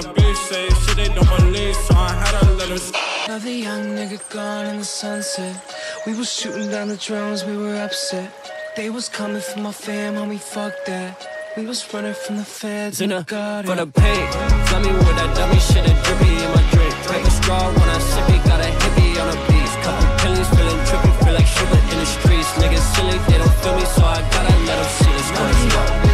the 0.01 0.07
hottest 0.07 0.15
by 0.15 0.23
the 0.23 0.35
say 0.35 0.69
shit 0.69 0.97
they 0.97 1.13
don't 1.13 1.29
believe, 1.37 1.75
so 1.75 1.95
I 1.95 2.11
had 2.13 2.39
to 2.39 2.51
let 2.53 2.69
them 2.69 2.79
Another 3.25 3.51
young 3.51 3.83
nigga 3.97 4.19
gone 4.29 4.65
in 4.67 4.77
the 4.79 4.83
sunset. 4.83 5.55
We 6.05 6.13
was 6.15 6.31
shooting 6.31 6.69
down 6.69 6.89
the 6.89 6.97
drones, 6.97 7.43
we 7.45 7.57
were 7.57 7.75
upset. 7.75 8.29
They 8.75 8.89
was 8.89 9.09
coming 9.09 9.41
for 9.41 9.59
my 9.59 9.71
fam, 9.71 10.15
homie, 10.15 10.39
fuck 10.39 10.73
that. 10.85 11.27
We 11.57 11.65
was 11.65 11.81
running 11.93 12.13
from 12.13 12.37
the 12.37 12.43
feds 12.43 12.99
in 13.01 13.09
the 13.09 13.23
garden. 13.23 13.71
For 13.71 13.77
the 13.77 13.87
paint, 13.87 14.29
flood 14.67 14.83
me 14.85 14.91
with 14.91 15.15
that 15.15 15.31
dummy 15.35 15.59
shit, 15.59 15.85
that 15.85 15.97
drippy 16.03 16.31
in 16.43 16.49
my 16.51 16.63
drink. 16.71 16.93
Take 17.07 17.25
a 17.25 17.31
straw 17.31 17.63
when 17.71 17.89
I 17.89 17.99
sip 17.99 18.29
it, 18.29 18.43
got 18.43 18.59
a 18.59 18.69
hippie 18.81 19.15
on 19.21 19.27
a 19.31 19.37
beach. 19.47 19.73
Couple 19.83 20.07
pillies 20.19 20.49
feeling 20.55 20.81
trippy, 20.89 21.11
feel 21.23 21.33
like 21.33 21.47
sugar 21.47 21.79
in 21.79 21.97
the 21.99 22.05
streets. 22.05 22.51
Niggas 22.59 22.85
silly, 22.95 23.17
they 23.31 23.37
don't 23.39 23.55
feel 23.63 23.75
me, 23.75 23.85
so 23.85 24.03
I 24.03 24.19
gotta 24.33 24.55
let 24.67 24.75
them 24.75 24.89
see 24.99 25.13
this 25.15 25.31
crazy. 25.31 26.04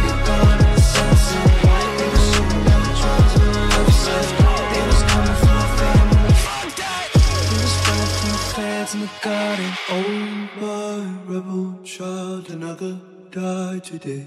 Child, 12.02 12.50
another 12.50 12.94
died 13.30 13.84
today. 13.84 14.26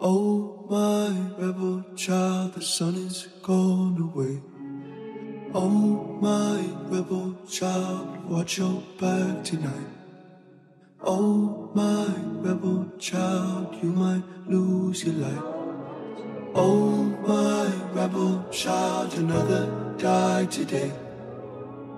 Oh, 0.00 0.64
my 0.70 1.10
rebel 1.36 1.84
child, 1.96 2.54
the 2.54 2.62
sun 2.62 2.94
is 2.94 3.26
gone 3.42 3.98
away. 4.08 4.40
Oh, 5.52 6.18
my 6.28 6.58
rebel 6.92 7.34
child, 7.50 8.06
watch 8.30 8.58
your 8.58 8.80
back 9.00 9.42
tonight. 9.42 9.90
Oh, 11.02 11.68
my 11.74 12.06
rebel 12.46 12.92
child, 12.96 13.74
you 13.82 13.90
might 13.90 14.24
lose 14.46 15.04
your 15.04 15.16
life. 15.16 15.46
Oh, 16.54 16.94
my 17.26 17.66
rebel 17.92 18.44
child, 18.52 19.14
another 19.14 19.62
died 19.98 20.52
today. 20.52 20.92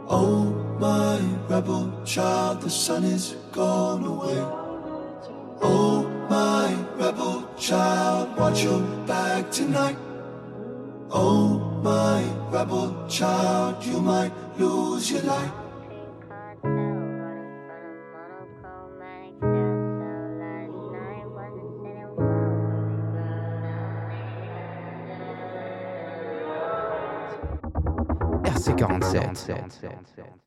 Oh, 0.07 0.52
my 0.78 1.18
rebel 1.48 1.90
child, 2.05 2.61
the 2.61 2.68
sun 2.68 3.05
is 3.05 3.36
gone 3.52 4.05
away. 4.05 4.38
Oh, 5.62 6.07
my 6.28 6.76
rebel 6.96 7.48
child, 7.57 8.36
watch 8.36 8.64
your 8.64 8.80
back 9.07 9.50
tonight. 9.50 9.96
Oh, 11.11 11.59
my 11.82 12.22
rebel 12.50 13.07
child, 13.09 13.82
you 13.84 13.98
might 14.00 14.32
lose 14.59 15.11
your 15.11 15.22
life. 15.22 15.63
RC47. 28.64 29.50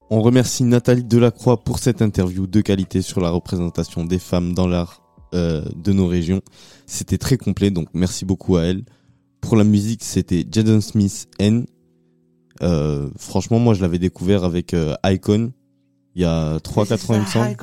On 0.09 0.21
remercie 0.21 0.63
Nathalie 0.63 1.03
Delacroix 1.03 1.63
pour 1.63 1.79
cette 1.79 2.01
interview 2.01 2.47
de 2.47 2.61
qualité 2.61 3.01
sur 3.01 3.21
la 3.21 3.29
représentation 3.29 4.05
des 4.05 4.19
femmes 4.19 4.53
dans 4.53 4.67
l'art 4.67 5.01
euh, 5.35 5.65
de 5.75 5.91
nos 5.91 6.07
régions. 6.07 6.41
C'était 6.85 7.17
très 7.17 7.37
complet, 7.37 7.71
donc 7.71 7.89
merci 7.93 8.25
beaucoup 8.25 8.57
à 8.57 8.63
elle. 8.63 8.83
Pour 9.41 9.55
la 9.55 9.63
musique, 9.63 10.03
c'était 10.03 10.45
Jaden 10.49 10.81
Smith 10.81 11.27
N. 11.39 11.65
Euh, 12.63 13.09
franchement, 13.17 13.59
moi, 13.59 13.73
je 13.73 13.81
l'avais 13.81 13.99
découvert 13.99 14.43
avec 14.43 14.73
euh, 14.73 14.95
Icon 15.05 15.51
il 16.15 16.21
y 16.21 16.25
a 16.25 16.57
3-4 16.57 17.11
ans, 17.11 17.13
il 17.13 17.21
me 17.21 17.25
semble. 17.27 17.55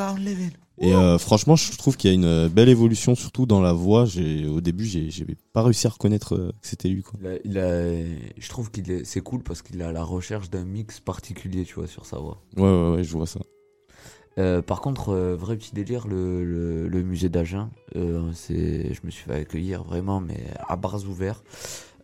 Et 0.81 0.93
euh, 0.93 1.19
franchement, 1.19 1.55
je 1.57 1.77
trouve 1.79 1.97
qu'il 1.97 2.11
y 2.11 2.13
a 2.13 2.17
une 2.17 2.49
belle 2.49 2.69
évolution, 2.69 3.15
surtout 3.15 3.47
dans 3.47 3.61
la 3.61 3.73
voix. 3.73 4.05
J'ai, 4.07 4.47
au 4.47 4.61
début, 4.61 4.85
j'ai, 4.85 5.09
pas 5.53 5.63
réussi 5.63 5.87
à 5.87 5.91
reconnaître 5.91 6.35
euh, 6.35 6.51
que 6.61 6.67
c'était 6.67 6.89
lui. 6.89 7.03
Quoi. 7.03 7.19
Il 7.21 7.29
a, 7.29 7.39
il 7.45 7.59
a- 7.59 8.05
je 8.37 8.49
trouve 8.49 8.71
qu'il 8.73 8.91
est, 8.91 9.05
c'est 9.05 9.21
cool 9.21 9.43
parce 9.43 9.63
qu'il 9.63 9.81
est 9.81 9.85
à 9.85 9.93
la 9.93 10.03
recherche 10.03 10.51
d'un 10.51 10.65
mix 10.65 10.99
particulier, 11.01 11.65
tu 11.65 11.75
vois, 11.75 11.87
sur 11.87 12.07
sa 12.07 12.19
voix. 12.19 12.43
Ouais, 12.57 12.63
ouais, 12.65 12.91
ouais, 12.97 13.05
je 13.05 13.13
vois 13.13 13.27
ça. 13.27 13.41
Euh, 14.37 14.63
par 14.63 14.81
contre, 14.81 15.11
euh, 15.11 15.37
vrai 15.37 15.57
petit 15.57 15.73
délire, 15.75 16.09
le, 16.09 16.45
le, 16.45 16.89
le 16.89 17.03
musée 17.05 17.29
d'Agen, 17.29 17.71
euh, 17.95 18.31
c'est, 18.35 18.93
je 18.93 19.01
me 19.05 19.11
suis 19.11 19.23
fait 19.25 19.35
accueillir 19.35 19.85
vraiment, 19.85 20.21
mais 20.21 20.43
à 20.69 20.75
bras 20.77 20.99
ouverts. 21.05 21.45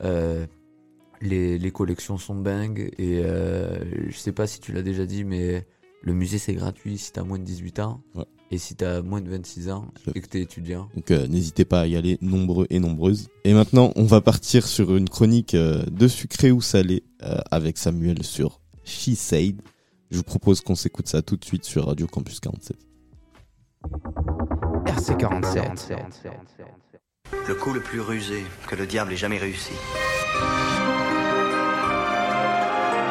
Euh, 0.05 0.47
Les, 1.23 1.59
les 1.59 1.71
collections 1.73 2.19
sont 2.19 2.37
dingues 2.37 2.93
et 2.99 3.21
euh, 3.25 4.09
je 4.11 4.17
sais 4.17 4.33
pas 4.33 4.47
si 4.47 4.61
tu 4.61 4.73
l'as 4.73 4.83
déjà 4.83 5.05
dit, 5.07 5.25
mais 5.25 5.67
le 6.03 6.15
musée 6.15 6.39
c'est 6.39 6.55
gratuit 6.55 6.97
si 6.99 7.13
t'as 7.13 7.25
moins 7.25 7.39
de 7.39 7.45
18 7.45 7.81
ans. 7.81 8.01
Et 8.53 8.59
si 8.59 8.75
t'as 8.75 9.01
moins 9.01 9.21
de 9.21 9.31
26 9.31 9.71
ans 9.71 9.87
et 10.13 10.21
que 10.21 10.27
t'es 10.27 10.41
étudiant. 10.41 10.89
Donc 10.97 11.11
euh, 11.13 11.29
n'hésitez 11.29 11.65
pas 11.65 11.83
à 11.83 11.87
y 11.87 11.97
aller 11.97 12.19
nombreux 12.21 12.67
et 12.69 12.81
nombreuses. 12.81 13.29
Et 13.45 13.55
maintenant, 13.55 13.93
on 13.95 14.05
va 14.05 14.21
partir 14.21 14.67
sur 14.67 14.97
une 14.97 15.09
chronique 15.09 15.55
euh, 15.55 15.85
de 15.87 16.09
sucré 16.09 16.51
ou 16.51 16.61
salé 16.61 17.05
euh, 17.23 17.39
avec 17.53 17.79
Samuel 17.79 18.25
sur 18.25 18.61
She 18.85 19.15
Said. 19.15 19.63
Je 20.11 20.17
vous 20.17 20.25
propose 20.25 20.63
qu'on 20.63 20.75
s'écoute 20.75 21.07
ça 21.07 21.23
tout 21.23 21.37
de 21.37 21.45
suite 21.45 21.65
sur 21.65 21.87
Radio 21.87 22.09
Campus 22.09 22.41
47. 22.41 22.77
RC47. 24.87 25.87
Le 27.47 27.55
coup 27.55 27.73
le 27.73 27.81
plus 27.81 28.01
rusé 28.01 28.43
que 28.67 28.75
le 28.75 28.87
diable 28.87 29.13
ait 29.13 29.17
jamais 29.17 29.39
réussi. 29.39 29.73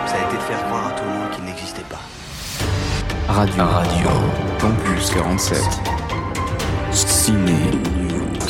Ça 0.06 0.16
a 0.16 0.28
été 0.28 0.36
de 0.36 0.42
faire 0.42 0.66
croire 0.66 0.88
à 0.88 0.92
tout 1.00 1.06
le 1.06 1.12
monde 1.12 1.32
qu'il 1.32 1.46
n'existait 1.46 1.82
pas. 1.84 2.02
Radio 3.30 3.64
Radio 3.64 4.10
Campus 4.60 5.12
47. 5.12 5.62
Ciné 6.92 7.54
News. 8.10 8.50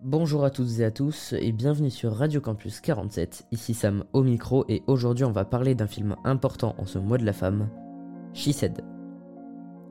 Bonjour 0.00 0.44
à 0.44 0.50
toutes 0.50 0.78
et 0.78 0.84
à 0.84 0.92
tous 0.92 1.34
et 1.36 1.50
bienvenue 1.50 1.90
sur 1.90 2.12
Radio 2.14 2.40
Campus 2.40 2.80
47, 2.80 3.46
ici 3.50 3.74
Sam 3.74 4.04
au 4.12 4.22
micro 4.22 4.64
et 4.68 4.84
aujourd'hui 4.86 5.24
on 5.24 5.32
va 5.32 5.44
parler 5.44 5.74
d'un 5.74 5.88
film 5.88 6.14
important 6.24 6.76
en 6.78 6.86
ce 6.86 7.00
mois 7.00 7.18
de 7.18 7.24
la 7.26 7.32
femme, 7.32 7.68
She 8.34 8.52
Said. 8.52 8.82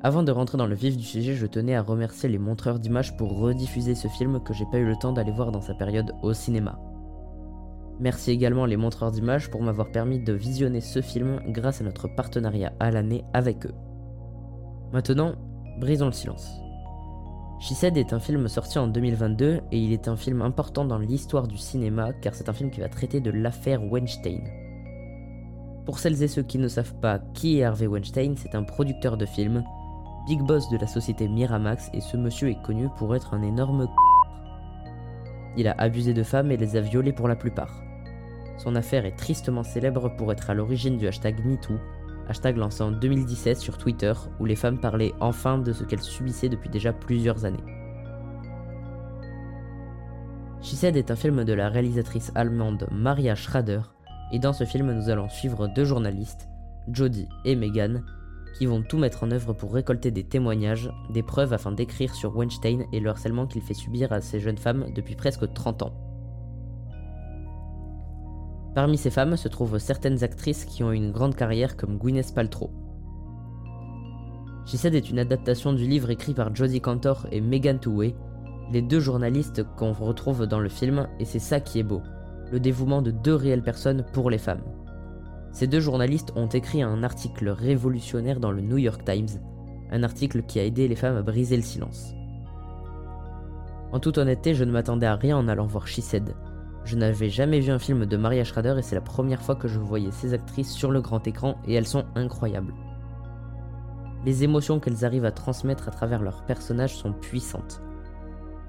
Avant 0.03 0.23
de 0.23 0.31
rentrer 0.31 0.57
dans 0.57 0.67
le 0.67 0.75
vif 0.75 0.95
du 0.95 1.03
sujet, 1.03 1.33
je 1.33 1.47
tenais 1.47 1.75
à 1.75 1.81
remercier 1.81 2.29
les 2.29 2.39
montreurs 2.39 2.79
d'images 2.79 3.17
pour 3.17 3.37
rediffuser 3.37 3.93
ce 3.93 4.07
film 4.07 4.41
que 4.41 4.53
j'ai 4.53 4.65
pas 4.71 4.77
eu 4.77 4.85
le 4.85 4.95
temps 4.95 5.11
d'aller 5.11 5.33
voir 5.33 5.51
dans 5.51 5.61
sa 5.61 5.73
période 5.73 6.13
au 6.23 6.31
cinéma. 6.31 6.79
Merci 7.99 8.31
également 8.31 8.65
les 8.65 8.75
montreurs 8.75 9.11
d'images 9.11 9.49
pour 9.49 9.61
m'avoir 9.61 9.89
permis 9.89 10.19
de 10.19 10.33
visionner 10.33 10.81
ce 10.81 11.01
film 11.01 11.39
grâce 11.47 11.79
à 11.79 11.85
notre 11.85 12.07
partenariat 12.07 12.73
à 12.79 12.91
l'année 12.91 13.23
avec 13.33 13.65
eux. 13.65 13.73
Maintenant, 14.91 15.35
brisons 15.79 16.07
le 16.07 16.11
silence. 16.11 16.49
She 17.59 17.73
Said 17.73 17.97
est 17.97 18.11
un 18.11 18.19
film 18.19 18.49
sorti 18.49 18.77
en 18.79 18.87
2022 18.87 19.61
et 19.71 19.79
il 19.79 19.93
est 19.93 20.09
un 20.09 20.17
film 20.17 20.41
important 20.41 20.83
dans 20.83 20.97
l'histoire 20.97 21.47
du 21.47 21.57
cinéma 21.57 22.11
car 22.21 22.35
c'est 22.35 22.49
un 22.49 22.53
film 22.53 22.69
qui 22.69 22.81
va 22.81 22.89
traiter 22.89 23.21
de 23.21 23.31
l'affaire 23.31 23.81
Weinstein. 23.81 24.43
Pour 25.85 25.99
celles 25.99 26.21
et 26.21 26.27
ceux 26.27 26.43
qui 26.43 26.57
ne 26.57 26.67
savent 26.67 26.95
pas 26.95 27.19
qui 27.33 27.59
est 27.59 27.63
Harvey 27.63 27.87
Weinstein, 27.87 28.35
c'est 28.35 28.55
un 28.55 28.63
producteur 28.63 29.15
de 29.15 29.25
films, 29.25 29.63
big 30.27 30.41
boss 30.41 30.67
de 30.69 30.77
la 30.77 30.87
société 30.87 31.29
Miramax 31.29 31.89
et 31.93 32.01
ce 32.01 32.17
monsieur 32.17 32.49
est 32.49 32.61
connu 32.61 32.89
pour 32.97 33.15
être 33.15 33.33
un 33.33 33.41
énorme 33.41 33.87
Il 35.55 35.69
a 35.69 35.75
abusé 35.77 36.13
de 36.13 36.23
femmes 36.23 36.51
et 36.51 36.57
les 36.57 36.75
a 36.75 36.81
violées 36.81 37.13
pour 37.13 37.29
la 37.29 37.37
plupart. 37.37 37.84
Son 38.57 38.75
affaire 38.75 39.05
est 39.05 39.17
tristement 39.17 39.63
célèbre 39.63 40.15
pour 40.15 40.31
être 40.31 40.49
à 40.49 40.53
l'origine 40.53 40.97
du 40.97 41.07
hashtag 41.07 41.43
MeToo, 41.45 41.77
hashtag 42.27 42.57
lancé 42.57 42.83
en 42.83 42.91
2017 42.91 43.57
sur 43.57 43.77
Twitter 43.77 44.13
où 44.39 44.45
les 44.45 44.55
femmes 44.55 44.79
parlaient 44.79 45.13
enfin 45.19 45.57
de 45.57 45.73
ce 45.73 45.83
qu'elles 45.83 46.01
subissaient 46.01 46.49
depuis 46.49 46.69
déjà 46.69 46.93
plusieurs 46.93 47.45
années. 47.45 47.63
She 50.61 50.83
est 50.83 51.11
un 51.11 51.15
film 51.15 51.43
de 51.43 51.53
la 51.53 51.69
réalisatrice 51.69 52.31
allemande 52.33 52.87
Maria 52.91 53.35
Schrader, 53.35 53.81
et 54.31 54.39
dans 54.39 54.53
ce 54.53 54.63
film 54.63 54.91
nous 54.93 55.09
allons 55.09 55.29
suivre 55.29 55.67
deux 55.67 55.85
journalistes, 55.85 56.49
Jodie 56.91 57.29
et 57.45 57.55
Megan, 57.55 58.03
qui 58.57 58.65
vont 58.65 58.81
tout 58.81 58.97
mettre 58.97 59.23
en 59.23 59.31
œuvre 59.31 59.53
pour 59.53 59.73
récolter 59.73 60.09
des 60.09 60.23
témoignages, 60.23 60.89
des 61.11 61.21
preuves 61.21 61.53
afin 61.53 61.71
d'écrire 61.71 62.15
sur 62.15 62.35
Weinstein 62.35 62.85
et 62.93 62.99
le 62.99 63.09
harcèlement 63.09 63.45
qu'il 63.45 63.61
fait 63.61 63.75
subir 63.75 64.11
à 64.11 64.21
ces 64.21 64.39
jeunes 64.39 64.57
femmes 64.57 64.87
depuis 64.95 65.15
presque 65.15 65.53
30 65.53 65.83
ans. 65.83 66.14
Parmi 68.75 68.97
ces 68.97 69.09
femmes 69.09 69.37
se 69.37 69.47
trouvent 69.47 69.79
certaines 69.79 70.23
actrices 70.25 70.65
qui 70.65 70.83
ont 70.83 70.91
une 70.91 71.13
grande 71.13 71.35
carrière 71.35 71.77
comme 71.77 71.97
Gwyneth 71.97 72.35
Paltrow. 72.35 72.69
She 74.65 74.83
est 74.83 75.09
une 75.09 75.19
adaptation 75.19 75.71
du 75.71 75.87
livre 75.87 76.09
écrit 76.09 76.33
par 76.33 76.53
Jodie 76.53 76.81
Cantor 76.81 77.25
et 77.31 77.39
Megan 77.39 77.79
Touway, 77.79 78.15
les 78.73 78.81
deux 78.81 78.99
journalistes 78.99 79.63
qu'on 79.77 79.93
retrouve 79.93 80.45
dans 80.45 80.59
le 80.59 80.67
film, 80.67 81.07
et 81.19 81.25
c'est 81.25 81.39
ça 81.39 81.61
qui 81.61 81.79
est 81.79 81.83
beau, 81.83 82.01
le 82.51 82.59
dévouement 82.59 83.01
de 83.01 83.11
deux 83.11 83.35
réelles 83.35 83.63
personnes 83.63 84.05
pour 84.11 84.29
les 84.29 84.39
femmes. 84.39 84.63
Ces 85.53 85.67
deux 85.67 85.79
journalistes 85.79 86.33
ont 86.35 86.47
écrit 86.47 86.81
un 86.81 87.01
article 87.03 87.47
révolutionnaire 87.47 88.41
dans 88.41 88.51
le 88.51 88.61
New 88.61 88.77
York 88.77 89.05
Times, 89.05 89.39
un 89.89 90.03
article 90.03 90.41
qui 90.43 90.59
a 90.59 90.65
aidé 90.65 90.89
les 90.89 90.97
femmes 90.97 91.15
à 91.15 91.21
briser 91.21 91.55
le 91.55 91.63
silence. 91.63 92.13
En 93.93 94.01
toute 94.01 94.17
honnêteté, 94.17 94.53
je 94.53 94.65
ne 94.65 94.71
m'attendais 94.71 95.05
à 95.05 95.15
rien 95.15 95.37
en 95.37 95.47
allant 95.47 95.67
voir 95.67 95.87
She 95.87 96.01
je 96.85 96.95
n'avais 96.95 97.29
jamais 97.29 97.59
vu 97.59 97.71
un 97.71 97.79
film 97.79 98.05
de 98.05 98.15
Maria 98.15 98.43
Schrader 98.43 98.75
et 98.77 98.83
c'est 98.83 98.95
la 98.95 99.01
première 99.01 99.41
fois 99.41 99.55
que 99.55 99.67
je 99.67 99.79
voyais 99.79 100.11
ces 100.11 100.33
actrices 100.33 100.71
sur 100.71 100.91
le 100.91 101.01
grand 101.01 101.25
écran 101.27 101.57
et 101.65 101.73
elles 101.73 101.87
sont 101.87 102.05
incroyables. 102.13 102.75
Les 104.23 104.43
émotions 104.43 104.79
qu'elles 104.79 105.03
arrivent 105.03 105.25
à 105.25 105.31
transmettre 105.31 105.87
à 105.87 105.91
travers 105.91 106.21
leurs 106.21 106.45
personnages 106.45 106.95
sont 106.95 107.11
puissantes. 107.11 107.81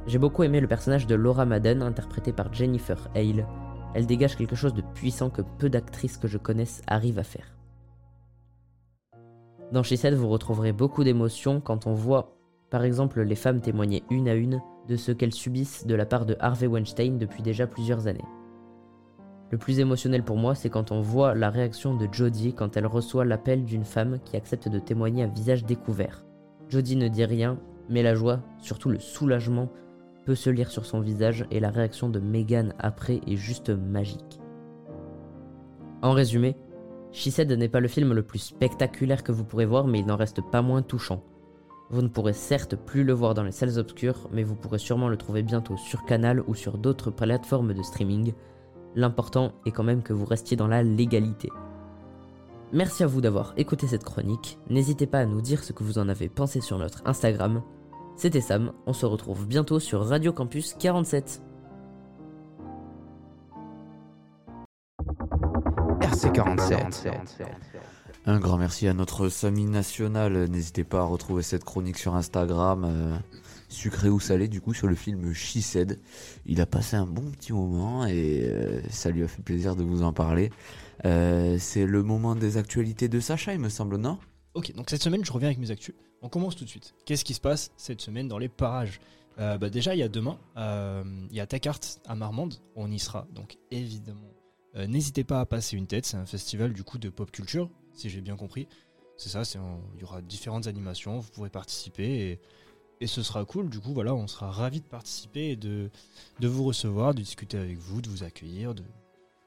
J'ai 0.07 0.19
beaucoup 0.19 0.45
aimé 0.45 0.61
le 0.61 0.67
personnage 0.67 1.07
de 1.07 1.15
Laura 1.15 1.45
Madden 1.45 1.83
interprété 1.83 2.33
par 2.33 2.53
Jennifer 2.55 3.09
Hale. 3.15 3.47
Elle 3.95 4.07
dégage 4.07 4.37
quelque 4.37 4.57
chose 4.57 4.75
de 4.75 4.83
puissant 4.95 5.29
que 5.29 5.43
peu 5.43 5.69
d'actrices 5.69 6.17
que 6.17 6.29
je 6.29 6.39
connaisse 6.39 6.81
arrivent 6.87 7.19
à 7.19 7.25
faire. 7.25 7.55
Dans 9.73 9.83
She 9.83 9.95
vous 9.95 10.29
retrouverez 10.29 10.73
beaucoup 10.73 11.05
d'émotions 11.05 11.61
quand 11.61 11.87
on 11.87 11.93
voit, 11.93 12.36
par 12.71 12.85
exemple, 12.85 13.23
les 13.23 13.35
femmes 13.35 13.61
témoigner 13.61 14.03
une 14.11 14.29
à 14.29 14.35
une 14.35 14.61
de 14.89 14.97
ce 14.97 15.13
qu'elles 15.13 15.33
subissent 15.33 15.87
de 15.87 15.95
la 15.95 16.07
part 16.07 16.27
de 16.27 16.37
Harvey 16.41 16.67
Weinstein 16.67 17.19
depuis 17.19 17.43
déjà 17.43 17.67
plusieurs 17.67 18.07
années. 18.07 18.25
Le 19.51 19.59
plus 19.59 19.79
émotionnel 19.79 20.25
pour 20.25 20.37
moi, 20.37 20.57
c'est 20.57 20.71
quand 20.71 20.91
on 20.91 21.01
voit 21.01 21.35
la 21.35 21.51
réaction 21.51 21.95
de 21.97 22.09
Jodie 22.11 22.53
quand 22.55 22.77
elle 22.77 22.87
reçoit 22.87 23.25
l'appel 23.25 23.65
d'une 23.65 23.85
femme 23.85 24.19
qui 24.25 24.37
accepte 24.37 24.69
de 24.69 24.81
témoigner 24.81 25.23
à 25.23 25.29
visage 25.29 25.65
découvert. 25.65 26.25
Jodie 26.69 26.97
ne 26.97 27.07
dit 27.07 27.25
rien, 27.25 27.59
mais 27.89 28.03
la 28.03 28.17
joie, 28.17 28.41
surtout 28.59 28.89
le 28.89 28.99
soulagement, 28.99 29.69
peut 30.25 30.35
se 30.35 30.51
lire 30.51 30.73
sur 30.73 30.85
son 30.85 31.01
visage 31.01 31.47
et 31.53 31.61
la 31.61 31.71
réaction 31.71 32.09
de 32.09 32.19
Megan 32.19 32.75
après 32.81 33.21
est 33.29 33.37
juste 33.37 33.71
magique. 33.71 34.41
En 36.03 36.11
résumé, 36.11 36.57
She 37.13 37.31
Said 37.31 37.51
n'est 37.53 37.69
pas 37.69 37.81
le 37.81 37.89
film 37.89 38.13
le 38.13 38.25
plus 38.25 38.41
spectaculaire 38.41 39.23
que 39.23 39.33
vous 39.33 39.45
pourrez 39.45 39.67
voir, 39.67 39.87
mais 39.87 40.01
il 40.01 40.07
n'en 40.07 40.17
reste 40.17 40.43
pas 40.51 40.63
moins 40.63 40.83
touchant. 40.83 41.23
Vous 41.89 42.03
ne 42.03 42.09
pourrez 42.09 42.33
certes 42.33 42.75
plus 42.75 43.05
le 43.05 43.13
voir 43.13 43.35
dans 43.35 43.45
les 43.45 43.53
salles 43.53 43.79
obscures, 43.79 44.29
mais 44.33 44.43
vous 44.43 44.57
pourrez 44.57 44.79
sûrement 44.79 45.09
le 45.09 45.17
trouver 45.17 45.43
bientôt 45.43 45.77
sur 45.77 46.05
Canal 46.05 46.43
ou 46.49 46.55
sur 46.55 46.79
d'autres 46.79 47.11
plateformes 47.11 47.75
de 47.75 47.83
streaming. 47.83 48.33
L'important 48.97 49.53
est 49.67 49.71
quand 49.71 49.85
même 49.85 50.03
que 50.03 50.13
vous 50.13 50.25
restiez 50.25 50.57
dans 50.57 50.67
la 50.67 50.83
légalité. 50.83 51.49
Merci 52.73 53.05
à 53.05 53.07
vous 53.07 53.21
d'avoir 53.21 53.55
écouté 53.57 53.87
cette 53.87 54.03
chronique. 54.03 54.59
N'hésitez 54.69 55.07
pas 55.07 55.21
à 55.21 55.27
nous 55.27 55.41
dire 55.41 55.63
ce 55.63 55.73
que 55.73 55.85
vous 55.85 55.99
en 55.99 56.09
avez 56.09 56.29
pensé 56.29 56.61
sur 56.61 56.79
notre 56.79 57.03
Instagram. 57.07 57.63
C'était 58.17 58.41
Sam, 58.41 58.73
on 58.87 58.93
se 58.93 59.07
retrouve 59.07 59.47
bientôt 59.47 59.79
sur 59.79 60.05
Radio 60.05 60.33
Campus 60.33 60.75
47. 60.75 61.43
RC47. 66.01 67.96
Un 68.29 68.41
grand 68.41 68.59
merci 68.59 68.89
à 68.89 68.93
notre 68.93 69.29
Samy 69.29 69.67
national. 69.67 70.49
N'hésitez 70.49 70.83
pas 70.83 70.99
à 70.99 71.05
retrouver 71.05 71.45
cette 71.45 71.63
chronique 71.63 71.97
sur 71.97 72.17
Instagram, 72.17 72.85
euh, 72.85 73.17
sucré 73.69 74.09
ou 74.09 74.19
salé, 74.19 74.49
du 74.49 74.61
coup, 74.61 74.75
sur 74.75 74.89
le 74.89 74.97
film 74.97 75.33
She 75.33 75.59
Said. 75.59 76.01
Il 76.45 76.61
a 76.61 76.67
passé 76.67 76.97
un 76.97 77.07
bon 77.07 77.31
petit 77.31 77.53
moment 77.53 78.05
et 78.05 78.41
euh, 78.43 78.83
ça 78.91 79.11
lui 79.11 79.23
a 79.23 79.29
fait 79.29 79.43
plaisir 79.43 79.77
de 79.77 79.85
vous 79.85 80.03
en 80.03 80.13
parler. 80.13 80.51
Euh, 81.05 81.57
c'est 81.61 81.87
le 81.87 82.03
moment 82.03 82.35
des 82.35 82.57
actualités 82.57 83.07
de 83.07 83.21
Sacha, 83.21 83.55
il 83.55 83.61
me 83.61 83.69
semble, 83.69 83.97
non? 83.97 84.19
Ok, 84.55 84.75
donc 84.75 84.91
cette 84.91 85.05
semaine, 85.05 85.25
je 85.25 85.31
reviens 85.31 85.51
avec 85.51 85.61
mes 85.61 85.71
actus. 85.71 85.95
On 86.21 86.29
commence 86.29 86.57
tout 86.57 86.65
de 86.65 86.69
suite. 86.69 86.97
Qu'est-ce 87.05 87.25
qui 87.25 87.35
se 87.35 87.41
passe 87.41 87.71
cette 87.77 88.01
semaine 88.01 88.27
dans 88.27 88.39
les 88.39 88.49
parages? 88.49 88.99
Bah 89.39 89.71
Déjà, 89.71 89.95
il 89.95 89.99
y 89.99 90.03
a 90.03 90.09
demain, 90.09 90.39
il 90.57 91.37
y 91.37 91.41
a 91.41 91.47
Takart 91.47 91.79
à 92.09 92.17
Marmande. 92.17 92.55
On 92.75 92.91
y 92.91 92.99
sera, 92.99 93.29
donc 93.33 93.59
évidemment. 93.71 94.33
N'hésitez 94.75 95.23
pas 95.23 95.41
à 95.41 95.47
passer 95.47 95.77
une 95.77 95.87
tête, 95.87 96.07
c'est 96.07 96.17
un 96.17 96.27
festival 96.27 96.73
du 96.73 96.83
coup 96.83 96.99
de 96.99 97.11
pop 97.11 97.31
culture 97.31 97.71
si 97.99 98.11
j'ai 98.11 98.21
bien 98.21 98.37
compris. 98.37 98.69
C'est 99.17 99.31
ça, 99.31 99.43
il 99.95 100.01
y 100.01 100.05
aura 100.05 100.21
différentes 100.21 100.67
animations, 100.67 101.19
vous 101.19 101.31
pourrez 101.31 101.49
participer 101.49 102.41
et, 103.01 103.07
ce 103.07 103.23
sera 103.23 103.45
cool. 103.45 103.69
Du 103.69 103.81
coup, 103.81 103.93
voilà, 103.93 104.15
on 104.15 104.27
sera 104.27 104.51
ravis 104.51 104.81
de 104.81 104.87
participer 104.87 105.51
et 105.51 105.57
de, 105.57 105.91
de 106.41 106.49
vous 106.49 106.65
recevoir, 106.65 107.15
de 107.15 107.21
discuter 107.21 107.59
avec 107.59 107.79
vous, 107.79 108.01
de 108.01 108.09
vous 108.09 108.25
accueillir, 108.25 108.75
de 108.75 108.83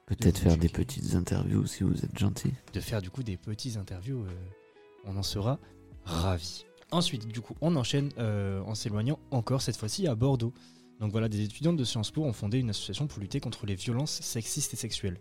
peut-être 0.06 0.38
faire 0.38 0.56
des 0.56 0.68
petites 0.68 1.14
interviews 1.14 1.66
si 1.66 1.84
vous 1.84 2.04
êtes 2.04 2.18
gentil. 2.18 2.52
De 2.72 2.80
faire 2.80 3.00
du 3.00 3.10
coup 3.10 3.22
des 3.22 3.36
petites 3.36 3.76
interviews, 3.76 4.24
euh, 4.24 4.30
on 5.04 5.16
en 5.16 5.22
sera 5.22 5.58
ravis. 6.04 6.64
Ensuite, 6.90 7.28
du 7.28 7.40
coup, 7.40 7.54
on 7.60 7.76
enchaîne 7.76 8.10
euh, 8.18 8.60
en 8.62 8.74
s'éloignant 8.74 9.20
encore 9.30 9.62
cette 9.62 9.76
fois-ci 9.76 10.08
à 10.08 10.16
Bordeaux. 10.16 10.52
Donc 10.98 11.12
voilà, 11.12 11.28
des 11.28 11.42
étudiantes 11.42 11.76
de 11.76 11.84
Sciences 11.84 12.10
Po 12.10 12.24
ont 12.24 12.32
fondé 12.32 12.58
une 12.58 12.70
association 12.70 13.06
pour 13.06 13.20
lutter 13.20 13.40
contre 13.40 13.66
les 13.66 13.76
violences 13.76 14.20
sexistes 14.20 14.74
et 14.74 14.76
sexuelles. 14.76 15.18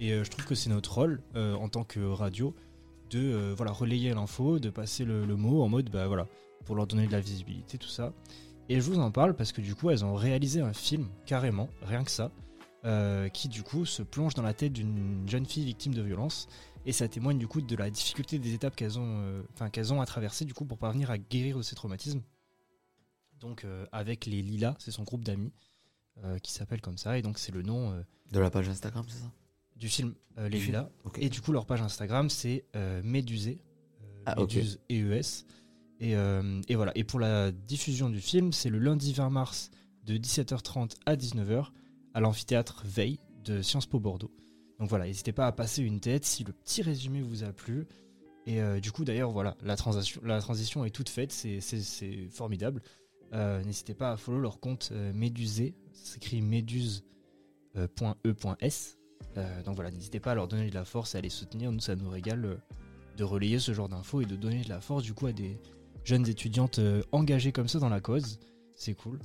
Et 0.00 0.12
euh, 0.12 0.24
je 0.24 0.30
trouve 0.30 0.44
que 0.44 0.56
c'est 0.56 0.70
notre 0.70 0.92
rôle 0.92 1.22
en 1.34 1.68
tant 1.68 1.84
que 1.84 2.00
radio 2.00 2.54
de 3.12 3.32
euh, 3.32 3.54
voilà, 3.56 3.72
relayer 3.72 4.12
l'info, 4.14 4.58
de 4.58 4.70
passer 4.70 5.04
le, 5.04 5.24
mot 5.36 5.62
en 5.62 5.68
mode, 5.68 5.90
bah 5.90 6.06
voilà, 6.06 6.26
pour 6.64 6.74
leur 6.74 6.86
donner 6.86 7.06
de 7.06 7.12
la 7.12 7.20
visibilité, 7.20 7.78
tout 7.78 7.88
ça. 7.88 8.12
Et 8.68 8.80
je 8.80 8.90
vous 8.90 8.98
en 8.98 9.10
parle 9.10 9.34
parce 9.34 9.52
que 9.52 9.60
du 9.60 9.74
coup, 9.74 9.90
elles 9.90 10.04
ont 10.04 10.14
réalisé 10.14 10.60
un 10.60 10.72
film, 10.72 11.08
carrément, 11.26 11.68
rien 11.82 12.04
que 12.04 12.10
ça, 12.10 12.30
euh, 12.84 13.28
qui 13.28 13.48
du 13.48 13.62
coup 13.62 13.84
se 13.84 14.02
plonge 14.02 14.34
dans 14.34 14.42
la 14.42 14.54
tête 14.54 14.72
d'une 14.72 15.28
jeune 15.28 15.46
fille 15.46 15.64
victime 15.64 15.94
de 15.94 16.02
violence. 16.02 16.48
Et 16.84 16.92
ça 16.92 17.06
témoigne 17.06 17.38
du 17.38 17.46
coup 17.46 17.60
de 17.60 17.76
la 17.76 17.90
difficulté 17.90 18.38
des 18.38 18.54
étapes 18.54 18.74
qu'elles 18.74 18.98
ont, 18.98 19.18
euh, 19.20 19.42
enfin, 19.52 19.70
qu'elles 19.70 19.92
ont 19.92 20.00
à 20.00 20.06
traverser 20.06 20.44
du 20.44 20.54
coup 20.54 20.64
pour 20.64 20.78
parvenir 20.78 21.10
à 21.10 21.18
guérir 21.18 21.58
de 21.58 21.62
ces 21.62 21.76
traumatismes. 21.76 22.22
Donc 23.40 23.66
avec 23.90 24.24
les 24.26 24.40
Lilas, 24.40 24.76
c'est 24.78 24.92
son 24.92 25.02
groupe 25.02 25.24
d'amis 25.24 25.52
qui 26.44 26.52
s'appelle 26.52 26.80
comme 26.80 26.96
ça. 26.96 27.18
Et 27.18 27.22
donc 27.22 27.40
c'est 27.40 27.50
le 27.50 27.62
nom 27.62 28.04
de 28.30 28.38
la 28.38 28.50
page 28.50 28.68
Instagram, 28.68 29.04
c'est 29.08 29.18
ça? 29.18 29.32
Du 29.82 29.88
film 29.88 30.14
Les 30.38 30.60
Lilas. 30.60 30.88
Et 31.18 31.28
du 31.28 31.40
coup 31.40 31.50
leur 31.50 31.66
page 31.66 31.82
Instagram 31.82 32.30
c'est 32.30 32.64
Médusé, 33.02 33.60
ah, 34.26 34.36
Méduse 34.38 34.78
EES. 34.88 35.44
Et, 35.98 36.12
et, 36.12 36.74
voilà. 36.76 36.92
Et 36.94 37.02
pour 37.02 37.18
la 37.18 37.50
diffusion 37.50 38.08
du 38.08 38.20
film, 38.20 38.52
c'est 38.52 38.70
le 38.70 38.78
lundi 38.78 39.12
20 39.12 39.30
mars 39.30 39.70
de 40.04 40.16
17h30 40.16 40.92
à 41.04 41.16
19h 41.16 41.66
à 42.14 42.20
l'amphithéâtre 42.20 42.84
Veille 42.84 43.18
de 43.44 43.60
Sciences 43.60 43.86
Po 43.86 43.98
Bordeaux. 43.98 44.30
Donc 44.78 44.88
voilà, 44.88 45.06
n'hésitez 45.06 45.32
pas 45.32 45.46
à 45.46 45.52
passer 45.52 45.82
une 45.82 45.98
tête 46.00 46.24
si 46.24 46.44
le 46.44 46.52
petit 46.52 46.82
résumé 46.82 47.22
vous 47.22 47.42
a 47.44 47.52
plu. 47.52 47.86
Et 48.46 48.60
euh, 48.60 48.80
du 48.80 48.90
coup, 48.90 49.04
d'ailleurs, 49.04 49.30
voilà, 49.30 49.56
la 49.62 49.76
transition, 49.76 50.20
la 50.24 50.40
transition 50.40 50.84
est 50.84 50.90
toute 50.90 51.08
faite, 51.08 51.32
c'est 51.32 51.60
formidable. 52.30 52.82
Euh, 53.32 53.62
n'hésitez 53.62 53.94
pas 53.94 54.12
à 54.12 54.16
follow 54.16 54.40
leur 54.40 54.60
compte 54.60 54.90
euh, 54.92 55.12
Médusé, 55.12 55.74
s'écrit 55.92 56.42
méduse.e.s. 56.42 57.02
donc 59.64 59.74
voilà, 59.74 59.90
n'hésitez 59.90 60.20
pas 60.20 60.32
à 60.32 60.34
leur 60.34 60.48
donner 60.48 60.68
de 60.68 60.74
la 60.74 60.84
force 60.84 61.14
et 61.14 61.18
à 61.18 61.20
les 61.20 61.30
soutenir. 61.30 61.72
Nous, 61.72 61.80
ça 61.80 61.96
nous 61.96 62.10
régale 62.10 62.58
de 63.16 63.24
relayer 63.24 63.58
ce 63.58 63.72
genre 63.72 63.88
d'infos 63.88 64.20
et 64.20 64.26
de 64.26 64.36
donner 64.36 64.62
de 64.62 64.68
la 64.68 64.80
force 64.80 65.02
du 65.02 65.14
coup 65.14 65.26
à 65.26 65.32
des 65.32 65.58
jeunes 66.04 66.28
étudiantes 66.28 66.80
engagées 67.12 67.52
comme 67.52 67.68
ça 67.68 67.78
dans 67.78 67.88
la 67.88 68.00
cause. 68.00 68.38
C'est 68.74 68.94
cool. 68.94 69.18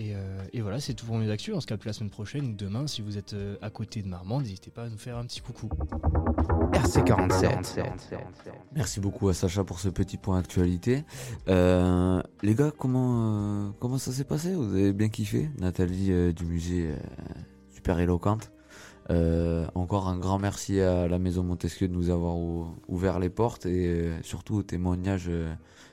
Euh, 0.00 0.42
et, 0.52 0.60
voilà, 0.60 0.80
c'est 0.80 0.94
tout 0.94 1.06
pour 1.06 1.16
mes 1.16 1.30
actus. 1.30 1.54
On 1.54 1.60
se 1.60 1.66
capte 1.66 1.84
la 1.84 1.92
semaine 1.92 2.10
prochaine 2.10 2.46
ou 2.46 2.52
demain. 2.54 2.86
Si 2.86 3.02
vous 3.02 3.18
êtes 3.18 3.34
euh, 3.34 3.56
à 3.62 3.70
côté 3.70 4.02
de 4.02 4.08
Marmande, 4.08 4.42
n'hésitez 4.42 4.70
pas 4.70 4.84
à 4.84 4.88
nous 4.88 4.98
faire 4.98 5.16
un 5.16 5.24
petit 5.24 5.40
coucou. 5.40 5.68
RC47. 6.72 7.84
Merci 8.74 9.00
beaucoup 9.00 9.28
à 9.28 9.34
Sacha 9.34 9.64
pour 9.64 9.80
ce 9.80 9.88
petit 9.88 10.16
point 10.16 10.38
actualité. 10.38 11.04
Euh, 11.48 12.22
les 12.42 12.54
gars, 12.54 12.70
comment, 12.76 13.72
comment 13.80 13.98
ça 13.98 14.12
s'est 14.12 14.24
passé? 14.24 14.54
Vous 14.54 14.74
avez 14.74 14.92
bien 14.92 15.08
kiffé? 15.08 15.50
Nathalie 15.58 16.32
du 16.32 16.44
musée, 16.44 16.94
super 17.72 17.98
éloquente. 17.98 18.52
Encore 19.08 20.08
un 20.08 20.18
grand 20.18 20.38
merci 20.38 20.80
à 20.80 21.08
la 21.08 21.18
Maison 21.18 21.42
Montesquieu 21.42 21.88
de 21.88 21.94
nous 21.94 22.10
avoir 22.10 22.36
ouvert 22.88 23.18
les 23.18 23.30
portes 23.30 23.66
et 23.66 24.10
surtout 24.22 24.56
au 24.56 24.62
témoignage 24.62 25.30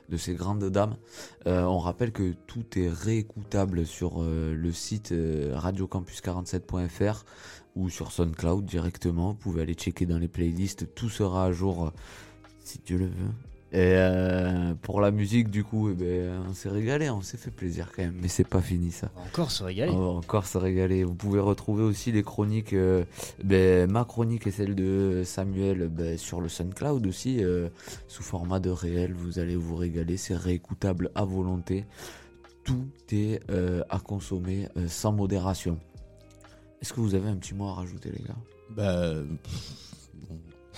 de 0.08 0.16
ces 0.16 0.34
grandes 0.34 0.64
dames. 0.70 0.96
Euh, 1.46 1.62
on 1.62 1.78
rappelle 1.78 2.12
que 2.12 2.34
tout 2.46 2.64
est 2.76 2.88
réécoutable 2.88 3.86
sur 3.86 4.22
euh, 4.22 4.54
le 4.54 4.72
site 4.72 5.12
euh, 5.12 5.56
radiocampus47.fr 5.56 7.24
ou 7.74 7.90
sur 7.90 8.12
SoundCloud 8.12 8.64
directement. 8.64 9.28
Vous 9.28 9.34
pouvez 9.34 9.62
aller 9.62 9.74
checker 9.74 10.06
dans 10.06 10.18
les 10.18 10.28
playlists, 10.28 10.94
tout 10.94 11.10
sera 11.10 11.46
à 11.46 11.52
jour 11.52 11.92
si 12.64 12.80
Dieu 12.84 12.98
le 12.98 13.06
veut. 13.06 13.55
Et 13.72 13.94
euh, 13.96 14.74
pour 14.80 15.00
la 15.00 15.10
musique, 15.10 15.50
du 15.50 15.64
coup, 15.64 15.90
eh 15.90 15.94
ben, 15.94 16.44
on 16.48 16.54
s'est 16.54 16.68
régalé, 16.68 17.10
on 17.10 17.20
s'est 17.20 17.36
fait 17.36 17.50
plaisir 17.50 17.90
quand 17.94 18.02
même. 18.02 18.16
Mais 18.22 18.28
c'est 18.28 18.46
pas 18.46 18.60
fini 18.60 18.92
ça. 18.92 19.10
On 19.16 19.20
va 19.20 19.26
encore 19.26 19.50
se 19.50 19.64
régaler. 19.64 19.92
On 19.92 19.98
va 19.98 20.18
encore 20.18 20.46
se 20.46 20.56
régaler. 20.56 21.02
Vous 21.02 21.14
pouvez 21.14 21.40
retrouver 21.40 21.82
aussi 21.82 22.12
les 22.12 22.22
chroniques, 22.22 22.72
euh, 22.72 23.04
ben, 23.42 23.90
ma 23.90 24.04
chronique 24.04 24.46
et 24.46 24.52
celle 24.52 24.76
de 24.76 25.22
Samuel 25.24 25.88
ben, 25.88 26.16
sur 26.16 26.40
le 26.40 26.48
SoundCloud 26.48 27.06
aussi, 27.06 27.42
euh, 27.42 27.68
sous 28.06 28.22
format 28.22 28.60
de 28.60 28.70
réel. 28.70 29.12
Vous 29.12 29.40
allez 29.40 29.56
vous 29.56 29.74
régaler, 29.74 30.16
c'est 30.16 30.36
réécoutable 30.36 31.10
à 31.14 31.24
volonté. 31.24 31.84
Tout 32.64 32.88
est 33.12 33.40
à 33.90 34.00
consommer 34.00 34.68
sans 34.88 35.12
modération. 35.12 35.78
Est-ce 36.82 36.92
que 36.92 37.00
vous 37.00 37.14
avez 37.14 37.28
un 37.28 37.36
petit 37.36 37.54
mot 37.54 37.68
à 37.68 37.74
rajouter, 37.74 38.10
les 38.10 38.24
gars? 38.24 38.36
Bah. 38.70 39.22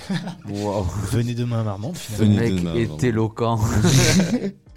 Venez 0.45 1.35
demain 1.35 1.61
à 1.61 1.65
Marmande, 1.65 1.97
Ce 1.97 2.23
mec 2.23 2.65
est 2.77 3.05
éloquent. 3.05 3.61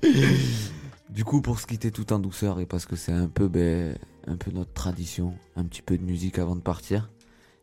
du 1.09 1.24
coup, 1.24 1.41
pour 1.41 1.59
se 1.59 1.67
quitter 1.67 1.91
tout 1.91 2.11
en 2.13 2.19
douceur, 2.19 2.59
et 2.59 2.65
parce 2.65 2.86
que 2.86 2.95
c'est 2.95 3.11
un 3.11 3.28
peu, 3.28 3.47
ben, 3.47 3.97
un 4.28 4.38
peu 4.38 4.51
notre 4.51 4.74
tradition, 4.74 5.34
un 5.55 5.63
petit 5.65 5.82
peu 5.82 5.97
de 5.97 6.03
musique 6.03 6.39
avant 6.39 6.55
de 6.55 6.61
partir. 6.61 7.09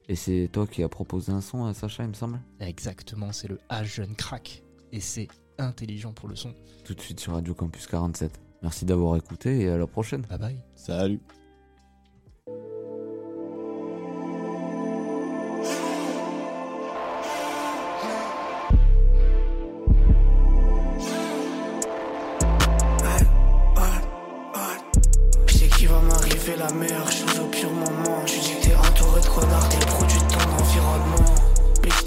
Et 0.08 0.16
c'est 0.16 0.48
toi 0.50 0.66
qui 0.66 0.82
as 0.82 0.88
proposé 0.88 1.32
un 1.32 1.40
son 1.40 1.66
à 1.66 1.74
Sacha, 1.74 2.02
il 2.02 2.08
me 2.08 2.14
semble 2.14 2.40
Exactement, 2.60 3.30
c'est 3.32 3.48
le 3.48 3.58
H 3.70 3.84
Jeune 3.84 4.14
Crack. 4.14 4.62
Et 4.90 5.00
c'est 5.00 5.28
intelligent 5.58 6.12
pour 6.12 6.28
le 6.28 6.36
son. 6.36 6.54
Tout 6.84 6.94
de 6.94 7.00
suite 7.00 7.20
sur 7.20 7.34
Radio 7.34 7.54
Campus 7.54 7.86
47. 7.86 8.40
Merci 8.62 8.86
d'avoir 8.86 9.16
écouté 9.16 9.60
et 9.60 9.68
à 9.68 9.76
la 9.76 9.86
prochaine. 9.86 10.22
Bye 10.22 10.38
bye. 10.38 10.62
Salut. 10.74 11.20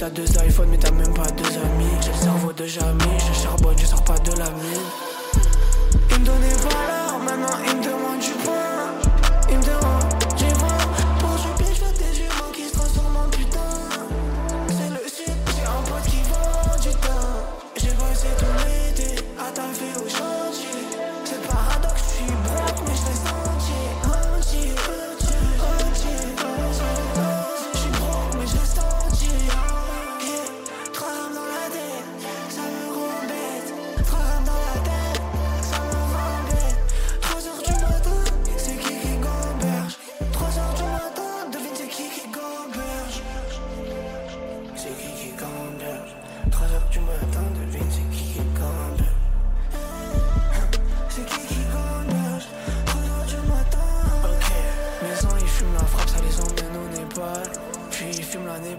T'as 0.01 0.09
deux 0.09 0.25
iPhones, 0.47 0.69
mais 0.71 0.77
t'as 0.77 0.89
même 0.89 1.13
pas 1.13 1.29
deux 1.37 1.45
amis. 1.45 1.85
J'ai 2.01 2.11
le 2.11 2.17
cerveau 2.17 2.51
de 2.51 2.65
jamais, 2.65 3.19
je 3.19 3.39
charbonne, 3.39 3.77
je 3.77 3.85
sors 3.85 4.03
pas 4.03 4.17
de 4.17 4.31
la 4.31 4.49
mine. 4.49 5.10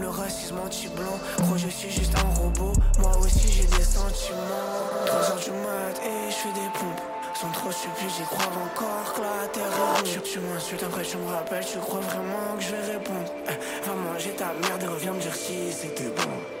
le 0.00 0.08
racisme 0.08 0.58
anti-blanc. 0.64 1.18
Gros, 1.40 1.56
je 1.56 1.68
suis 1.68 1.90
juste 1.90 2.14
un 2.16 2.40
robot, 2.40 2.72
moi 3.00 3.16
aussi 3.18 3.48
j'ai 3.48 3.64
des 3.64 3.84
sentiments. 3.84 4.38
3 5.06 5.30
heures 5.30 5.36
du 5.36 5.50
mat 5.50 6.00
et 6.04 6.30
je 6.30 6.34
fais 6.34 6.52
des 6.52 6.68
pompes. 6.78 7.00
Sont 7.34 7.48
trop 7.52 7.70
stupides, 7.70 8.10
j'y 8.16 8.24
crois 8.24 8.46
encore 8.46 9.14
que 9.14 9.20
la 9.22 9.48
terre 9.48 9.64
est. 10.04 10.22
Tu, 10.22 10.40
m'insultes, 10.40 10.82
après 10.82 11.02
tu 11.02 11.16
me 11.16 11.28
rappelles, 11.28 11.64
tu 11.64 11.78
crois 11.78 12.00
vraiment 12.00 12.56
que 12.56 12.62
je 12.62 12.70
vais 12.70 12.92
répondre. 12.92 13.32
Eh, 13.48 13.86
va 13.86 13.94
manger 13.94 14.30
ta 14.30 14.46
merde 14.46 14.82
et 14.82 14.86
reviens 14.86 15.12
me 15.12 15.20
dire 15.20 15.34
si 15.34 15.72
c'était 15.72 16.10
bon. 16.10 16.59